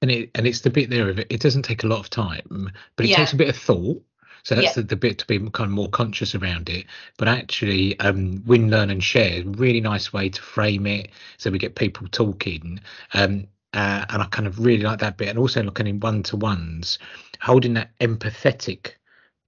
and 0.00 0.10
it 0.10 0.30
and 0.34 0.46
it's 0.46 0.60
the 0.60 0.70
bit 0.70 0.88
there 0.88 1.08
of 1.08 1.18
it 1.18 1.26
it 1.28 1.40
doesn't 1.40 1.62
take 1.62 1.82
a 1.82 1.88
lot 1.88 1.98
of 1.98 2.08
time 2.08 2.70
but 2.94 3.04
it 3.04 3.10
yeah. 3.10 3.16
takes 3.16 3.32
a 3.32 3.36
bit 3.36 3.48
of 3.48 3.56
thought 3.56 4.02
so 4.42 4.54
that's 4.54 4.74
the, 4.74 4.82
the, 4.82 4.96
bit 4.96 5.18
to 5.18 5.26
be 5.26 5.38
kind 5.38 5.68
of 5.68 5.70
more 5.70 5.88
conscious 5.88 6.34
around 6.34 6.68
it. 6.68 6.86
But 7.16 7.28
actually, 7.28 7.98
um, 8.00 8.42
win, 8.46 8.70
learn, 8.70 8.90
and 8.90 9.02
share 9.02 9.42
really 9.44 9.80
nice 9.80 10.12
way 10.12 10.28
to 10.28 10.42
frame 10.42 10.86
it, 10.86 11.10
so 11.38 11.50
we 11.50 11.58
get 11.58 11.74
people 11.74 12.06
talking. 12.08 12.80
Um, 13.14 13.46
uh, 13.72 14.04
and 14.08 14.22
I 14.22 14.26
kind 14.26 14.48
of 14.48 14.58
really 14.58 14.82
like 14.82 14.98
that 15.00 15.16
bit, 15.16 15.28
and 15.28 15.38
also 15.38 15.62
looking 15.62 15.86
in 15.86 16.00
one 16.00 16.22
to 16.24 16.36
ones, 16.36 16.98
holding 17.40 17.74
that 17.74 17.96
empathetic 18.00 18.94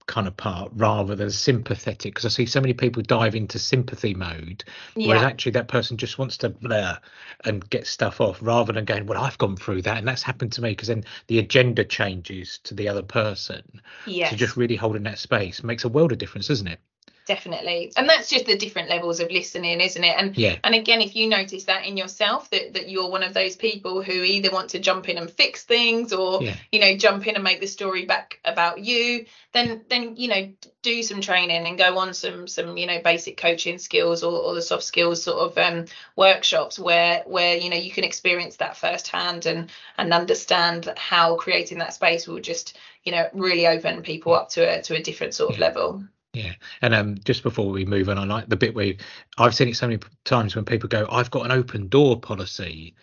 kind 0.05 0.27
of 0.27 0.35
part 0.35 0.71
rather 0.75 1.15
than 1.15 1.31
sympathetic 1.31 2.13
because 2.13 2.25
I 2.25 2.29
see 2.29 2.45
so 2.45 2.59
many 2.59 2.73
people 2.73 3.01
dive 3.01 3.35
into 3.35 3.57
sympathy 3.57 4.13
mode 4.13 4.63
yeah. 4.95 5.07
whereas 5.07 5.23
actually 5.23 5.53
that 5.53 5.67
person 5.67 5.97
just 5.97 6.17
wants 6.17 6.37
to 6.37 6.49
blur 6.49 6.97
and 7.45 7.67
get 7.69 7.87
stuff 7.87 8.19
off 8.19 8.39
rather 8.41 8.73
than 8.73 8.85
going 8.85 9.05
well 9.05 9.21
I've 9.21 9.37
gone 9.37 9.55
through 9.55 9.83
that 9.83 9.97
and 9.97 10.07
that's 10.07 10.23
happened 10.23 10.51
to 10.53 10.61
me 10.61 10.71
because 10.71 10.89
then 10.89 11.03
the 11.27 11.39
agenda 11.39 11.85
changes 11.85 12.59
to 12.65 12.73
the 12.73 12.89
other 12.89 13.03
person 13.03 13.81
yes. 14.05 14.31
so 14.31 14.35
just 14.35 14.57
really 14.57 14.75
holding 14.75 15.03
that 15.03 15.19
space 15.19 15.63
makes 15.63 15.85
a 15.85 15.89
world 15.89 16.11
of 16.11 16.17
difference 16.17 16.47
doesn't 16.47 16.67
it 16.67 16.79
definitely. 17.25 17.91
And 17.95 18.07
that's 18.07 18.29
just 18.29 18.45
the 18.45 18.57
different 18.57 18.89
levels 18.89 19.19
of 19.19 19.31
listening 19.31 19.81
isn't 19.81 20.03
it? 20.03 20.15
And 20.17 20.37
yeah. 20.37 20.57
and 20.63 20.75
again 20.75 21.01
if 21.01 21.15
you 21.15 21.27
notice 21.27 21.65
that 21.65 21.85
in 21.85 21.97
yourself 21.97 22.49
that 22.51 22.73
that 22.73 22.89
you're 22.89 23.09
one 23.09 23.23
of 23.23 23.33
those 23.33 23.55
people 23.55 24.01
who 24.01 24.11
either 24.11 24.51
want 24.51 24.69
to 24.71 24.79
jump 24.79 25.09
in 25.09 25.17
and 25.17 25.29
fix 25.29 25.63
things 25.63 26.13
or 26.13 26.43
yeah. 26.43 26.55
you 26.71 26.79
know 26.79 26.95
jump 26.97 27.27
in 27.27 27.35
and 27.35 27.43
make 27.43 27.59
the 27.59 27.67
story 27.67 28.05
back 28.05 28.39
about 28.45 28.79
you 28.79 29.25
then 29.53 29.83
then 29.89 30.15
you 30.15 30.27
know 30.27 30.51
do 30.81 31.01
some 31.01 31.21
training 31.21 31.65
and 31.65 31.77
go 31.77 31.97
on 31.97 32.13
some 32.13 32.47
some 32.47 32.77
you 32.77 32.85
know 32.85 33.01
basic 33.03 33.37
coaching 33.37 33.77
skills 33.77 34.23
or, 34.23 34.41
or 34.41 34.53
the 34.53 34.61
soft 34.61 34.83
skills 34.83 35.23
sort 35.23 35.39
of 35.39 35.57
um 35.57 35.85
workshops 36.15 36.77
where 36.77 37.23
where 37.25 37.57
you 37.57 37.69
know 37.69 37.77
you 37.77 37.91
can 37.91 38.03
experience 38.03 38.57
that 38.57 38.77
firsthand 38.77 39.45
and 39.45 39.71
and 39.97 40.13
understand 40.13 40.91
how 40.97 41.35
creating 41.35 41.77
that 41.77 41.93
space 41.93 42.27
will 42.27 42.39
just 42.39 42.77
you 43.03 43.11
know 43.11 43.27
really 43.33 43.67
open 43.67 44.01
people 44.01 44.33
up 44.33 44.49
to 44.49 44.61
a 44.61 44.81
to 44.81 44.95
a 44.95 45.01
different 45.01 45.33
sort 45.33 45.53
of 45.53 45.59
level 45.59 46.03
Yeah, 46.33 46.53
and 46.81 46.95
um, 46.95 47.17
just 47.23 47.43
before 47.43 47.69
we 47.69 47.85
move 47.85 48.09
on, 48.09 48.17
I 48.17 48.25
like 48.25 48.49
the 48.49 48.55
bit 48.55 48.73
where 48.73 48.93
I've 49.37 49.53
seen 49.53 49.67
it 49.67 49.75
so 49.75 49.87
many 49.87 49.99
times 50.25 50.55
when 50.55 50.65
people 50.65 50.89
go, 50.89 51.07
"I've 51.09 51.29
got 51.29 51.45
an 51.45 51.51
open 51.51 51.89
door 51.89 52.19
policy," 52.19 52.95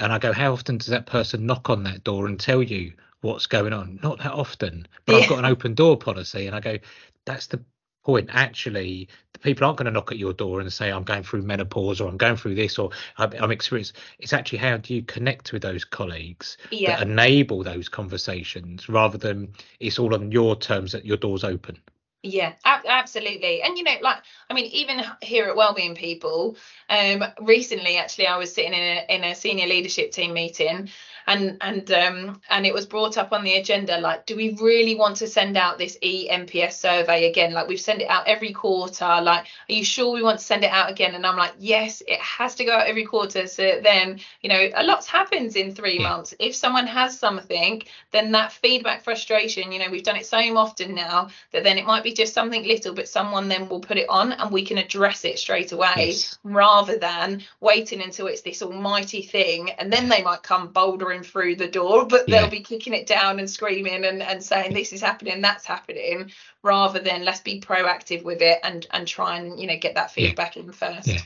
and 0.00 0.12
I 0.12 0.18
go, 0.18 0.32
"How 0.32 0.52
often 0.52 0.78
does 0.78 0.88
that 0.88 1.06
person 1.06 1.46
knock 1.46 1.70
on 1.70 1.84
that 1.84 2.02
door 2.02 2.26
and 2.26 2.40
tell 2.40 2.62
you 2.62 2.92
what's 3.20 3.46
going 3.46 3.72
on?" 3.72 4.00
Not 4.02 4.18
that 4.18 4.32
often, 4.32 4.88
but 5.04 5.12
yeah. 5.12 5.18
I've 5.20 5.28
got 5.28 5.38
an 5.38 5.44
open 5.44 5.74
door 5.74 5.96
policy, 5.96 6.48
and 6.48 6.56
I 6.56 6.60
go, 6.60 6.78
"That's 7.24 7.46
the 7.46 7.62
point 8.02 8.30
actually 8.32 9.08
the 9.32 9.38
people 9.40 9.66
aren't 9.66 9.78
going 9.78 9.86
to 9.86 9.90
knock 9.90 10.12
at 10.12 10.18
your 10.18 10.32
door 10.32 10.60
and 10.60 10.72
say 10.72 10.92
i'm 10.92 11.02
going 11.02 11.24
through 11.24 11.42
menopause 11.42 12.00
or 12.00 12.08
i'm 12.08 12.16
going 12.16 12.36
through 12.36 12.54
this 12.54 12.78
or 12.78 12.88
i'm, 13.18 13.32
I'm 13.40 13.50
experienced 13.50 13.96
it's 14.20 14.32
actually 14.32 14.58
how 14.58 14.76
do 14.76 14.94
you 14.94 15.02
connect 15.02 15.52
with 15.52 15.62
those 15.62 15.84
colleagues 15.84 16.56
yeah. 16.70 16.98
that 16.98 17.08
enable 17.08 17.64
those 17.64 17.88
conversations 17.88 18.88
rather 18.88 19.18
than 19.18 19.52
it's 19.80 19.98
all 19.98 20.14
on 20.14 20.30
your 20.30 20.54
terms 20.54 20.92
that 20.92 21.04
your 21.04 21.16
door's 21.16 21.42
open 21.42 21.78
yeah 22.26 22.52
absolutely. 22.64 23.62
And 23.62 23.78
you 23.78 23.84
know 23.84 23.96
like 24.02 24.22
i 24.50 24.54
mean 24.54 24.66
even 24.66 25.02
here 25.22 25.46
at 25.46 25.56
wellbeing 25.56 25.94
people 25.94 26.56
um 26.90 27.24
recently 27.40 27.96
actually 27.96 28.26
i 28.26 28.36
was 28.36 28.52
sitting 28.52 28.72
in 28.72 28.80
a, 28.80 29.06
in 29.14 29.24
a 29.24 29.34
senior 29.34 29.66
leadership 29.66 30.12
team 30.12 30.32
meeting 30.34 30.88
and 31.26 31.56
and 31.60 31.90
um 31.92 32.40
and 32.50 32.66
it 32.66 32.72
was 32.72 32.86
brought 32.86 33.18
up 33.18 33.32
on 33.32 33.44
the 33.44 33.54
agenda 33.56 33.98
like 33.98 34.26
do 34.26 34.36
we 34.36 34.56
really 34.60 34.94
want 34.94 35.16
to 35.16 35.26
send 35.26 35.56
out 35.56 35.78
this 35.78 35.98
eNPS 36.02 36.74
survey 36.74 37.28
again 37.28 37.52
like 37.52 37.68
we've 37.68 37.80
sent 37.80 38.00
it 38.00 38.08
out 38.08 38.26
every 38.26 38.52
quarter 38.52 39.20
like 39.22 39.44
are 39.44 39.72
you 39.72 39.84
sure 39.84 40.14
we 40.14 40.22
want 40.22 40.38
to 40.38 40.44
send 40.44 40.62
it 40.64 40.70
out 40.70 40.90
again 40.90 41.14
and 41.14 41.26
I'm 41.26 41.36
like 41.36 41.54
yes 41.58 42.02
it 42.06 42.20
has 42.20 42.54
to 42.56 42.64
go 42.64 42.72
out 42.72 42.86
every 42.86 43.04
quarter 43.04 43.46
so 43.46 43.80
then 43.82 44.20
you 44.40 44.48
know 44.48 44.68
a 44.74 44.84
lot 44.84 45.04
happens 45.06 45.56
in 45.56 45.74
3 45.74 45.98
yeah. 45.98 46.08
months 46.08 46.34
if 46.38 46.54
someone 46.54 46.86
has 46.86 47.18
something 47.18 47.82
then 48.12 48.32
that 48.32 48.52
feedback 48.52 49.02
frustration 49.02 49.72
you 49.72 49.78
know 49.78 49.90
we've 49.90 50.02
done 50.02 50.16
it 50.16 50.26
so 50.26 50.36
often 50.56 50.94
now 50.94 51.28
that 51.52 51.64
then 51.64 51.78
it 51.78 51.86
might 51.86 52.04
be 52.04 52.12
just 52.12 52.34
something 52.34 52.64
little 52.64 52.94
but 52.94 53.08
someone 53.08 53.48
then 53.48 53.68
will 53.68 53.80
put 53.80 53.96
it 53.96 54.08
on 54.08 54.32
and 54.32 54.50
we 54.50 54.64
can 54.64 54.78
address 54.78 55.24
it 55.24 55.38
straight 55.38 55.72
away 55.72 55.92
yes. 55.96 56.38
rather 56.44 56.96
than 56.98 57.42
waiting 57.60 58.00
until 58.00 58.26
it's 58.26 58.42
this 58.42 58.62
almighty 58.62 59.22
thing 59.22 59.70
and 59.70 59.92
then 59.92 60.08
they 60.08 60.22
might 60.22 60.42
come 60.42 60.68
bolder 60.68 61.15
through 61.22 61.56
the 61.56 61.68
door, 61.68 62.06
but 62.06 62.26
they'll 62.26 62.50
be 62.50 62.60
kicking 62.60 62.94
it 62.94 63.06
down 63.06 63.38
and 63.38 63.48
screaming 63.48 64.04
and, 64.04 64.22
and 64.22 64.42
saying 64.42 64.74
this 64.74 64.92
is 64.92 65.00
happening, 65.00 65.40
that's 65.40 65.64
happening, 65.64 66.30
rather 66.62 66.98
than 66.98 67.24
let's 67.24 67.40
be 67.40 67.60
proactive 67.60 68.24
with 68.24 68.42
it 68.42 68.58
and 68.62 68.86
and 68.90 69.06
try 69.06 69.38
and 69.38 69.60
you 69.60 69.66
know 69.66 69.78
get 69.78 69.94
that 69.94 70.10
feedback 70.10 70.56
yeah. 70.56 70.62
in 70.62 70.72
first. 70.72 71.08
Yeah. 71.08 71.20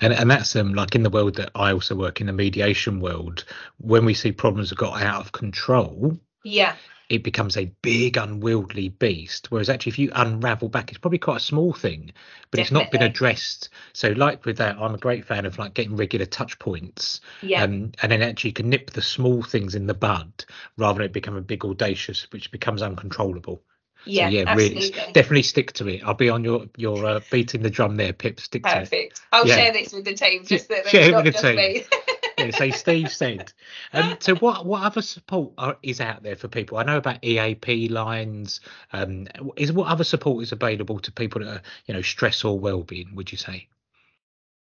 And 0.00 0.12
and 0.12 0.30
that's 0.30 0.54
um 0.56 0.74
like 0.74 0.94
in 0.94 1.02
the 1.02 1.10
world 1.10 1.36
that 1.36 1.50
I 1.54 1.72
also 1.72 1.94
work 1.94 2.20
in 2.20 2.26
the 2.26 2.32
mediation 2.32 3.00
world, 3.00 3.44
when 3.78 4.04
we 4.04 4.14
see 4.14 4.32
problems 4.32 4.70
that 4.70 4.78
got 4.78 5.02
out 5.02 5.20
of 5.20 5.32
control, 5.32 6.18
yeah, 6.44 6.76
it 7.12 7.22
becomes 7.22 7.58
a 7.58 7.66
big 7.82 8.16
unwieldy 8.16 8.88
beast 8.88 9.50
whereas 9.50 9.68
actually 9.68 9.90
if 9.90 9.98
you 9.98 10.10
unravel 10.14 10.70
back 10.70 10.88
it's 10.88 10.98
probably 10.98 11.18
quite 11.18 11.36
a 11.36 11.40
small 11.40 11.74
thing 11.74 12.10
but 12.50 12.56
Definitely. 12.56 12.62
it's 12.62 12.72
not 12.72 12.90
been 12.90 13.02
addressed 13.02 13.68
so 13.92 14.08
like 14.12 14.46
with 14.46 14.56
that 14.56 14.78
i'm 14.78 14.94
a 14.94 14.98
great 14.98 15.26
fan 15.26 15.44
of 15.44 15.58
like 15.58 15.74
getting 15.74 15.94
regular 15.94 16.24
touch 16.24 16.58
points 16.58 17.20
yeah. 17.42 17.64
Um, 17.64 17.92
and 18.00 18.10
then 18.10 18.22
actually 18.22 18.50
you 18.50 18.54
can 18.54 18.70
nip 18.70 18.92
the 18.92 19.02
small 19.02 19.42
things 19.42 19.74
in 19.74 19.86
the 19.86 19.94
bud 19.94 20.46
rather 20.78 20.98
than 20.98 21.06
it 21.06 21.12
become 21.12 21.36
a 21.36 21.42
big 21.42 21.66
audacious 21.66 22.26
which 22.30 22.50
becomes 22.50 22.80
uncontrollable 22.80 23.62
yeah, 24.04 24.28
so, 24.28 24.32
yeah, 24.32 24.44
absolutely. 24.46 24.90
really, 24.90 25.12
definitely 25.12 25.42
stick 25.42 25.72
to 25.74 25.86
it. 25.86 26.02
I'll 26.02 26.14
be 26.14 26.28
on 26.28 26.42
your 26.42 26.66
your 26.76 27.06
uh, 27.06 27.20
beating 27.30 27.62
the 27.62 27.70
drum 27.70 27.94
there, 27.94 28.12
Pip. 28.12 28.40
Stick 28.40 28.64
Perfect. 28.64 28.90
to 28.90 28.96
it. 28.96 29.10
Perfect. 29.10 29.20
I'll 29.30 29.46
yeah. 29.46 29.54
share 29.54 29.72
this 29.72 29.92
with 29.92 30.04
the 30.04 30.14
team, 30.14 30.44
just 30.44 30.68
that 30.70 30.88
share 30.88 31.10
it 31.10 31.14
with 31.14 31.36
the 31.36 31.40
team. 31.40 31.84
yeah, 32.38 32.50
so 32.50 32.70
Steve 32.70 33.12
said. 33.12 33.52
Um, 33.92 34.16
so 34.20 34.34
what 34.36 34.66
what 34.66 34.82
other 34.82 35.02
support 35.02 35.52
are, 35.58 35.76
is 35.82 36.00
out 36.00 36.22
there 36.22 36.36
for 36.36 36.48
people? 36.48 36.78
I 36.78 36.84
know 36.84 36.96
about 36.96 37.24
EAP 37.24 37.88
lines. 37.88 38.60
Um, 38.92 39.28
is 39.56 39.72
what 39.72 39.88
other 39.88 40.04
support 40.04 40.42
is 40.42 40.52
available 40.52 40.98
to 41.00 41.12
people 41.12 41.40
that 41.42 41.48
are 41.48 41.62
you 41.86 41.94
know 41.94 42.02
stress 42.02 42.44
or 42.44 42.58
well-being? 42.58 43.14
Would 43.14 43.32
you 43.32 43.38
say? 43.38 43.68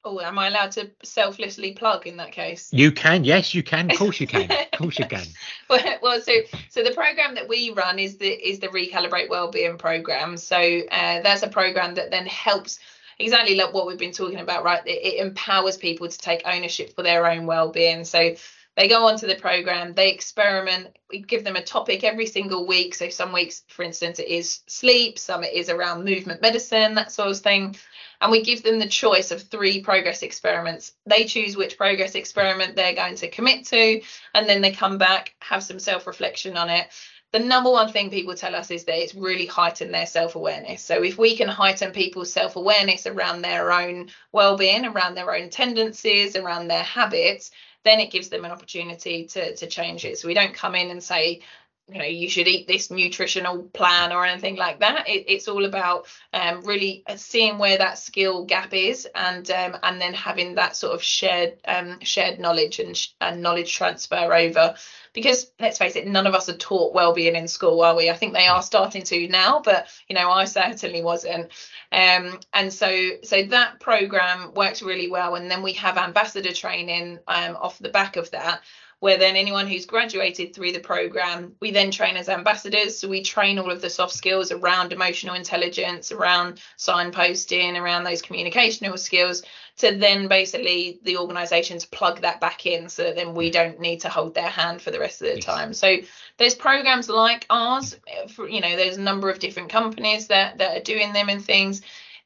Oh, 0.04 0.20
am 0.20 0.40
I 0.40 0.48
allowed 0.48 0.72
to 0.72 0.90
selflessly 1.04 1.74
plug 1.74 2.08
in 2.08 2.18
that 2.18 2.32
case? 2.32 2.70
You 2.74 2.92
can, 2.92 3.24
yes, 3.24 3.54
you 3.54 3.62
can. 3.62 3.92
Of 3.92 4.00
course 4.00 4.20
you 4.20 4.26
can. 4.26 4.50
Of 4.74 4.80
course 4.80 4.98
you 4.98 5.06
can. 5.06 5.26
well, 5.70 5.98
well, 6.02 6.22
so 6.22 6.32
so 6.70 6.84
the 6.84 6.92
program 6.92 7.36
that 7.36 7.48
we 7.48 7.70
run 7.70 8.00
is 8.00 8.18
the 8.18 8.28
is 8.28 8.58
the 8.58 8.70
Recalibrate 8.70 9.30
Wellbeing 9.30 9.78
program. 9.78 10.38
So 10.38 10.58
uh, 10.58 11.22
that's 11.22 11.44
a 11.44 11.48
program 11.48 11.94
that 11.96 12.10
then 12.10 12.26
helps 12.26 12.80
exactly 13.22 13.56
like 13.56 13.74
what 13.74 13.88
we've 13.88 13.98
been 13.98 14.12
talking 14.12 14.40
about, 14.40 14.64
right? 14.64 14.86
It, 14.86 15.04
it 15.04 15.26
empowers 15.26 15.78
people 15.78 16.08
to 16.08 16.18
take 16.18 16.42
ownership 16.46 16.96
for 16.96 17.04
their 17.04 17.28
own 17.28 17.46
well-being. 17.46 18.04
So 18.04 18.36
they 18.78 18.88
go 18.88 19.06
onto 19.08 19.28
the 19.28 19.36
program, 19.36 19.94
they 19.94 20.12
experiment. 20.12 20.98
We 21.10 21.20
give 21.20 21.44
them 21.44 21.58
a 21.58 21.64
topic 21.64 22.04
every 22.04 22.26
single 22.26 22.66
week. 22.66 22.96
So 22.96 23.10
some 23.10 23.34
weeks, 23.34 23.64
for 23.68 23.84
instance, 23.84 24.20
it 24.20 24.28
is 24.28 24.62
sleep, 24.68 25.20
some 25.20 25.44
it 25.44 25.54
is 25.54 25.70
around 25.70 26.06
movement 26.06 26.42
medicine, 26.42 26.96
that 26.96 27.12
sort 27.12 27.30
of 27.30 27.40
thing. 27.40 27.76
And 28.22 28.32
we 28.32 28.44
give 28.44 28.64
them 28.64 28.80
the 28.80 28.88
choice 28.88 29.32
of 29.32 29.42
three 29.42 29.82
progress 29.82 30.22
experiments. 30.22 30.94
They 31.06 31.26
choose 31.26 31.58
which 31.58 31.78
progress 31.78 32.16
experiment 32.16 32.76
they're 32.76 32.96
going 32.96 33.16
to 33.16 33.30
commit 33.30 33.66
to, 33.68 34.02
and 34.34 34.48
then 34.48 34.62
they 34.62 34.72
come 34.72 34.98
back, 34.98 35.34
have 35.40 35.64
some 35.64 35.80
self 35.80 36.08
reflection 36.08 36.56
on 36.56 36.70
it 36.70 36.88
the 37.32 37.40
number 37.40 37.72
one 37.72 37.92
thing 37.92 38.10
people 38.10 38.36
tell 38.36 38.56
us 38.56 38.72
is 38.72 38.84
that 38.86 39.02
it's 39.02 39.16
really 39.16 39.46
heightened 39.46 39.94
their 39.94 40.06
self-awareness. 40.06 40.82
So 40.82 41.02
if 41.02 41.18
we 41.18 41.38
can 41.38 41.48
heighten 41.48 41.92
people's 41.92 42.34
self-awareness 42.34 43.08
around 43.08 43.42
their 43.42 43.72
own 43.72 44.10
well-being 44.32 44.86
around 44.86 45.16
their 45.16 45.34
own 45.34 45.50
tendencies 45.50 46.36
around 46.36 46.68
their 46.68 46.84
habits 46.84 47.52
then 47.84 48.00
it 48.00 48.12
gives 48.12 48.30
them 48.30 48.46
an 48.46 48.52
opportunity 48.52 49.26
to 49.26 49.56
to 49.56 49.68
change 49.68 50.06
it. 50.06 50.18
So 50.18 50.28
we 50.28 50.34
don't 50.34 50.54
come 50.54 50.76
in 50.76 50.92
and 50.92 51.02
say 51.04 51.42
you 51.88 51.98
know 51.98 52.06
you 52.06 52.30
should 52.30 52.48
eat 52.48 52.68
this 52.68 52.92
nutritional 52.92 53.64
plan 53.64 54.12
or 54.12 54.26
anything 54.26 54.56
like 54.56 54.80
that. 54.80 55.10
It, 55.10 55.26
it's 55.28 55.48
all 55.48 55.66
about 55.66 56.06
um, 56.34 56.62
really 56.62 57.04
uh, 57.08 57.16
seeing 57.16 57.58
where 57.58 57.78
that 57.78 57.98
skill 57.98 58.46
gap 58.46 58.74
is 58.74 59.08
and 59.16 59.50
um, 59.52 59.78
and 59.84 60.00
then 60.00 60.14
having 60.14 60.56
that 60.56 60.76
sort 60.76 60.94
of 60.94 61.04
shared 61.04 61.58
um, 61.66 62.00
shared 62.02 62.40
knowledge 62.40 62.80
and, 62.80 62.96
and 63.20 63.42
knowledge 63.42 63.74
transfer 63.76 64.34
over 64.34 64.76
because 65.14 65.52
let's 65.60 65.78
face 65.78 65.96
it 65.96 66.08
none 66.08 66.28
of 66.28 66.36
us 66.36 66.50
are 66.50 66.58
taught 66.58 66.94
well-being 66.94 67.36
in 67.36 67.48
school 67.48 67.82
are 67.82 67.96
we? 67.96 68.10
I 68.10 68.16
think 68.16 68.34
they 68.34 68.48
are 68.48 68.62
starting 68.62 69.04
to 69.04 69.28
now 69.28 69.62
but 69.64 69.88
you 70.08 70.16
know 70.16 70.30
i 70.30 70.46
certainly 70.46 71.04
wasn't. 71.04 71.52
Um, 71.92 72.40
and 72.54 72.72
so 72.74 73.10
so 73.24 73.44
that 73.44 73.80
program 73.80 74.54
works 74.54 74.82
really 74.82 75.10
well 75.10 75.36
and 75.36 75.50
then 75.50 75.64
we 75.64 75.74
have 75.74 75.98
ambassador 75.98 76.54
training 76.54 77.20
um, 77.28 77.56
off 77.56 77.80
the 77.80 77.90
back 77.90 78.16
of 78.16 78.32
that 78.32 78.62
where 79.02 79.18
then 79.18 79.36
anyone 79.36 79.66
who's 79.66 79.88
graduated 79.88 80.54
through 80.54 80.72
the 80.72 80.80
program, 80.80 81.56
we 81.60 81.72
then 81.72 81.90
train 81.90 82.16
as 82.16 82.30
ambassadors. 82.30 83.00
So 83.00 83.10
we 83.10 83.24
train 83.24 83.58
all 83.58 83.72
of 83.72 83.82
the 83.82 83.90
soft 83.90 84.14
skills 84.14 84.52
around 84.52 84.94
emotional 84.94 85.34
intelligence, 85.34 86.12
around 86.12 86.62
signposting, 86.78 87.82
around 87.82 88.04
those 88.04 88.22
communicational 88.22 89.00
skills, 89.00 89.42
to 89.78 89.98
then 89.98 90.28
basically 90.28 91.00
the 91.02 91.18
organizations 91.18 91.84
plug 91.84 92.22
that 92.22 92.40
back 92.40 92.68
in 92.68 92.90
so 92.90 93.06
that 93.06 93.16
then 93.16 93.34
we 93.34 93.50
don't 93.50 93.80
need 93.80 94.02
to 94.02 94.10
hold 94.10 94.36
their 94.36 94.50
hand 94.50 94.84
for 94.84 94.92
the 94.92 95.00
rest 95.00 95.20
of 95.24 95.34
the 95.34 95.42
time. 95.42 95.74
So 95.74 95.98
there's 96.38 96.54
programs 96.54 97.10
like 97.10 97.48
ours, 97.50 97.98
eh, 98.06 98.28
for, 98.28 98.48
you 98.48 98.62
know, 98.62 98.76
there's 98.76 98.98
a 98.98 99.02
number 99.02 99.32
of 99.32 99.40
different 99.40 99.70
companies 99.70 100.28
that, 100.28 100.60
that 100.60 100.78
are 100.78 100.84
doing 100.84 101.12
them 101.12 101.28
and 101.28 101.44
things 101.44 101.82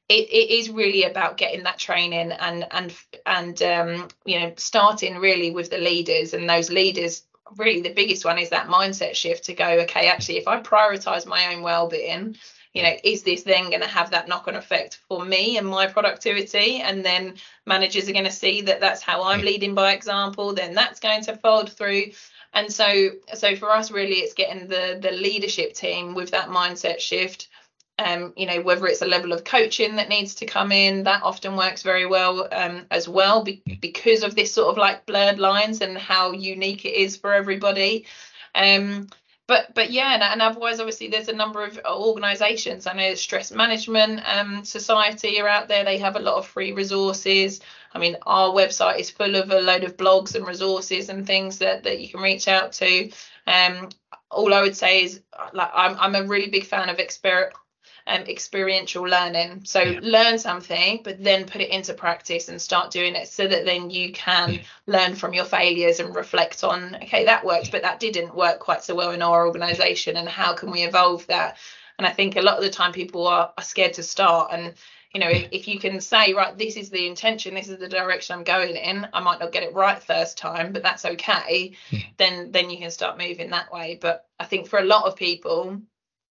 it, 0.08 0.30
it 0.30 0.52
is 0.52 0.70
really 0.70 1.04
about 1.04 1.38
getting 1.38 1.64
that 1.64 1.80
training 1.80 2.32
and 2.32 2.66
and 2.72 2.96
and 3.26 3.62
um, 3.64 4.08
you 4.26 4.40
know 4.40 4.54
starting 4.58 5.18
really 5.18 5.52
with 5.52 5.70
the 5.70 5.78
leaders. 5.78 6.34
And 6.34 6.50
those 6.50 6.70
leaders 6.70 7.24
really 7.58 7.82
the 7.82 7.94
biggest 7.94 8.26
one 8.26 8.38
is 8.38 8.50
that 8.50 8.68
mindset 8.68 9.16
shift 9.16 9.46
to 9.46 9.54
go 9.54 9.68
okay 9.68 10.08
actually 10.08 10.38
if 10.38 10.48
i 10.48 10.60
prioritize 10.60 11.28
my 11.28 11.54
own 11.54 11.62
well-being 11.62 12.36
you 12.74 12.82
know 12.82 12.92
is 13.04 13.24
this 13.24 13.44
then 13.44 13.70
going 13.70 13.82
to 13.82 13.88
have 13.88 14.12
that 14.12 14.28
knock-on 14.28 14.56
effect 14.56 15.00
for 15.08 15.24
me 15.24 15.58
and 15.58 15.68
my 15.68 15.88
productivity? 15.88 16.82
And 16.82 17.06
then 17.06 17.36
managers 17.66 18.10
are 18.10 18.14
going 18.14 18.26
to 18.26 18.32
see 18.32 18.62
that 18.64 18.82
that's 18.82 19.02
how 19.02 19.24
i'm 19.24 19.42
leading 19.42 19.76
by 19.76 19.94
example 19.94 20.54
then 20.54 20.74
that's 20.74 21.00
going 21.00 21.24
to 21.24 21.38
fold 21.38 21.72
through. 21.72 22.06
And 22.54 22.72
so 22.72 23.12
so 23.34 23.56
for 23.56 23.72
us 23.72 23.92
really 23.92 24.16
it's 24.16 24.34
getting 24.34 24.68
the 24.68 25.00
the 25.02 25.12
leadership 25.12 25.74
team 25.74 26.16
with 26.16 26.32
that 26.32 26.50
mindset 26.50 27.00
shift 27.00 27.48
um, 27.98 28.34
you 28.36 28.46
know, 28.46 28.62
whether 28.62 28.88
it's 28.88 29.02
a 29.02 29.08
level 29.08 29.32
of 29.32 29.44
coaching 29.44 29.96
that 29.96 30.10
needs 30.10 30.36
to 30.36 30.46
come 30.46 30.72
in, 30.72 31.04
that 31.04 31.24
often 31.24 31.56
works 31.56 31.82
very 31.82 32.06
well 32.06 32.48
um, 32.52 32.86
as 32.92 33.08
well 33.08 33.44
be- 33.44 33.64
because 33.80 34.24
of 34.24 34.36
this 34.36 34.54
sort 34.54 34.70
of 34.70 34.78
like 34.78 35.06
blurred 35.06 35.40
lines 35.40 35.82
and 35.82 35.98
how 35.98 36.32
unique 36.32 36.84
it 36.84 36.94
is 36.94 37.16
for 37.16 37.34
everybody. 37.34 38.06
Um, 38.54 39.08
but 39.48 39.74
but 39.76 39.92
yeah, 39.92 40.14
and, 40.14 40.24
and, 40.24 40.42
otherwise, 40.42 40.80
obviously, 40.80 41.08
there's 41.08 41.30
a 41.30 41.34
number 41.34 41.64
of 41.64 41.80
organisations. 41.86 42.88
I 42.88 42.94
know 42.94 43.14
Stress 43.14 43.52
Management 43.52 44.22
um, 44.26 44.66
Society 44.66 45.40
are 45.40 45.48
out 45.48 45.68
there. 45.68 45.86
They 45.86 46.00
have 46.00 46.16
a 46.16 46.20
lot 46.20 46.36
of 46.36 46.48
free 46.48 46.74
resources. 46.74 47.62
I 47.94 48.00
mean, 48.00 48.18
our 48.26 48.50
website 48.50 49.00
is 49.00 49.12
full 49.12 49.36
of 49.36 49.52
a 49.52 49.62
load 49.62 49.84
of 49.84 49.98
blogs 49.98 50.36
and 50.36 50.48
resources 50.48 51.10
and 51.10 51.28
things 51.28 51.60
that 51.60 51.84
that 51.84 52.00
you 52.00 52.10
can 52.10 52.22
reach 52.22 52.48
out 52.48 52.74
to. 52.74 53.12
Um, 53.46 53.90
all 54.32 54.54
I 54.54 54.62
would 54.62 54.76
say 54.76 55.04
is, 55.04 55.22
like, 55.54 55.70
I'm 55.74 55.96
I'm 56.00 56.16
a 56.16 56.28
really 56.28 56.50
big 56.50 56.66
fan 56.66 56.90
of 56.90 56.98
exper- 56.98 57.52
um, 58.08 58.22
experiential 58.22 59.04
learning. 59.04 59.62
So 59.66 59.82
yeah. 59.82 60.00
learn 60.02 60.38
something, 60.38 61.02
but 61.04 61.24
then 61.24 61.46
put 61.46 61.62
it 61.62 61.70
into 61.70 61.94
practice 61.94 62.50
and 62.50 62.62
start 62.62 62.92
doing 62.92 63.16
it 63.16 63.28
so 63.28 63.48
that 63.48 63.66
then 63.66 63.90
you 63.90 64.12
can 64.12 64.54
yeah. 64.54 64.62
learn 64.88 65.16
from 65.16 65.34
your 65.34 65.46
failures 65.46 66.00
and 66.00 66.16
reflect 66.16 66.64
on, 66.64 66.96
okay, 67.04 67.26
that 67.26 67.46
worked, 67.46 67.72
but 67.72 67.82
that 67.82 68.00
didn't 68.00 68.36
work 68.36 68.60
quite 68.60 68.84
so 68.84 68.96
well 68.96 69.12
in 69.12 69.22
our 69.22 69.48
organization. 69.48 70.18
And 70.18 70.30
how 70.30 70.54
can 70.54 70.72
we 70.72 70.84
evolve 70.84 71.26
that? 71.28 71.58
and 71.98 72.06
i 72.06 72.12
think 72.12 72.36
a 72.36 72.42
lot 72.42 72.58
of 72.58 72.64
the 72.64 72.70
time 72.70 72.92
people 72.92 73.28
are, 73.28 73.54
are 73.58 73.64
scared 73.64 73.94
to 73.94 74.04
start 74.04 74.52
and 74.52 74.74
you 75.14 75.20
know 75.20 75.30
if, 75.30 75.48
if 75.52 75.68
you 75.68 75.80
can 75.80 76.02
say 76.02 76.34
right 76.34 76.58
this 76.58 76.76
is 76.76 76.90
the 76.90 77.08
intention 77.08 77.54
this 77.56 77.70
is 77.70 77.80
the 77.80 77.88
direction 77.88 78.36
i'm 78.36 78.44
going 78.44 78.76
in 78.76 79.08
i 79.14 79.20
might 79.20 79.40
not 79.40 79.52
get 79.52 79.64
it 79.64 79.74
right 79.74 80.02
first 80.04 80.38
time 80.38 80.74
but 80.74 80.84
that's 80.84 81.06
okay 81.06 81.72
Yeah. 81.90 82.02
then 82.18 82.52
then 82.52 82.70
you 82.70 82.78
can 82.78 82.92
start 82.92 83.18
moving 83.18 83.50
that 83.52 83.72
way 83.72 83.98
but 84.02 84.28
i 84.40 84.46
think 84.46 84.68
for 84.68 84.80
a 84.80 84.86
lot 84.86 85.06
of 85.06 85.16
people 85.16 85.82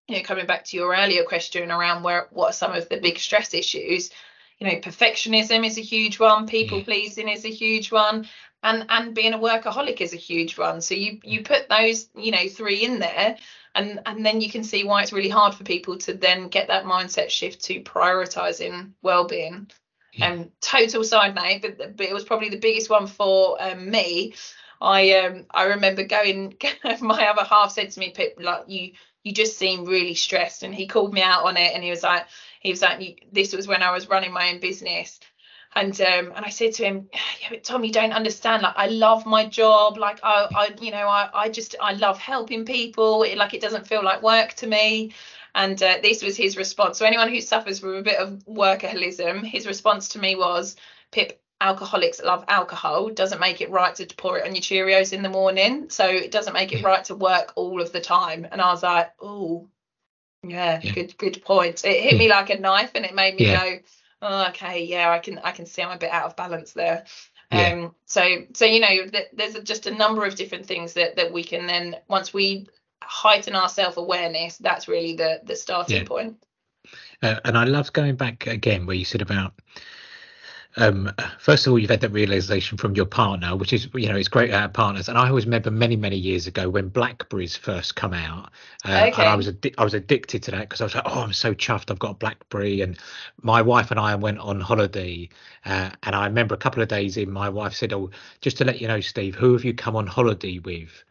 you 0.08 0.16
know 0.16 0.22
coming 0.22 0.46
back 0.46 0.64
to 0.64 0.76
your 0.76 0.94
earlier 0.94 1.24
question 1.24 1.70
around 1.70 2.02
where 2.02 2.28
what 2.30 2.50
are 2.50 2.52
some 2.52 2.72
of 2.72 2.88
the 2.88 2.98
big 2.98 3.18
stress 3.18 3.54
issues 3.54 4.10
you 4.58 4.66
know 4.66 4.76
perfectionism 4.76 5.66
is 5.66 5.78
a 5.78 5.82
huge 5.82 6.18
one 6.18 6.46
people 6.46 6.78
Yeah. 6.78 6.84
pleasing 6.84 7.28
is 7.28 7.44
a 7.44 7.50
huge 7.50 7.90
one 7.90 8.26
and 8.62 8.86
and 8.88 9.14
being 9.14 9.34
a 9.34 9.38
workaholic 9.38 10.00
is 10.00 10.12
a 10.14 10.18
huge 10.18 10.58
one 10.58 10.80
so 10.80 10.94
you 10.94 11.20
you 11.22 11.42
put 11.42 11.68
those 11.68 12.08
you 12.14 12.30
know 12.30 12.48
three 12.48 12.84
in 12.84 12.98
there 12.98 13.36
and 13.74 14.00
and 14.06 14.24
then 14.24 14.40
you 14.40 14.50
can 14.50 14.64
see 14.64 14.84
why 14.84 15.02
it's 15.02 15.12
really 15.12 15.28
hard 15.28 15.54
for 15.54 15.64
people 15.64 15.96
to 15.98 16.14
then 16.14 16.48
get 16.48 16.68
that 16.68 16.84
mindset 16.84 17.30
shift 17.30 17.64
to 17.64 17.80
prioritizing 17.82 18.92
well-being 19.02 19.70
Yeah. 20.12 20.30
um 20.32 20.50
total 20.60 21.04
side 21.04 21.34
note 21.34 21.62
but, 21.62 21.96
but 21.96 22.06
it 22.06 22.14
was 22.14 22.24
probably 22.24 22.50
the 22.50 22.58
biggest 22.58 22.90
one 22.90 23.06
for 23.06 23.60
um, 23.60 23.90
me 23.90 24.34
i 24.80 25.12
um 25.18 25.46
i 25.50 25.64
remember 25.64 26.04
going 26.04 26.56
my 27.00 27.26
other 27.26 27.44
half 27.44 27.72
said 27.72 27.90
to 27.90 28.00
me 28.00 28.10
pip 28.10 28.36
like 28.38 28.64
you 28.68 28.92
you 29.24 29.32
just 29.32 29.58
seem 29.58 29.84
really 29.84 30.14
stressed. 30.14 30.62
And 30.62 30.74
he 30.74 30.86
called 30.86 31.12
me 31.12 31.22
out 31.22 31.44
on 31.44 31.56
it 31.56 31.74
and 31.74 31.82
he 31.82 31.90
was 31.90 32.02
like 32.02 32.26
he 32.60 32.70
was 32.70 32.82
like 32.82 33.26
this 33.32 33.52
was 33.52 33.66
when 33.66 33.82
i 33.82 33.90
was 33.90 34.08
running 34.08 34.32
my 34.32 34.50
own 34.52 34.60
business. 34.60 35.18
And 35.74 35.98
um 36.02 36.32
and 36.36 36.44
i 36.44 36.50
said 36.50 36.74
to 36.74 36.84
him 36.84 37.08
yeah 37.42 37.58
tom 37.62 37.84
you 37.84 37.90
don't 37.92 38.12
understand. 38.12 38.62
Like 38.62 38.76
i 38.76 38.86
love 38.86 39.26
my 39.26 39.46
job. 39.46 39.96
Like 39.96 40.20
i 40.22 40.46
i 40.54 40.74
you 40.80 40.92
know 40.92 41.08
i 41.08 41.28
i 41.34 41.48
just 41.48 41.74
i 41.80 41.94
love 41.94 42.18
helping 42.18 42.64
people. 42.64 43.24
It, 43.24 43.38
like 43.38 43.54
it 43.54 43.62
doesn't 43.62 43.88
feel 43.88 44.04
like 44.04 44.22
work 44.22 44.52
to 44.54 44.66
me. 44.66 45.14
And 45.56 45.80
uh, 45.82 45.98
this 46.02 46.20
was 46.22 46.36
his 46.36 46.56
response. 46.56 46.98
So 46.98 47.06
anyone 47.06 47.28
who 47.28 47.40
suffers 47.40 47.78
from 47.78 47.94
a 47.94 48.02
bit 48.02 48.18
of 48.18 48.44
workaholism 48.46 49.44
his 49.44 49.66
response 49.66 50.08
to 50.08 50.18
me 50.18 50.36
was 50.36 50.76
pip 51.10 51.40
alcoholics 51.64 52.20
love 52.22 52.44
alcohol 52.48 53.08
doesn't 53.08 53.40
make 53.40 53.60
it 53.62 53.70
right 53.70 53.94
to 53.94 54.06
pour 54.16 54.38
it 54.38 54.46
on 54.46 54.54
your 54.54 54.62
cheerios 54.62 55.12
in 55.12 55.22
the 55.22 55.28
morning 55.30 55.88
so 55.88 56.06
it 56.06 56.30
doesn't 56.30 56.52
make 56.52 56.72
it 56.72 56.80
Yeah. 56.80 56.88
right 56.90 57.04
to 57.06 57.14
work 57.14 57.52
all 57.56 57.80
of 57.80 57.90
the 57.92 58.00
time 58.00 58.46
and 58.52 58.60
i 58.60 58.70
was 58.70 58.82
like 58.82 59.12
oh 59.20 59.68
yeah, 60.46 60.80
Yeah. 60.82 60.92
good 60.92 61.16
good 61.16 61.42
point 61.42 61.84
it 61.84 62.02
hit 62.02 62.18
me 62.18 62.28
like 62.28 62.50
a 62.50 62.58
knife 62.60 62.90
and 62.94 63.06
it 63.06 63.14
made 63.14 63.34
me 63.34 63.44
Yeah. 63.44 63.64
go 63.64 63.78
oh, 64.22 64.48
okay 64.48 64.84
yeah 64.84 65.08
i 65.10 65.18
can 65.18 65.38
i 65.38 65.52
can 65.52 65.64
see 65.66 65.82
i'm 65.82 65.90
a 65.96 65.98
bit 65.98 66.12
out 66.12 66.26
of 66.26 66.36
balance 66.36 66.72
there 66.74 67.04
Yeah. 67.50 67.72
um 67.72 67.94
so 68.04 68.22
so 68.52 68.66
you 68.66 68.80
know 68.80 69.06
th- 69.06 69.30
there's 69.32 69.54
just 69.62 69.86
a 69.86 69.94
number 69.94 70.26
of 70.26 70.34
different 70.34 70.66
things 70.66 70.92
that 70.94 71.16
that 71.16 71.32
we 71.32 71.44
can 71.44 71.66
then 71.66 71.96
once 72.08 72.34
we 72.34 72.66
heighten 73.02 73.54
our 73.56 73.68
self-awareness 73.70 74.58
that's 74.58 74.86
really 74.86 75.16
the 75.16 75.40
the 75.44 75.56
starting 75.56 75.96
Yeah. 76.02 76.04
point 76.04 76.36
Uh, 77.22 77.40
and 77.46 77.56
I 77.56 77.64
love 77.64 77.92
going 77.92 78.16
back 78.16 78.46
again 78.46 78.84
where 78.86 78.96
you 78.96 79.04
said 79.06 79.22
about 79.22 79.52
um 80.76 81.10
first 81.38 81.66
of 81.66 81.72
all 81.72 81.78
you've 81.78 81.90
had 81.90 82.00
that 82.00 82.10
realization 82.10 82.76
from 82.76 82.94
your 82.94 83.06
partner 83.06 83.54
which 83.56 83.72
is 83.72 83.88
you 83.94 84.08
know 84.08 84.16
it's 84.16 84.28
great 84.28 84.48
to 84.48 84.58
have 84.58 84.72
partners 84.72 85.08
and 85.08 85.16
i 85.16 85.28
always 85.28 85.44
remember 85.44 85.70
many 85.70 85.96
many 85.96 86.16
years 86.16 86.46
ago 86.46 86.68
when 86.68 86.88
blackberries 86.88 87.56
first 87.56 87.94
come 87.94 88.12
out 88.12 88.50
uh, 88.84 88.88
and 88.88 89.14
i 89.14 89.34
was 89.34 89.48
addi- 89.48 89.74
i 89.78 89.84
was 89.84 89.94
addicted 89.94 90.42
to 90.42 90.50
that 90.50 90.68
because 90.68 90.80
i 90.80 90.84
was 90.84 90.94
like 90.94 91.04
oh 91.06 91.22
i'm 91.22 91.32
so 91.32 91.54
chuffed 91.54 91.90
i've 91.90 91.98
got 91.98 92.12
a 92.12 92.14
blackberry 92.14 92.80
and 92.80 92.98
my 93.42 93.62
wife 93.62 93.90
and 93.90 94.00
i 94.00 94.14
went 94.14 94.38
on 94.38 94.60
holiday 94.60 95.28
uh, 95.64 95.90
and 96.02 96.14
i 96.14 96.26
remember 96.26 96.54
a 96.54 96.58
couple 96.58 96.82
of 96.82 96.88
days 96.88 97.16
in 97.16 97.30
my 97.30 97.48
wife 97.48 97.74
said 97.74 97.92
oh 97.92 98.10
just 98.40 98.56
to 98.56 98.64
let 98.64 98.80
you 98.80 98.88
know 98.88 99.00
steve 99.00 99.34
who 99.34 99.52
have 99.52 99.64
you 99.64 99.74
come 99.74 99.96
on 99.96 100.06
holiday 100.06 100.58
with 100.58 101.04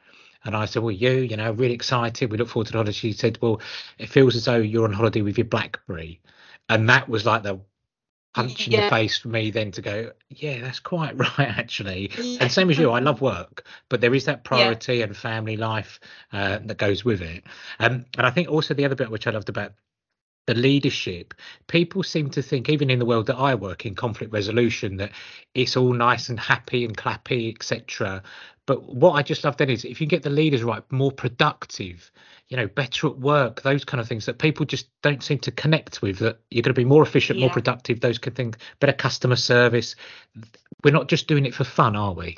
and 0.45 0.57
I 0.57 0.65
said, 0.65 0.83
well, 0.83 0.91
you, 0.91 1.09
you 1.09 1.37
know, 1.37 1.53
really 1.53 1.73
excited. 1.73 2.29
We 2.29 2.37
look 2.37 2.49
forward 2.49 2.65
to 2.65 2.73
the 2.73 2.77
holiday. 2.79 2.91
She 2.91 3.13
said, 3.13 3.37
well, 3.41 3.61
it 3.97 4.09
feels 4.09 4.35
as 4.35 4.43
though 4.43 4.57
you're 4.57 4.83
on 4.83 4.91
holiday 4.91 5.21
with 5.21 5.37
your 5.37 5.45
BlackBerry. 5.45 6.19
And 6.67 6.89
that 6.89 7.07
was 7.07 7.25
like 7.25 7.43
the 7.43 7.61
punch 8.33 8.67
in 8.67 8.73
Yeah. 8.73 8.85
the 8.85 8.95
face 8.95 9.17
for 9.17 9.27
me 9.29 9.51
then 9.51 9.71
to 9.71 9.81
go, 9.81 10.11
yeah, 10.29 10.59
that's 10.61 10.79
quite 10.79 11.17
right, 11.37 11.49
actually. 11.57 12.11
Yeah. 12.17 12.37
And 12.41 12.51
same 12.51 12.69
as 12.69 12.77
you, 12.77 12.89
I 12.91 12.99
love 12.99 13.21
work, 13.33 13.65
but 13.89 14.01
there 14.01 14.13
is 14.15 14.25
that 14.25 14.43
priority 14.43 15.01
and 15.01 15.15
family 15.15 15.57
life 15.57 15.99
uh, 16.31 16.59
that 16.63 16.77
goes 16.77 17.05
with 17.05 17.21
it. 17.21 17.43
Um, 17.79 18.05
and 18.17 18.25
I 18.27 18.31
think 18.31 18.49
also 18.49 18.73
the 18.73 18.85
other 18.85 18.95
bit 18.95 19.11
which 19.11 19.27
I 19.27 19.31
loved 19.31 19.49
about 19.49 19.73
the 20.45 20.53
leadership, 20.53 21.33
people 21.67 22.03
seem 22.03 22.29
to 22.31 22.41
think, 22.41 22.67
even 22.67 22.89
in 22.89 22.99
the 22.99 23.05
world 23.05 23.27
that 23.27 23.37
I 23.37 23.55
work 23.55 23.85
in, 23.85 23.95
conflict 23.95 24.33
resolution, 24.33 24.97
that 24.97 25.11
it's 25.53 25.77
all 25.77 25.93
nice 25.93 26.27
and 26.27 26.37
happy 26.39 26.83
and 26.83 26.97
clappy, 26.97 27.55
etc. 27.55 28.21
But 28.65 28.93
what 28.93 29.13
I 29.13 29.23
just 29.23 29.43
love 29.43 29.57
then 29.57 29.69
is 29.69 29.83
if 29.83 29.99
you 29.99 30.07
get 30.07 30.23
the 30.23 30.29
leaders 30.29 30.63
right, 30.63 30.83
more 30.91 31.11
productive, 31.11 32.11
you 32.47 32.55
know, 32.55 32.67
better 32.67 33.07
at 33.07 33.17
work, 33.17 33.61
those 33.61 33.83
kind 33.83 33.99
of 33.99 34.07
things 34.07 34.25
that 34.25 34.39
people 34.39 34.65
just 34.65 34.87
don't 35.01 35.21
seem 35.21 35.39
to 35.39 35.51
connect 35.51 36.01
with. 36.01 36.19
That 36.19 36.39
you're 36.49 36.61
going 36.61 36.73
to 36.73 36.79
be 36.79 36.85
more 36.85 37.03
efficient, 37.03 37.39
more 37.39 37.49
productive, 37.49 37.99
those 37.99 38.17
kind 38.17 38.31
of 38.31 38.35
things, 38.35 38.55
better 38.79 38.93
customer 38.93 39.35
service. 39.35 39.95
We're 40.83 40.91
not 40.91 41.09
just 41.09 41.27
doing 41.27 41.45
it 41.45 41.53
for 41.53 41.65
fun, 41.65 41.95
are 41.95 42.13
we? 42.13 42.37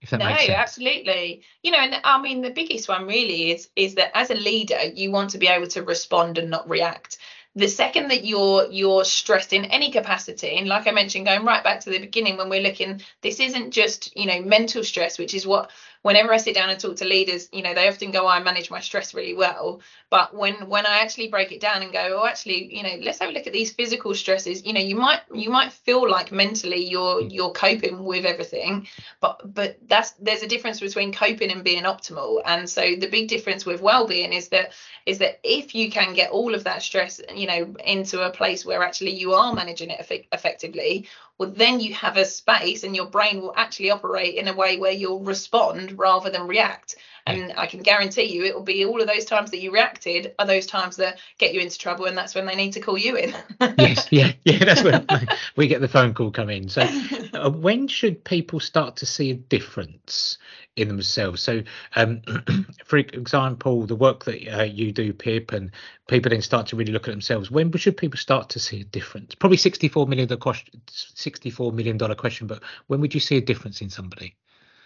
If 0.00 0.10
that 0.10 0.18
no 0.18 0.26
makes 0.26 0.40
sense. 0.40 0.48
No, 0.48 0.54
absolutely 0.54 1.42
you 1.62 1.70
know 1.70 1.78
and 1.78 1.96
i 2.04 2.18
mean 2.20 2.40
the 2.40 2.50
biggest 2.50 2.88
one 2.88 3.06
really 3.06 3.50
is 3.50 3.68
is 3.76 3.96
that 3.96 4.16
as 4.16 4.30
a 4.30 4.34
leader 4.34 4.78
you 4.94 5.10
want 5.10 5.28
to 5.30 5.38
be 5.38 5.46
able 5.46 5.66
to 5.66 5.82
respond 5.82 6.38
and 6.38 6.48
not 6.48 6.66
react 6.68 7.18
the 7.56 7.68
second 7.68 8.08
that 8.08 8.24
you're 8.24 8.66
you're 8.70 9.04
stressed 9.04 9.52
in 9.52 9.64
any 9.66 9.90
capacity 9.90 10.56
and 10.56 10.68
like 10.68 10.86
i 10.86 10.92
mentioned 10.92 11.26
going 11.26 11.44
right 11.44 11.64
back 11.64 11.80
to 11.80 11.90
the 11.90 11.98
beginning 11.98 12.36
when 12.36 12.48
we're 12.48 12.62
looking 12.62 13.00
this 13.22 13.40
isn't 13.40 13.72
just 13.72 14.16
you 14.16 14.26
know 14.26 14.40
mental 14.42 14.84
stress 14.84 15.18
which 15.18 15.34
is 15.34 15.46
what 15.46 15.70
whenever 16.02 16.32
i 16.32 16.36
sit 16.36 16.54
down 16.54 16.70
and 16.70 16.80
talk 16.80 16.96
to 16.96 17.04
leaders 17.04 17.48
you 17.52 17.62
know 17.62 17.74
they 17.74 17.88
often 17.88 18.10
go 18.10 18.24
oh, 18.24 18.28
i 18.28 18.40
manage 18.42 18.70
my 18.70 18.80
stress 18.80 19.14
really 19.14 19.34
well. 19.34 19.80
But 20.10 20.34
when 20.34 20.68
when 20.68 20.86
i 20.86 20.98
actually 21.00 21.28
break 21.28 21.52
it 21.52 21.60
down 21.60 21.82
and 21.82 21.92
go 21.92 22.20
oh 22.20 22.26
actually 22.26 22.74
you 22.74 22.82
know 22.82 22.96
let's 23.02 23.18
have 23.20 23.30
a 23.30 23.32
look 23.32 23.46
at 23.46 23.52
these 23.52 23.72
physical 23.72 24.14
stresses 24.14 24.64
you 24.64 24.72
know 24.72 24.80
you 24.80 24.96
might 24.96 25.20
you 25.32 25.50
might 25.50 25.72
feel 25.72 26.08
like 26.08 26.32
mentally 26.32 26.84
you're 26.84 27.22
mm. 27.22 27.32
you're 27.32 27.52
coping 27.52 28.04
with 28.04 28.24
everything 28.24 28.86
but 29.20 29.40
but 29.54 29.78
that's 29.86 30.12
there's 30.20 30.42
a 30.42 30.48
difference 30.48 30.80
between 30.80 31.12
coping 31.12 31.50
and 31.50 31.64
being 31.64 31.84
optimal. 31.84 32.40
And 32.44 32.68
so 32.68 32.94
the 32.96 33.08
big 33.08 33.28
difference 33.28 33.66
with 33.66 33.80
well-being 33.80 34.32
is 34.32 34.48
that 34.48 34.72
is 35.06 35.18
that 35.18 35.40
if 35.42 35.74
you 35.74 35.90
can 35.90 36.14
get 36.14 36.30
all 36.30 36.54
of 36.54 36.64
that 36.64 36.82
stress 36.82 37.20
you 37.34 37.46
know 37.46 37.74
into 37.84 38.22
a 38.22 38.30
place 38.30 38.64
where 38.64 38.82
actually 38.82 39.12
you 39.12 39.32
are 39.32 39.54
managing 39.54 39.90
it 39.90 40.00
effe- 40.00 40.26
effectively 40.32 41.06
well 41.40 41.50
then 41.56 41.80
you 41.80 41.94
have 41.94 42.18
a 42.18 42.24
space 42.26 42.84
and 42.84 42.94
your 42.94 43.06
brain 43.06 43.40
will 43.40 43.54
actually 43.56 43.90
operate 43.90 44.34
in 44.34 44.46
a 44.46 44.52
way 44.52 44.76
where 44.76 44.92
you'll 44.92 45.20
respond 45.20 45.98
rather 45.98 46.28
than 46.28 46.46
react 46.46 46.96
and 47.26 47.52
i 47.56 47.66
can 47.66 47.80
guarantee 47.80 48.24
you 48.24 48.44
it 48.44 48.54
will 48.54 48.62
be 48.62 48.84
all 48.84 49.00
of 49.00 49.06
those 49.06 49.24
times 49.24 49.50
that 49.50 49.60
you 49.60 49.72
reacted 49.72 50.34
are 50.38 50.46
those 50.46 50.66
times 50.66 50.96
that 50.96 51.18
get 51.38 51.54
you 51.54 51.60
into 51.60 51.78
trouble 51.78 52.06
and 52.06 52.16
that's 52.16 52.34
when 52.34 52.46
they 52.46 52.54
need 52.54 52.72
to 52.72 52.80
call 52.80 52.98
you 52.98 53.16
in 53.16 53.34
yes, 53.78 54.08
yeah, 54.10 54.32
yeah. 54.44 54.64
That's 54.64 54.82
when 54.82 55.06
we 55.56 55.66
get 55.66 55.80
the 55.80 55.88
phone 55.88 56.14
call 56.14 56.30
come 56.30 56.50
in. 56.50 56.68
So, 56.68 56.82
uh, 57.34 57.50
when 57.50 57.88
should 57.88 58.24
people 58.24 58.60
start 58.60 58.96
to 58.96 59.06
see 59.06 59.30
a 59.30 59.34
difference 59.34 60.38
in 60.76 60.88
themselves? 60.88 61.42
So, 61.42 61.62
um, 61.96 62.22
for 62.84 62.96
example, 62.98 63.86
the 63.86 63.96
work 63.96 64.24
that 64.24 64.46
uh, 64.48 64.62
you 64.62 64.92
do, 64.92 65.12
Pip, 65.12 65.52
and 65.52 65.70
people 66.08 66.30
then 66.30 66.42
start 66.42 66.66
to 66.68 66.76
really 66.76 66.92
look 66.92 67.08
at 67.08 67.12
themselves. 67.12 67.50
When 67.50 67.72
should 67.72 67.96
people 67.96 68.18
start 68.18 68.48
to 68.50 68.58
see 68.58 68.80
a 68.80 68.84
difference? 68.84 69.34
Probably 69.34 69.58
sixty-four 69.58 70.06
million 70.06 70.28
dollar 70.28 70.40
question. 70.40 70.80
Sixty-four 70.88 71.72
million 71.72 71.96
dollar 71.96 72.14
question. 72.14 72.46
But 72.46 72.62
when 72.86 73.00
would 73.00 73.14
you 73.14 73.20
see 73.20 73.36
a 73.36 73.42
difference 73.42 73.80
in 73.80 73.90
somebody? 73.90 74.36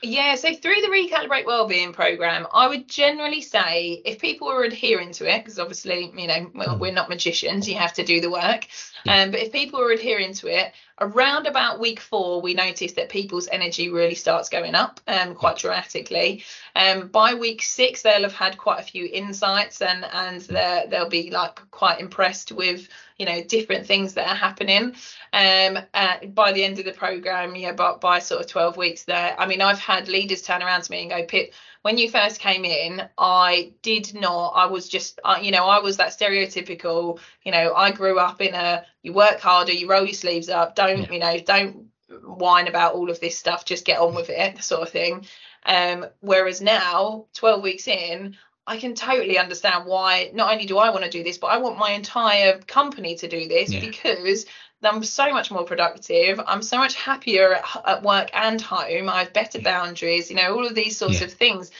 Yeah, 0.02 0.34
so 0.34 0.54
through 0.54 0.82
the 0.82 0.88
Recalibrate 0.88 1.46
Wellbeing 1.46 1.94
program, 1.94 2.46
I 2.52 2.68
would 2.68 2.88
generally 2.88 3.40
say 3.40 4.02
if 4.04 4.20
people 4.20 4.48
are 4.48 4.62
adhering 4.62 5.12
to 5.12 5.32
it, 5.32 5.38
because 5.42 5.58
obviously, 5.58 6.12
you 6.14 6.26
know, 6.26 6.50
well, 6.54 6.76
Mm. 6.76 6.78
we're 6.78 6.92
not 6.92 7.08
magicians, 7.08 7.68
you 7.68 7.76
have 7.76 7.94
to 7.94 8.04
do 8.04 8.20
the 8.20 8.30
work. 8.30 8.66
Um, 9.08 9.30
but 9.30 9.40
if 9.40 9.52
people 9.52 9.80
are 9.80 9.90
adhering 9.90 10.34
to 10.34 10.48
it, 10.48 10.72
around 11.00 11.46
about 11.46 11.80
week 11.80 12.00
four, 12.00 12.40
we 12.40 12.54
notice 12.54 12.92
that 12.92 13.08
people's 13.08 13.48
energy 13.48 13.88
really 13.90 14.14
starts 14.14 14.48
going 14.48 14.74
up 14.74 15.00
um, 15.08 15.34
quite 15.34 15.58
dramatically. 15.58 16.44
Um, 16.76 17.08
by 17.08 17.34
week 17.34 17.62
six, 17.62 18.02
they'll 18.02 18.22
have 18.22 18.32
had 18.32 18.58
quite 18.58 18.80
a 18.80 18.84
few 18.84 19.08
insights 19.12 19.82
and 19.82 20.04
and 20.12 20.40
they'll 20.42 21.08
be 21.08 21.30
like 21.30 21.60
quite 21.70 22.00
impressed 22.00 22.52
with 22.52 22.88
you 23.18 23.26
know 23.26 23.42
different 23.44 23.86
things 23.86 24.14
that 24.14 24.28
are 24.28 24.34
happening 24.34 24.94
um 25.32 25.78
uh, 25.94 26.26
by 26.34 26.52
the 26.52 26.64
end 26.64 26.78
of 26.78 26.84
the 26.84 26.92
program 26.92 27.54
yeah 27.54 27.72
but 27.72 28.00
by 28.00 28.18
sort 28.18 28.40
of 28.40 28.46
12 28.48 28.76
weeks 28.76 29.04
there 29.04 29.36
i 29.38 29.46
mean 29.46 29.60
i've 29.60 29.78
had 29.78 30.08
leaders 30.08 30.42
turn 30.42 30.62
around 30.62 30.82
to 30.82 30.90
me 30.90 31.02
and 31.02 31.10
go 31.10 31.24
pip 31.24 31.52
when 31.84 31.98
you 31.98 32.08
first 32.10 32.40
came 32.40 32.64
in 32.64 33.02
i 33.18 33.72
did 33.82 34.14
not 34.14 34.48
i 34.56 34.64
was 34.64 34.88
just 34.88 35.20
uh, 35.22 35.38
you 35.40 35.50
know 35.50 35.66
i 35.66 35.78
was 35.78 35.98
that 35.98 36.08
stereotypical 36.08 37.18
you 37.44 37.52
know 37.52 37.74
i 37.74 37.90
grew 37.92 38.18
up 38.18 38.40
in 38.40 38.54
a 38.54 38.82
you 39.02 39.12
work 39.12 39.38
harder 39.38 39.72
you 39.72 39.86
roll 39.88 40.04
your 40.04 40.14
sleeves 40.14 40.48
up 40.48 40.74
don't 40.74 41.12
you 41.12 41.18
know 41.18 41.38
don't 41.40 41.86
whine 42.24 42.68
about 42.68 42.94
all 42.94 43.10
of 43.10 43.20
this 43.20 43.36
stuff 43.36 43.66
just 43.66 43.84
get 43.84 44.00
on 44.00 44.14
with 44.14 44.30
it 44.30 44.62
sort 44.62 44.80
of 44.80 44.88
thing 44.88 45.26
um 45.66 46.06
whereas 46.20 46.62
now 46.62 47.26
12 47.34 47.62
weeks 47.62 47.86
in 47.86 48.34
I 48.66 48.78
can 48.78 48.94
totally 48.94 49.36
understand 49.38 49.84
why 49.84 50.30
not 50.32 50.50
only 50.50 50.64
do 50.64 50.78
I 50.78 50.88
want 50.88 51.04
to 51.04 51.10
do 51.10 51.22
this, 51.22 51.36
but 51.36 51.48
I 51.48 51.58
want 51.58 51.76
my 51.78 51.90
entire 51.90 52.58
company 52.60 53.14
to 53.16 53.28
do 53.28 53.46
this 53.46 53.70
Yeah. 53.70 53.80
because 53.80 54.46
I'm 54.86 55.02
so 55.04 55.30
much 55.32 55.50
more 55.50 55.64
productive. 55.64 56.40
I'm 56.46 56.62
so 56.62 56.78
much 56.78 56.94
happier 56.94 57.54
at, 57.54 57.64
at 57.86 58.02
work 58.02 58.30
and 58.32 58.60
home. 58.60 59.08
I 59.08 59.20
have 59.24 59.32
better 59.32 59.60
boundaries, 59.60 60.30
you 60.30 60.36
know, 60.36 60.54
all 60.54 60.66
of 60.66 60.74
these 60.74 60.96
sorts 60.96 61.20
Yeah. 61.20 61.26
of 61.26 61.32
things. 61.32 61.70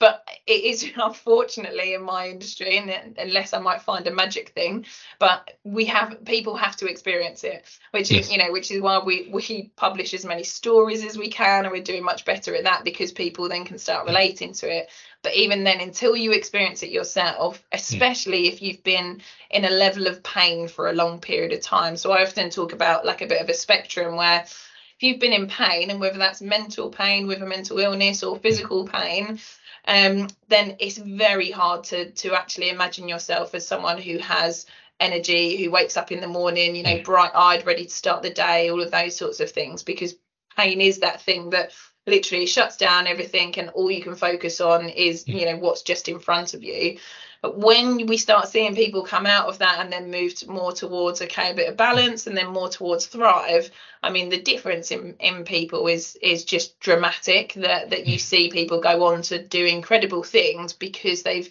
but 0.00 0.26
it 0.46 0.64
is 0.64 0.84
unfortunately 0.96 1.94
in 1.94 2.02
my 2.02 2.28
industry 2.28 2.76
and 2.78 3.16
unless 3.18 3.54
i 3.54 3.58
might 3.58 3.80
find 3.80 4.06
a 4.06 4.10
magic 4.10 4.48
thing 4.50 4.84
but 5.18 5.50
we 5.62 5.84
have 5.84 6.24
people 6.24 6.56
have 6.56 6.76
to 6.76 6.86
experience 6.86 7.44
it 7.44 7.64
which 7.92 8.10
yes. 8.10 8.26
is 8.26 8.32
you 8.32 8.38
know 8.38 8.50
which 8.52 8.70
is 8.70 8.80
why 8.80 8.98
we 8.98 9.28
we 9.32 9.70
publish 9.76 10.12
as 10.12 10.24
many 10.24 10.42
stories 10.42 11.04
as 11.04 11.16
we 11.16 11.28
can 11.30 11.64
and 11.64 11.72
we're 11.72 11.82
doing 11.82 12.04
much 12.04 12.24
better 12.24 12.54
at 12.54 12.64
that 12.64 12.84
because 12.84 13.12
people 13.12 13.48
then 13.48 13.64
can 13.64 13.78
start 13.78 14.06
relating 14.06 14.52
to 14.52 14.68
it 14.68 14.88
but 15.24 15.34
even 15.34 15.64
then 15.64 15.80
until 15.80 16.14
you 16.16 16.30
experience 16.32 16.82
it 16.84 16.90
yourself 16.90 17.56
hmm. 17.56 17.62
especially 17.72 18.44
yeah. 18.44 18.52
if 18.52 18.62
you've 18.62 18.84
been 18.84 19.20
in 19.50 19.64
a 19.64 19.70
level 19.70 20.06
of 20.06 20.22
pain 20.22 20.68
for 20.68 20.88
a 20.88 20.92
long 20.92 21.20
period 21.20 21.52
of 21.52 21.60
time. 21.60 21.96
So 21.96 22.12
i 22.12 22.22
often 22.22 22.50
talk 22.50 22.72
about 22.72 23.04
like 23.04 23.22
a 23.22 23.26
bit 23.26 23.42
of 23.42 23.48
a 23.48 23.54
spectrum 23.54 24.16
where 24.16 24.42
if 24.42 25.02
you've 25.02 25.20
been 25.20 25.32
in 25.32 25.48
pain 25.48 25.90
and 25.90 25.98
whether 25.98 26.18
that's 26.18 26.40
mental 26.40 26.90
pain 26.90 27.26
with 27.26 27.42
a 27.42 27.46
mental 27.46 27.80
illness 27.80 28.22
or 28.22 28.36
hmm. 28.36 28.42
physical 28.42 28.86
pain 28.86 29.40
um, 29.86 30.28
then 30.48 30.76
it's 30.78 30.96
very 30.96 31.50
hard 31.50 31.84
to 31.84 32.10
to 32.10 32.34
actually 32.34 32.70
imagine 32.70 33.08
yourself 33.08 33.54
as 33.54 33.66
someone 33.66 34.00
who 34.00 34.18
has 34.18 34.66
energy, 35.00 35.62
who 35.62 35.70
wakes 35.70 35.96
up 35.96 36.12
in 36.12 36.20
the 36.20 36.28
morning, 36.28 36.76
you 36.76 36.82
know, 36.82 36.96
hmm. 36.96 37.02
bright 37.02 37.32
eyed, 37.34 37.66
ready 37.66 37.84
to 37.84 37.90
start 37.90 38.22
the 38.22 38.30
day, 38.30 38.70
all 38.70 38.80
of 38.80 38.90
those 38.90 39.16
sorts 39.16 39.40
of 39.40 39.50
things, 39.50 39.82
because 39.82 40.14
pain 40.56 40.80
is 40.80 41.00
that 41.00 41.20
thing 41.20 41.50
that 41.50 41.72
literally 42.06 42.46
shuts 42.46 42.76
down 42.76 43.06
everything 43.06 43.58
and 43.58 43.70
all 43.70 43.90
you 43.90 44.02
can 44.02 44.14
focus 44.14 44.60
on 44.60 44.88
is 44.88 45.24
mm. 45.24 45.40
you 45.40 45.46
know 45.46 45.56
what's 45.56 45.82
just 45.82 46.08
in 46.08 46.18
front 46.18 46.54
of 46.54 46.62
you. 46.62 46.98
But 47.40 47.58
when 47.58 48.06
we 48.06 48.16
start 48.16 48.48
seeing 48.48 48.74
people 48.74 49.02
come 49.02 49.26
out 49.26 49.48
of 49.48 49.58
that 49.58 49.78
and 49.78 49.92
then 49.92 50.10
move 50.10 50.34
to 50.36 50.50
more 50.50 50.72
towards 50.72 51.20
okay 51.20 51.50
a 51.50 51.54
bit 51.54 51.68
of 51.68 51.76
balance 51.76 52.26
and 52.26 52.36
then 52.36 52.48
more 52.48 52.68
towards 52.68 53.06
thrive, 53.06 53.70
I 54.02 54.10
mean 54.10 54.28
the 54.28 54.40
difference 54.40 54.90
in 54.90 55.14
in 55.20 55.44
people 55.44 55.86
is 55.86 56.16
is 56.22 56.44
just 56.44 56.78
dramatic. 56.80 57.54
That 57.54 57.90
that 57.90 58.06
you 58.06 58.18
mm. 58.18 58.20
see 58.20 58.50
people 58.50 58.80
go 58.80 59.04
on 59.04 59.22
to 59.22 59.42
do 59.42 59.64
incredible 59.64 60.22
things 60.22 60.72
because 60.72 61.22
they've 61.22 61.50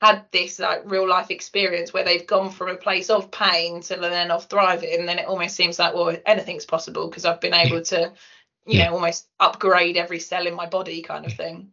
had 0.00 0.24
this 0.30 0.58
like 0.58 0.82
real 0.84 1.08
life 1.08 1.30
experience 1.30 1.92
where 1.92 2.04
they've 2.04 2.26
gone 2.26 2.50
from 2.50 2.68
a 2.68 2.76
place 2.76 3.08
of 3.08 3.30
pain 3.30 3.80
to 3.80 3.96
then 3.96 4.30
of 4.30 4.44
thriving. 4.44 4.98
And 4.98 5.08
then 5.08 5.18
it 5.18 5.26
almost 5.26 5.56
seems 5.56 5.78
like 5.78 5.94
well 5.94 6.16
anything's 6.26 6.66
possible 6.66 7.08
because 7.08 7.24
I've 7.24 7.40
been 7.40 7.54
able 7.54 7.82
to 7.82 8.12
you 8.66 8.78
know 8.78 8.92
almost 8.92 9.28
upgrade 9.40 9.96
every 9.96 10.18
cell 10.18 10.46
in 10.46 10.54
my 10.54 10.66
body 10.66 11.02
kind 11.02 11.24
of 11.24 11.32
thing 11.32 11.70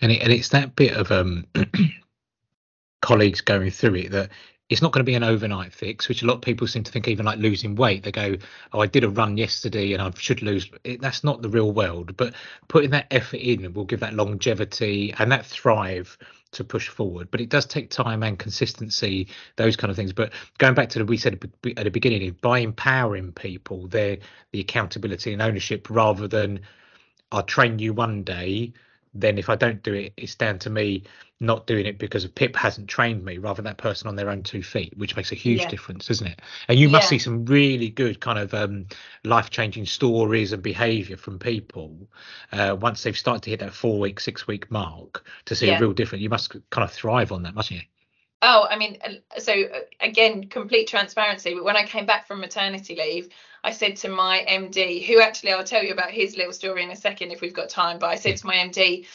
and 0.00 0.12
it, 0.12 0.22
and 0.22 0.32
it's 0.32 0.48
that 0.50 0.74
bit 0.76 0.96
of 0.96 1.10
um 1.12 1.46
colleagues 3.02 3.40
going 3.40 3.70
through 3.70 3.94
it 3.94 4.10
that 4.10 4.30
it's 4.68 4.82
not 4.82 4.92
going 4.92 5.00
to 5.00 5.10
be 5.10 5.14
an 5.14 5.24
overnight 5.24 5.72
fix, 5.72 6.08
which 6.08 6.22
a 6.22 6.26
lot 6.26 6.34
of 6.34 6.40
people 6.42 6.66
seem 6.66 6.82
to 6.82 6.92
think, 6.92 7.08
even 7.08 7.24
like 7.24 7.38
losing 7.38 7.74
weight. 7.74 8.02
They 8.02 8.12
go, 8.12 8.36
Oh, 8.72 8.80
I 8.80 8.86
did 8.86 9.04
a 9.04 9.08
run 9.08 9.38
yesterday 9.38 9.94
and 9.94 10.02
I 10.02 10.10
should 10.18 10.42
lose. 10.42 10.70
It, 10.84 11.00
that's 11.00 11.24
not 11.24 11.40
the 11.40 11.48
real 11.48 11.72
world. 11.72 12.16
But 12.16 12.34
putting 12.68 12.90
that 12.90 13.06
effort 13.10 13.38
in 13.40 13.72
will 13.72 13.86
give 13.86 14.00
that 14.00 14.14
longevity 14.14 15.14
and 15.18 15.32
that 15.32 15.46
thrive 15.46 16.18
to 16.52 16.64
push 16.64 16.88
forward. 16.88 17.28
But 17.30 17.40
it 17.40 17.48
does 17.48 17.66
take 17.66 17.90
time 17.90 18.22
and 18.22 18.38
consistency, 18.38 19.28
those 19.56 19.76
kind 19.76 19.90
of 19.90 19.96
things. 19.96 20.12
But 20.12 20.32
going 20.58 20.74
back 20.74 20.88
to 20.90 20.98
the 20.98 21.04
we 21.04 21.16
said 21.16 21.34
at 21.76 21.84
the 21.84 21.90
beginning, 21.90 22.36
by 22.40 22.60
empowering 22.60 23.32
people, 23.32 23.86
they're 23.88 24.18
the 24.52 24.60
accountability 24.60 25.32
and 25.32 25.42
ownership 25.42 25.88
rather 25.90 26.28
than 26.28 26.60
I'll 27.30 27.42
train 27.42 27.78
you 27.78 27.92
one 27.92 28.22
day 28.22 28.72
then 29.20 29.38
if 29.38 29.48
I 29.48 29.56
don't 29.56 29.82
do 29.82 29.94
it, 29.94 30.12
it's 30.16 30.34
down 30.34 30.58
to 30.60 30.70
me 30.70 31.04
not 31.40 31.66
doing 31.66 31.86
it 31.86 31.98
because 31.98 32.26
Pip 32.26 32.56
hasn't 32.56 32.88
trained 32.88 33.24
me, 33.24 33.38
rather 33.38 33.56
than 33.56 33.66
that 33.66 33.78
person 33.78 34.08
on 34.08 34.16
their 34.16 34.30
own 34.30 34.42
two 34.42 34.62
feet, 34.62 34.92
which 34.96 35.16
makes 35.16 35.30
a 35.30 35.36
huge 35.36 35.62
yeah. 35.62 35.68
difference, 35.68 36.10
isn't 36.10 36.26
it? 36.26 36.42
And 36.68 36.78
you 36.78 36.88
must 36.88 37.06
yeah. 37.06 37.10
see 37.10 37.18
some 37.18 37.44
really 37.44 37.90
good 37.90 38.20
kind 38.20 38.38
of 38.38 38.52
um, 38.54 38.86
life 39.24 39.50
changing 39.50 39.86
stories 39.86 40.52
and 40.52 40.62
behaviour 40.62 41.16
from 41.16 41.38
people 41.38 42.08
uh, 42.52 42.76
once 42.80 43.02
they've 43.02 43.16
started 43.16 43.42
to 43.44 43.50
hit 43.50 43.60
that 43.60 43.74
four 43.74 43.98
week, 43.98 44.18
six 44.20 44.46
week 44.46 44.70
mark 44.70 45.24
to 45.44 45.54
see 45.54 45.68
yeah. 45.68 45.78
a 45.78 45.80
real 45.80 45.92
difference. 45.92 46.22
You 46.22 46.30
must 46.30 46.56
kind 46.70 46.84
of 46.84 46.90
thrive 46.90 47.30
on 47.30 47.42
that, 47.44 47.54
mustn't 47.54 47.80
you? 47.80 47.86
Oh, 48.40 48.66
I 48.70 48.76
mean, 48.76 48.98
so 49.38 49.52
uh, 49.52 49.80
again, 50.00 50.44
complete 50.44 50.86
transparency. 50.86 51.54
But 51.54 51.64
when 51.64 51.76
I 51.76 51.84
came 51.84 52.06
back 52.06 52.26
from 52.26 52.40
maternity 52.40 52.94
leave, 52.94 53.28
I 53.64 53.72
said 53.72 53.96
to 53.96 54.08
my 54.08 54.44
MD, 54.48 55.04
who 55.04 55.20
actually 55.20 55.52
I'll 55.52 55.64
tell 55.64 55.82
you 55.82 55.92
about 55.92 56.10
his 56.10 56.36
little 56.36 56.52
story 56.52 56.84
in 56.84 56.90
a 56.90 56.96
second 56.96 57.32
if 57.32 57.40
we've 57.40 57.54
got 57.54 57.68
time. 57.68 57.98
But 57.98 58.10
I 58.10 58.14
said 58.14 58.36
to 58.36 58.46
my 58.46 58.54
MD, 58.54 59.06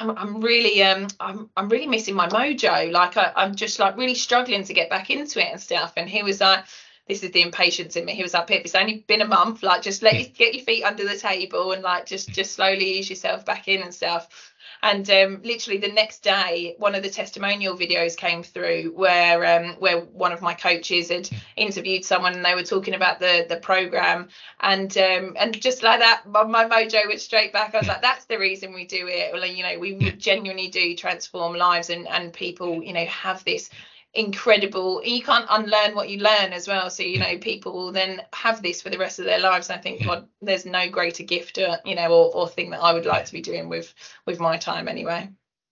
I'm, 0.00 0.10
I'm 0.10 0.40
really 0.40 0.82
um 0.82 1.06
I'm 1.20 1.50
I'm 1.56 1.68
really 1.68 1.86
missing 1.86 2.14
my 2.14 2.28
mojo. 2.28 2.90
Like 2.90 3.16
I, 3.16 3.32
I'm 3.36 3.54
just 3.54 3.78
like 3.78 3.96
really 3.96 4.14
struggling 4.14 4.64
to 4.64 4.74
get 4.74 4.90
back 4.90 5.10
into 5.10 5.40
it 5.40 5.52
and 5.52 5.60
stuff. 5.60 5.92
And 5.96 6.08
he 6.08 6.22
was 6.22 6.40
like, 6.40 6.64
this 7.06 7.22
is 7.22 7.30
the 7.32 7.42
impatience 7.42 7.96
in 7.96 8.04
me. 8.04 8.14
He 8.14 8.22
was 8.22 8.34
like, 8.34 8.46
Pip, 8.46 8.62
it's 8.64 8.74
only 8.74 9.04
been 9.06 9.20
a 9.20 9.26
month. 9.26 9.62
Like 9.62 9.82
just 9.82 10.02
let 10.02 10.18
you 10.18 10.26
get 10.26 10.54
your 10.54 10.64
feet 10.64 10.82
under 10.84 11.06
the 11.06 11.16
table 11.16 11.72
and 11.72 11.82
like 11.82 12.06
just 12.06 12.30
just 12.30 12.54
slowly 12.54 12.98
ease 12.98 13.10
yourself 13.10 13.44
back 13.44 13.68
in 13.68 13.82
and 13.82 13.94
stuff. 13.94 14.53
And 14.84 15.08
um, 15.08 15.40
literally 15.42 15.78
the 15.78 15.90
next 15.92 16.22
day, 16.22 16.74
one 16.76 16.94
of 16.94 17.02
the 17.02 17.08
testimonial 17.08 17.74
videos 17.74 18.18
came 18.18 18.42
through 18.42 18.92
where 18.94 19.42
um, 19.46 19.76
where 19.78 20.00
one 20.00 20.30
of 20.30 20.42
my 20.42 20.52
coaches 20.52 21.08
had 21.08 21.26
interviewed 21.56 22.04
someone 22.04 22.34
and 22.34 22.44
they 22.44 22.54
were 22.54 22.62
talking 22.62 22.92
about 22.92 23.18
the 23.18 23.46
the 23.48 23.56
program 23.56 24.28
and 24.60 24.94
um, 24.98 25.36
and 25.38 25.58
just 25.58 25.82
like 25.82 26.00
that, 26.00 26.24
my, 26.26 26.44
my 26.44 26.66
mojo 26.66 27.08
went 27.08 27.22
straight 27.22 27.50
back. 27.50 27.74
I 27.74 27.78
was 27.78 27.88
like, 27.88 28.02
that's 28.02 28.26
the 28.26 28.38
reason 28.38 28.74
we 28.74 28.84
do 28.84 29.08
it. 29.08 29.32
Well, 29.32 29.46
you 29.46 29.62
know, 29.62 29.78
we 29.78 29.94
genuinely 30.18 30.68
do 30.68 30.94
transform 30.94 31.56
lives 31.56 31.88
and 31.88 32.06
and 32.06 32.30
people, 32.30 32.82
you 32.82 32.92
know, 32.92 33.06
have 33.06 33.42
this 33.44 33.70
incredible. 34.14 35.02
You 35.04 35.22
can't 35.22 35.46
unlearn 35.50 35.94
what 35.94 36.08
you 36.08 36.18
learn 36.18 36.52
as 36.52 36.68
well. 36.68 36.90
So 36.90 37.02
you 37.02 37.18
know 37.18 37.34
hmm. 37.34 37.40
people 37.40 37.72
will 37.72 37.92
then 37.92 38.22
have 38.32 38.62
this 38.62 38.82
for 38.82 38.90
the 38.90 38.98
rest 38.98 39.18
of 39.18 39.24
their 39.24 39.40
lives. 39.40 39.70
I 39.70 39.78
think 39.78 40.00
hmm. 40.00 40.06
god 40.06 40.28
there's 40.44 40.66
no 40.66 40.88
greater 40.88 41.22
gift 41.22 41.58
or 41.58 41.78
you 41.84 41.94
know 41.94 42.10
or, 42.10 42.34
or 42.34 42.48
thing 42.48 42.70
that 42.70 42.80
i 42.80 42.92
would 42.92 43.06
like 43.06 43.24
to 43.26 43.32
be 43.32 43.40
doing 43.40 43.68
with 43.68 43.94
with 44.26 44.40
my 44.40 44.56
time 44.56 44.88
anyway 44.88 45.28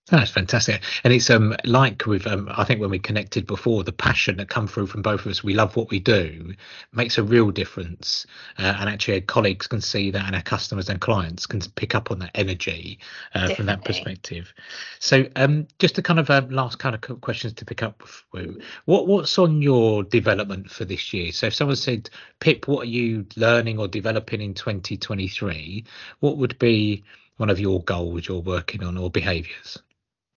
that's 0.07 0.31
fantastic, 0.31 0.81
and 1.05 1.13
it's 1.13 1.29
um 1.29 1.55
like 1.63 2.05
with 2.05 2.27
um 2.27 2.49
I 2.51 2.65
think 2.65 2.81
when 2.81 2.89
we 2.89 2.99
connected 2.99 3.47
before, 3.47 3.85
the 3.85 3.93
passion 3.93 4.35
that 4.37 4.49
come 4.49 4.67
through 4.67 4.87
from 4.87 5.01
both 5.01 5.21
of 5.21 5.27
us, 5.27 5.43
we 5.45 5.53
love 5.53 5.77
what 5.77 5.89
we 5.89 5.99
do, 5.99 6.53
makes 6.91 7.17
a 7.17 7.23
real 7.23 7.51
difference, 7.51 8.25
uh, 8.59 8.75
and 8.79 8.89
actually 8.89 9.15
our 9.15 9.21
colleagues 9.21 9.65
can 9.65 9.79
see 9.79 10.11
that, 10.11 10.25
and 10.25 10.35
our 10.35 10.41
customers 10.41 10.89
and 10.89 10.99
clients 10.99 11.45
can 11.45 11.61
pick 11.75 11.95
up 11.95 12.11
on 12.11 12.19
that 12.19 12.31
energy 12.35 12.99
uh, 13.33 13.49
from 13.55 13.65
that 13.67 13.85
perspective. 13.85 14.53
So 14.99 15.25
um 15.37 15.67
just 15.79 15.97
a 15.97 16.01
kind 16.01 16.19
of 16.19 16.29
um, 16.29 16.49
last 16.49 16.79
kind 16.79 16.95
of 16.95 17.21
questions 17.21 17.53
to 17.53 17.65
pick 17.65 17.81
up 17.81 18.03
with, 18.33 18.61
what 18.83 19.07
what's 19.07 19.39
on 19.39 19.61
your 19.61 20.03
development 20.03 20.69
for 20.69 20.83
this 20.83 21.13
year? 21.13 21.31
So 21.31 21.47
if 21.47 21.55
someone 21.55 21.77
said, 21.77 22.09
Pip, 22.41 22.67
what 22.67 22.81
are 22.83 22.89
you 22.89 23.25
learning 23.37 23.79
or 23.79 23.87
developing 23.87 24.41
in 24.41 24.53
2023? 24.53 25.85
What 26.19 26.37
would 26.37 26.59
be 26.59 27.05
one 27.37 27.49
of 27.49 27.59
your 27.59 27.81
goals 27.83 28.27
you're 28.27 28.41
working 28.41 28.83
on 28.83 28.97
or 28.97 29.09
behaviors? 29.09 29.79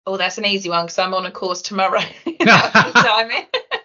Oh, 0.07 0.17
that's 0.17 0.39
an 0.39 0.47
easy 0.47 0.69
one 0.69 0.85
because 0.87 0.99
I'm 0.99 1.15
on 1.15 1.27
a 1.27 1.31
course 1.33 1.63
tomorrow. 1.63 2.01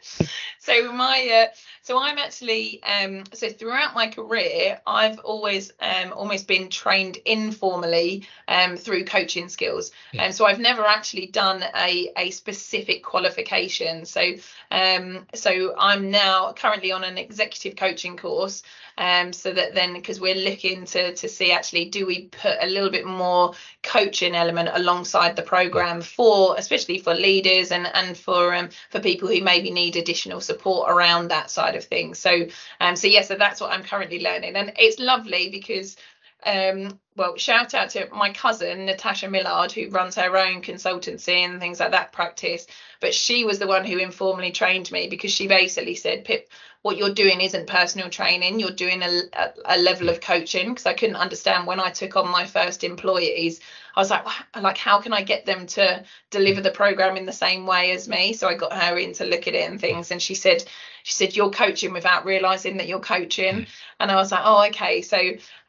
so 0.60 0.92
my 0.92 1.48
uh, 1.50 1.54
so 1.84 2.00
I'm 2.00 2.18
actually 2.20 2.82
um, 2.84 3.24
so 3.34 3.50
throughout 3.50 3.96
my 3.96 4.08
career, 4.08 4.80
I've 4.86 5.20
always 5.20 5.74
um, 5.80 6.14
almost 6.14 6.48
been 6.48 6.70
trained 6.70 7.18
informally 7.26 8.28
um, 8.48 8.78
through 8.78 9.06
coaching 9.06 9.50
skills, 9.50 9.92
yeah. 10.12 10.24
and 10.24 10.36
so 10.36 10.46
I've 10.46 10.60
never 10.60 10.86
actually 10.86 11.28
done 11.28 11.64
a 11.76 12.12
a 12.18 12.30
specific 12.32 13.04
qualification. 13.04 14.06
So 14.06 14.22
um, 14.70 15.26
so 15.34 15.74
I'm 15.78 16.12
now 16.12 16.54
currently 16.54 16.92
on 16.92 17.04
an 17.04 17.18
executive 17.18 17.76
coaching 17.76 18.16
course, 18.16 18.62
um, 18.98 19.34
so 19.34 19.52
that 19.52 19.74
then 19.74 19.94
because 19.94 20.20
we're 20.20 20.36
looking 20.36 20.86
to 20.86 21.16
to 21.16 21.28
see 21.28 21.52
actually 21.52 21.86
do 21.86 22.06
we 22.06 22.26
put 22.26 22.58
a 22.62 22.68
little 22.68 22.92
bit 22.92 23.06
more 23.06 23.54
coaching 23.82 24.36
element 24.36 24.70
alongside 24.74 25.36
the 25.36 25.42
program 25.42 26.02
for 26.02 26.56
especially 26.58 27.00
for 27.00 27.16
leaders 27.16 27.72
and 27.72 27.88
and 27.96 28.16
for 28.16 28.54
um, 28.54 28.70
for 28.92 29.00
people 29.00 29.28
who 29.28 29.42
maybe 29.42 29.72
need 29.72 29.96
additional 29.96 30.40
support 30.40 30.92
around 30.92 31.30
that 31.30 31.50
side 31.50 31.71
of 31.76 31.84
things. 31.86 32.20
So 32.20 32.48
um 32.80 32.96
so 32.96 33.08
yeah, 33.08 33.22
so 33.22 33.36
that's 33.36 33.62
what 33.62 33.72
I'm 33.72 33.84
currently 33.84 34.22
learning, 34.22 34.56
and 34.56 34.74
it's 34.78 35.00
lovely 35.00 35.50
because 35.50 35.98
um, 36.46 37.00
well, 37.18 37.36
shout 37.36 37.74
out 37.74 37.90
to 37.92 38.08
my 38.14 38.32
cousin 38.32 38.86
Natasha 38.86 39.30
Millard, 39.30 39.72
who 39.72 39.90
runs 39.90 40.16
her 40.16 40.38
own 40.38 40.62
consultancy 40.62 41.46
and 41.46 41.60
things 41.60 41.80
like 41.80 41.92
that 41.92 42.14
practice. 42.14 42.68
But 43.02 43.14
she 43.14 43.44
was 43.44 43.60
the 43.60 43.68
one 43.68 43.84
who 43.86 43.98
informally 43.98 44.52
trained 44.52 44.92
me 44.92 45.08
because 45.08 45.32
she 45.32 45.48
basically 45.48 45.96
said, 45.96 46.24
Pip, 46.24 46.50
what 46.84 46.98
you're 46.98 47.14
doing 47.14 47.42
isn't 47.42 47.68
personal 47.68 48.10
training, 48.10 48.60
you're 48.60 48.72
doing 48.72 49.04
a, 49.04 49.22
a, 49.34 49.54
a 49.66 49.78
level 49.78 50.10
of 50.10 50.22
coaching. 50.22 50.70
Because 50.70 50.86
I 50.86 50.94
couldn't 50.94 51.16
understand 51.18 51.68
when 51.68 51.80
I 51.80 51.92
took 51.92 52.16
on 52.16 52.30
my 52.30 52.46
first 52.46 52.84
employees, 52.84 53.60
I 53.96 54.00
was 54.00 54.10
like, 54.10 54.26
like, 54.60 54.78
how 54.78 55.02
can 55.02 55.14
I 55.14 55.22
get 55.22 55.46
them 55.46 55.68
to 55.68 56.04
deliver 56.30 56.62
the 56.62 56.72
program 56.72 57.18
in 57.18 57.26
the 57.26 57.34
same 57.34 57.66
way 57.66 57.92
as 57.92 58.08
me? 58.08 58.34
So 58.34 58.48
I 58.48 58.56
got 58.56 58.74
her 58.74 58.98
in 58.98 59.14
to 59.14 59.26
look 59.26 59.48
at 59.48 59.54
it 59.54 59.70
and 59.70 59.80
things. 59.80 60.12
And 60.12 60.22
she 60.22 60.34
said, 60.34 60.64
she 61.04 61.14
said, 61.14 61.36
you're 61.36 61.50
coaching 61.50 61.94
without 61.94 62.26
realizing 62.26 62.78
that 62.78 62.88
you're 62.88 63.00
coaching. 63.00 63.56
Mm. 63.56 63.68
And 64.00 64.12
I 64.12 64.16
was 64.16 64.32
like, 64.32 64.42
oh, 64.44 64.66
okay. 64.68 65.02
So, 65.02 65.18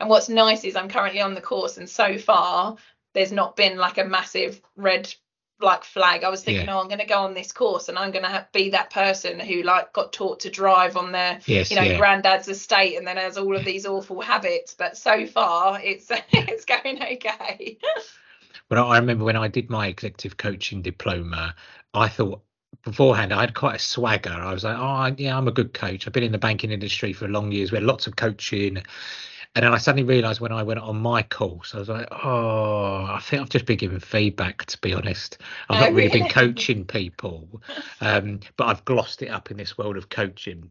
and 0.01 0.09
what's 0.09 0.29
nice 0.29 0.65
is 0.65 0.77
I'm 0.77 0.89
currently 0.89 1.21
on 1.21 1.32
the 1.35 1.41
course, 1.41 1.79
and 1.79 1.89
so 1.89 2.19
far, 2.19 2.77
there's 3.15 3.33
not 3.33 3.57
been 3.57 3.77
like 3.77 3.99
a 3.99 4.05
massive 4.05 4.61
red 4.77 5.13
like 5.63 5.85
flag. 5.85 6.25
I 6.25 6.29
was 6.29 6.43
thinking, 6.43 6.67
yeah. 6.67 6.77
oh, 6.77 6.81
I'm 6.81 6.89
going 6.89 6.99
to 6.99 7.07
go 7.07 7.21
on 7.21 7.35
this 7.35 7.53
course 7.53 7.89
and 7.89 7.99
I'm 7.99 8.11
going 8.11 8.25
to 8.25 8.47
be 8.53 8.71
that 8.71 8.91
person 8.91 9.39
who 9.39 9.63
like 9.63 9.93
got 9.93 10.13
taught 10.13 10.41
to 10.41 10.51
drive 10.51 10.97
on 10.97 11.13
their, 11.13 11.39
yes, 11.47 11.71
you 11.71 11.77
know, 11.77 11.83
yeah. 11.83 11.99
granddad's 11.99 12.49
estate 12.49 12.97
and 12.97 13.07
then 13.07 13.17
has 13.17 13.39
all 13.39 13.57
of 13.57 13.65
these 13.65 13.87
awful 13.87 14.21
habits. 14.21 14.75
But 14.75 14.97
so 14.97 15.27
far, 15.27 15.81
it's 15.81 16.11
it's 16.33 16.65
going 16.65 17.03
okay. 17.03 17.79
I, 18.71 18.75
I 18.75 18.99
remember 18.99 19.25
when 19.25 19.37
I 19.37 19.49
did 19.49 19.71
my 19.71 19.87
executive 19.87 20.37
coaching 20.37 20.83
diploma, 20.83 21.55
I 21.95 22.09
thought 22.09 22.43
beforehand 22.85 23.33
I 23.33 23.43
had 23.43 23.55
quite 23.55 23.77
a 23.77 23.81
swagger. 23.81 24.31
I 24.31 24.53
was 24.53 24.65
like, 24.65 24.77
oh 24.77 25.15
yeah, 25.19 25.37
I'm 25.37 25.49
a 25.49 25.53
good 25.53 25.73
coach. 25.73 26.07
I've 26.07 26.13
been 26.13 26.25
in 26.25 26.33
the 26.33 26.39
banking 26.39 26.73
industry 26.73 27.13
for 27.13 27.29
long 27.29 27.53
years. 27.53 27.71
We 27.71 27.77
had 27.77 27.85
lots 27.85 28.07
of 28.07 28.17
coaching. 28.17 28.83
And 29.55 29.65
then 29.65 29.75
I 29.75 29.79
suddenly 29.79 30.05
realised 30.05 30.41
when 30.41 30.53
I 30.53 30.63
went 30.63 30.81
on 30.81 30.97
my 30.97 31.23
course, 31.23 31.75
I 31.75 31.79
was 31.79 31.89
like, 31.89 32.09
oh, 32.11 33.05
I 33.05 33.21
think 33.23 33.43
I've 33.43 33.51
just 33.51 33.67
been 33.67 33.77
giving 33.77 34.01
feedback. 34.01 34.65
To 34.65 34.79
be 34.79 34.95
honest, 34.95 35.39
I've 35.69 35.81
not 35.81 35.93
really 35.93 36.21
been 36.21 36.29
coaching 36.31 36.87
people, 36.87 37.63
um, 38.01 38.41
but 38.57 38.69
I've 38.69 38.85
glossed 38.87 39.21
it 39.21 39.29
up 39.29 39.51
in 39.51 39.59
this 39.59 39.77
world 39.77 39.99
of 39.99 40.09
coaching. 40.09 40.71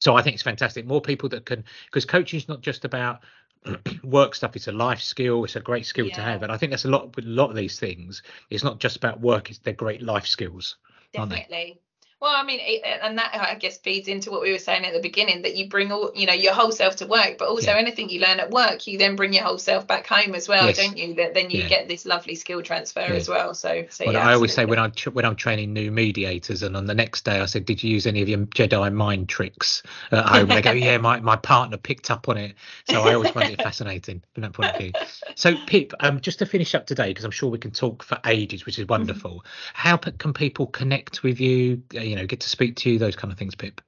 So 0.00 0.16
I 0.16 0.22
think 0.22 0.34
it's 0.34 0.42
fantastic. 0.42 0.86
More 0.86 1.02
people 1.02 1.28
that 1.30 1.44
can, 1.44 1.64
because 1.86 2.06
coaching 2.06 2.38
is 2.38 2.48
not 2.48 2.62
just 2.62 2.86
about 2.86 3.20
work 4.04 4.34
stuff 4.34 4.54
it's 4.54 4.68
a 4.68 4.72
life 4.72 5.00
skill 5.00 5.44
it's 5.44 5.56
a 5.56 5.60
great 5.60 5.86
skill 5.86 6.06
yeah. 6.06 6.14
to 6.14 6.20
have 6.20 6.42
and 6.44 6.52
i 6.52 6.56
think 6.56 6.70
that's 6.70 6.84
a 6.84 6.88
lot 6.90 7.16
with 7.16 7.24
a 7.24 7.28
lot 7.28 7.50
of 7.50 7.56
these 7.56 7.80
things 7.80 8.22
it's 8.48 8.62
not 8.62 8.78
just 8.78 8.96
about 8.96 9.20
work 9.20 9.50
it's 9.50 9.58
they're 9.60 9.74
great 9.74 10.02
life 10.02 10.26
skills 10.26 10.76
definitely 11.12 11.80
well, 12.18 12.34
I 12.34 12.44
mean, 12.44 12.60
it, 12.62 12.82
and 13.02 13.18
that 13.18 13.34
I 13.34 13.56
guess 13.56 13.76
feeds 13.76 14.08
into 14.08 14.30
what 14.30 14.40
we 14.40 14.50
were 14.50 14.58
saying 14.58 14.86
at 14.86 14.94
the 14.94 15.00
beginning 15.00 15.42
that 15.42 15.54
you 15.54 15.68
bring 15.68 15.92
all, 15.92 16.12
you 16.14 16.26
know, 16.26 16.32
your 16.32 16.54
whole 16.54 16.72
self 16.72 16.96
to 16.96 17.06
work, 17.06 17.36
but 17.38 17.48
also 17.48 17.72
yeah. 17.72 17.76
anything 17.76 18.08
you 18.08 18.20
learn 18.20 18.40
at 18.40 18.50
work, 18.50 18.86
you 18.86 18.96
then 18.96 19.16
bring 19.16 19.34
your 19.34 19.44
whole 19.44 19.58
self 19.58 19.86
back 19.86 20.06
home 20.06 20.34
as 20.34 20.48
well, 20.48 20.66
yes. 20.66 20.78
don't 20.78 20.96
you? 20.96 21.14
That 21.16 21.34
then 21.34 21.50
you 21.50 21.62
yeah. 21.62 21.68
get 21.68 21.88
this 21.88 22.06
lovely 22.06 22.34
skill 22.34 22.62
transfer 22.62 23.00
yeah. 23.00 23.12
as 23.12 23.28
well. 23.28 23.52
So, 23.52 23.84
so 23.90 24.06
well, 24.06 24.14
yeah, 24.14 24.26
I 24.26 24.32
always 24.32 24.54
say 24.54 24.64
when 24.64 24.78
I 24.78 24.90
when 25.12 25.26
I'm 25.26 25.36
training 25.36 25.74
new 25.74 25.90
mediators, 25.90 26.62
and 26.62 26.74
on 26.74 26.86
the 26.86 26.94
next 26.94 27.26
day 27.26 27.38
I 27.40 27.44
said, 27.44 27.66
"Did 27.66 27.82
you 27.82 27.90
use 27.90 28.06
any 28.06 28.22
of 28.22 28.30
your 28.30 28.38
Jedi 28.38 28.90
mind 28.94 29.28
tricks 29.28 29.82
at 30.10 30.24
home?" 30.26 30.48
they 30.48 30.62
go, 30.62 30.72
"Yeah, 30.72 30.96
my 30.96 31.20
my 31.20 31.36
partner 31.36 31.76
picked 31.76 32.10
up 32.10 32.30
on 32.30 32.38
it." 32.38 32.54
So 32.88 33.02
I 33.02 33.12
always 33.12 33.30
find 33.30 33.52
it 33.52 33.60
fascinating 33.62 34.22
from 34.32 34.40
that 34.40 34.54
point 34.54 34.70
of 34.70 34.80
view. 34.80 34.92
So, 35.34 35.54
Pip, 35.66 35.92
um, 36.00 36.22
just 36.22 36.38
to 36.38 36.46
finish 36.46 36.74
up 36.74 36.86
today, 36.86 37.08
because 37.08 37.26
I'm 37.26 37.30
sure 37.30 37.50
we 37.50 37.58
can 37.58 37.72
talk 37.72 38.02
for 38.02 38.18
ages, 38.24 38.64
which 38.64 38.78
is 38.78 38.84
mm-hmm. 38.84 38.92
wonderful. 38.92 39.30
Mm-hmm. 39.32 39.70
How 39.74 39.98
can 39.98 40.32
people 40.32 40.66
connect 40.66 41.22
with 41.22 41.40
you? 41.40 41.82
You 42.06 42.16
know, 42.16 42.26
get 42.26 42.40
to 42.40 42.48
speak 42.48 42.76
to 42.76 42.90
you, 42.90 42.98
those 42.98 43.16
kind 43.16 43.32
of 43.32 43.38
things, 43.38 43.54
Pip? 43.54 43.80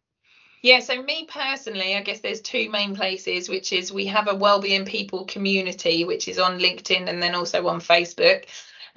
Yeah, 0.63 0.81
so 0.81 1.01
me 1.01 1.29
personally, 1.33 1.95
I 1.95 2.03
guess 2.03 2.21
there's 2.21 2.41
two 2.41 2.69
main 2.71 2.97
places, 2.97 3.49
which 3.49 3.73
is 3.73 3.93
we 3.93 4.07
have 4.07 4.27
a 4.27 4.35
Wellbeing 4.35 4.85
People 4.85 5.25
community, 5.25 6.05
which 6.05 6.27
is 6.27 6.39
on 6.39 6.59
LinkedIn 6.59 7.09
and 7.09 7.23
then 7.23 7.37
also 7.37 7.69
on 7.69 7.81
Facebook. 7.81 8.47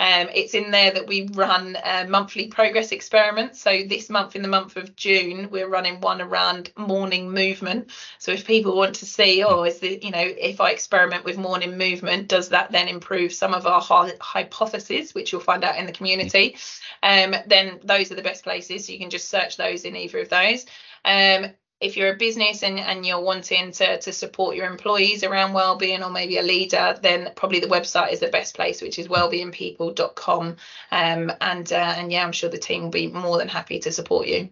Um, 0.01 0.29
it's 0.33 0.55
in 0.55 0.71
there 0.71 0.89
that 0.91 1.05
we 1.05 1.29
run 1.33 1.75
uh, 1.75 2.07
monthly 2.09 2.47
progress 2.47 2.91
experiments. 2.91 3.61
So 3.61 3.83
this 3.87 4.09
month, 4.09 4.35
in 4.35 4.41
the 4.41 4.47
month 4.47 4.75
of 4.75 4.95
June, 4.95 5.47
we're 5.51 5.69
running 5.69 6.01
one 6.01 6.23
around 6.23 6.71
morning 6.75 7.29
movement. 7.29 7.91
So 8.17 8.31
if 8.31 8.47
people 8.47 8.75
want 8.75 8.95
to 8.95 9.05
see, 9.05 9.43
oh, 9.43 9.61
is 9.61 9.77
the 9.77 9.99
you 10.01 10.09
know, 10.09 10.23
if 10.23 10.59
I 10.59 10.71
experiment 10.71 11.23
with 11.23 11.37
morning 11.37 11.77
movement, 11.77 12.29
does 12.29 12.49
that 12.49 12.71
then 12.71 12.87
improve 12.87 13.31
some 13.31 13.53
of 13.53 13.67
our 13.67 13.79
hi- 13.79 14.17
hypotheses, 14.19 15.13
which 15.13 15.31
you'll 15.31 15.41
find 15.41 15.63
out 15.63 15.77
in 15.77 15.85
the 15.85 15.91
community? 15.91 16.57
Um, 17.03 17.35
then 17.45 17.79
those 17.83 18.11
are 18.11 18.15
the 18.15 18.23
best 18.23 18.43
places. 18.43 18.87
So 18.87 18.93
you 18.93 18.99
can 18.99 19.11
just 19.11 19.29
search 19.29 19.55
those 19.55 19.85
in 19.85 19.95
either 19.95 20.17
of 20.17 20.29
those. 20.29 20.65
Um, 21.05 21.51
if 21.82 21.97
you're 21.97 22.13
a 22.13 22.17
business 22.17 22.63
and, 22.63 22.79
and 22.79 23.05
you're 23.05 23.21
wanting 23.21 23.71
to, 23.71 23.99
to 23.99 24.13
support 24.13 24.55
your 24.55 24.67
employees 24.67 25.23
around 25.23 25.53
wellbeing 25.53 26.03
or 26.03 26.09
maybe 26.09 26.38
a 26.38 26.43
leader, 26.43 26.97
then 27.01 27.32
probably 27.36 27.59
the 27.59 27.67
website 27.67 28.11
is 28.11 28.19
the 28.19 28.27
best 28.27 28.55
place, 28.55 28.82
which 28.82 28.99
is 28.99 29.07
wellbeingpeople.com. 29.07 30.55
Um, 30.91 31.32
and 31.41 31.73
uh, 31.73 31.95
and 31.97 32.11
yeah, 32.11 32.23
I'm 32.23 32.32
sure 32.32 32.49
the 32.49 32.57
team 32.57 32.84
will 32.84 32.89
be 32.89 33.07
more 33.07 33.38
than 33.38 33.47
happy 33.47 33.79
to 33.79 33.91
support 33.91 34.27
you. 34.27 34.49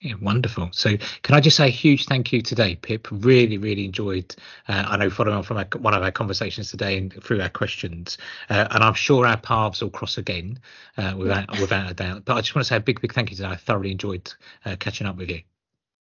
Yeah, 0.00 0.14
wonderful. 0.22 0.68
So, 0.70 0.96
can 1.22 1.34
I 1.34 1.40
just 1.40 1.56
say 1.56 1.66
a 1.66 1.70
huge 1.70 2.06
thank 2.06 2.32
you 2.32 2.40
today, 2.40 2.76
Pip? 2.76 3.08
Really, 3.10 3.58
really 3.58 3.84
enjoyed. 3.84 4.32
Uh, 4.68 4.84
I 4.86 4.96
know 4.96 5.10
following 5.10 5.36
on 5.36 5.42
from 5.42 5.56
our, 5.56 5.66
one 5.76 5.92
of 5.92 6.04
our 6.04 6.12
conversations 6.12 6.70
today 6.70 6.96
and 6.98 7.12
through 7.24 7.40
our 7.40 7.48
questions, 7.48 8.16
uh, 8.48 8.68
and 8.70 8.84
I'm 8.84 8.94
sure 8.94 9.26
our 9.26 9.36
paths 9.36 9.82
will 9.82 9.90
cross 9.90 10.16
again, 10.16 10.60
uh, 10.96 11.14
without 11.18 11.50
without 11.60 11.90
a 11.90 11.94
doubt. 11.94 12.24
But 12.24 12.36
I 12.36 12.40
just 12.42 12.54
want 12.54 12.64
to 12.64 12.68
say 12.68 12.76
a 12.76 12.80
big, 12.80 13.00
big 13.00 13.12
thank 13.12 13.30
you 13.30 13.36
today. 13.36 13.48
I 13.48 13.56
thoroughly 13.56 13.90
enjoyed 13.90 14.32
uh, 14.64 14.76
catching 14.78 15.08
up 15.08 15.16
with 15.16 15.30
you. 15.30 15.40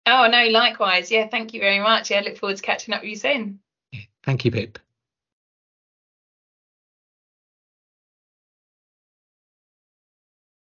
Oh, 0.07 0.29
no, 0.31 0.47
likewise. 0.49 1.11
Yeah, 1.11 1.29
thank 1.29 1.55
you 1.55 1.61
very 1.61 1.81
much. 1.81 2.11
Yeah, 2.11 2.19
I 2.19 2.23
look 2.23 2.37
forward 2.37 2.57
to 2.57 2.63
catching 2.63 2.95
up 2.95 3.03
with 3.03 3.11
you 3.11 3.17
soon. 3.17 3.61
Thank 4.23 4.45
you, 4.45 4.51
Pip. 4.51 4.79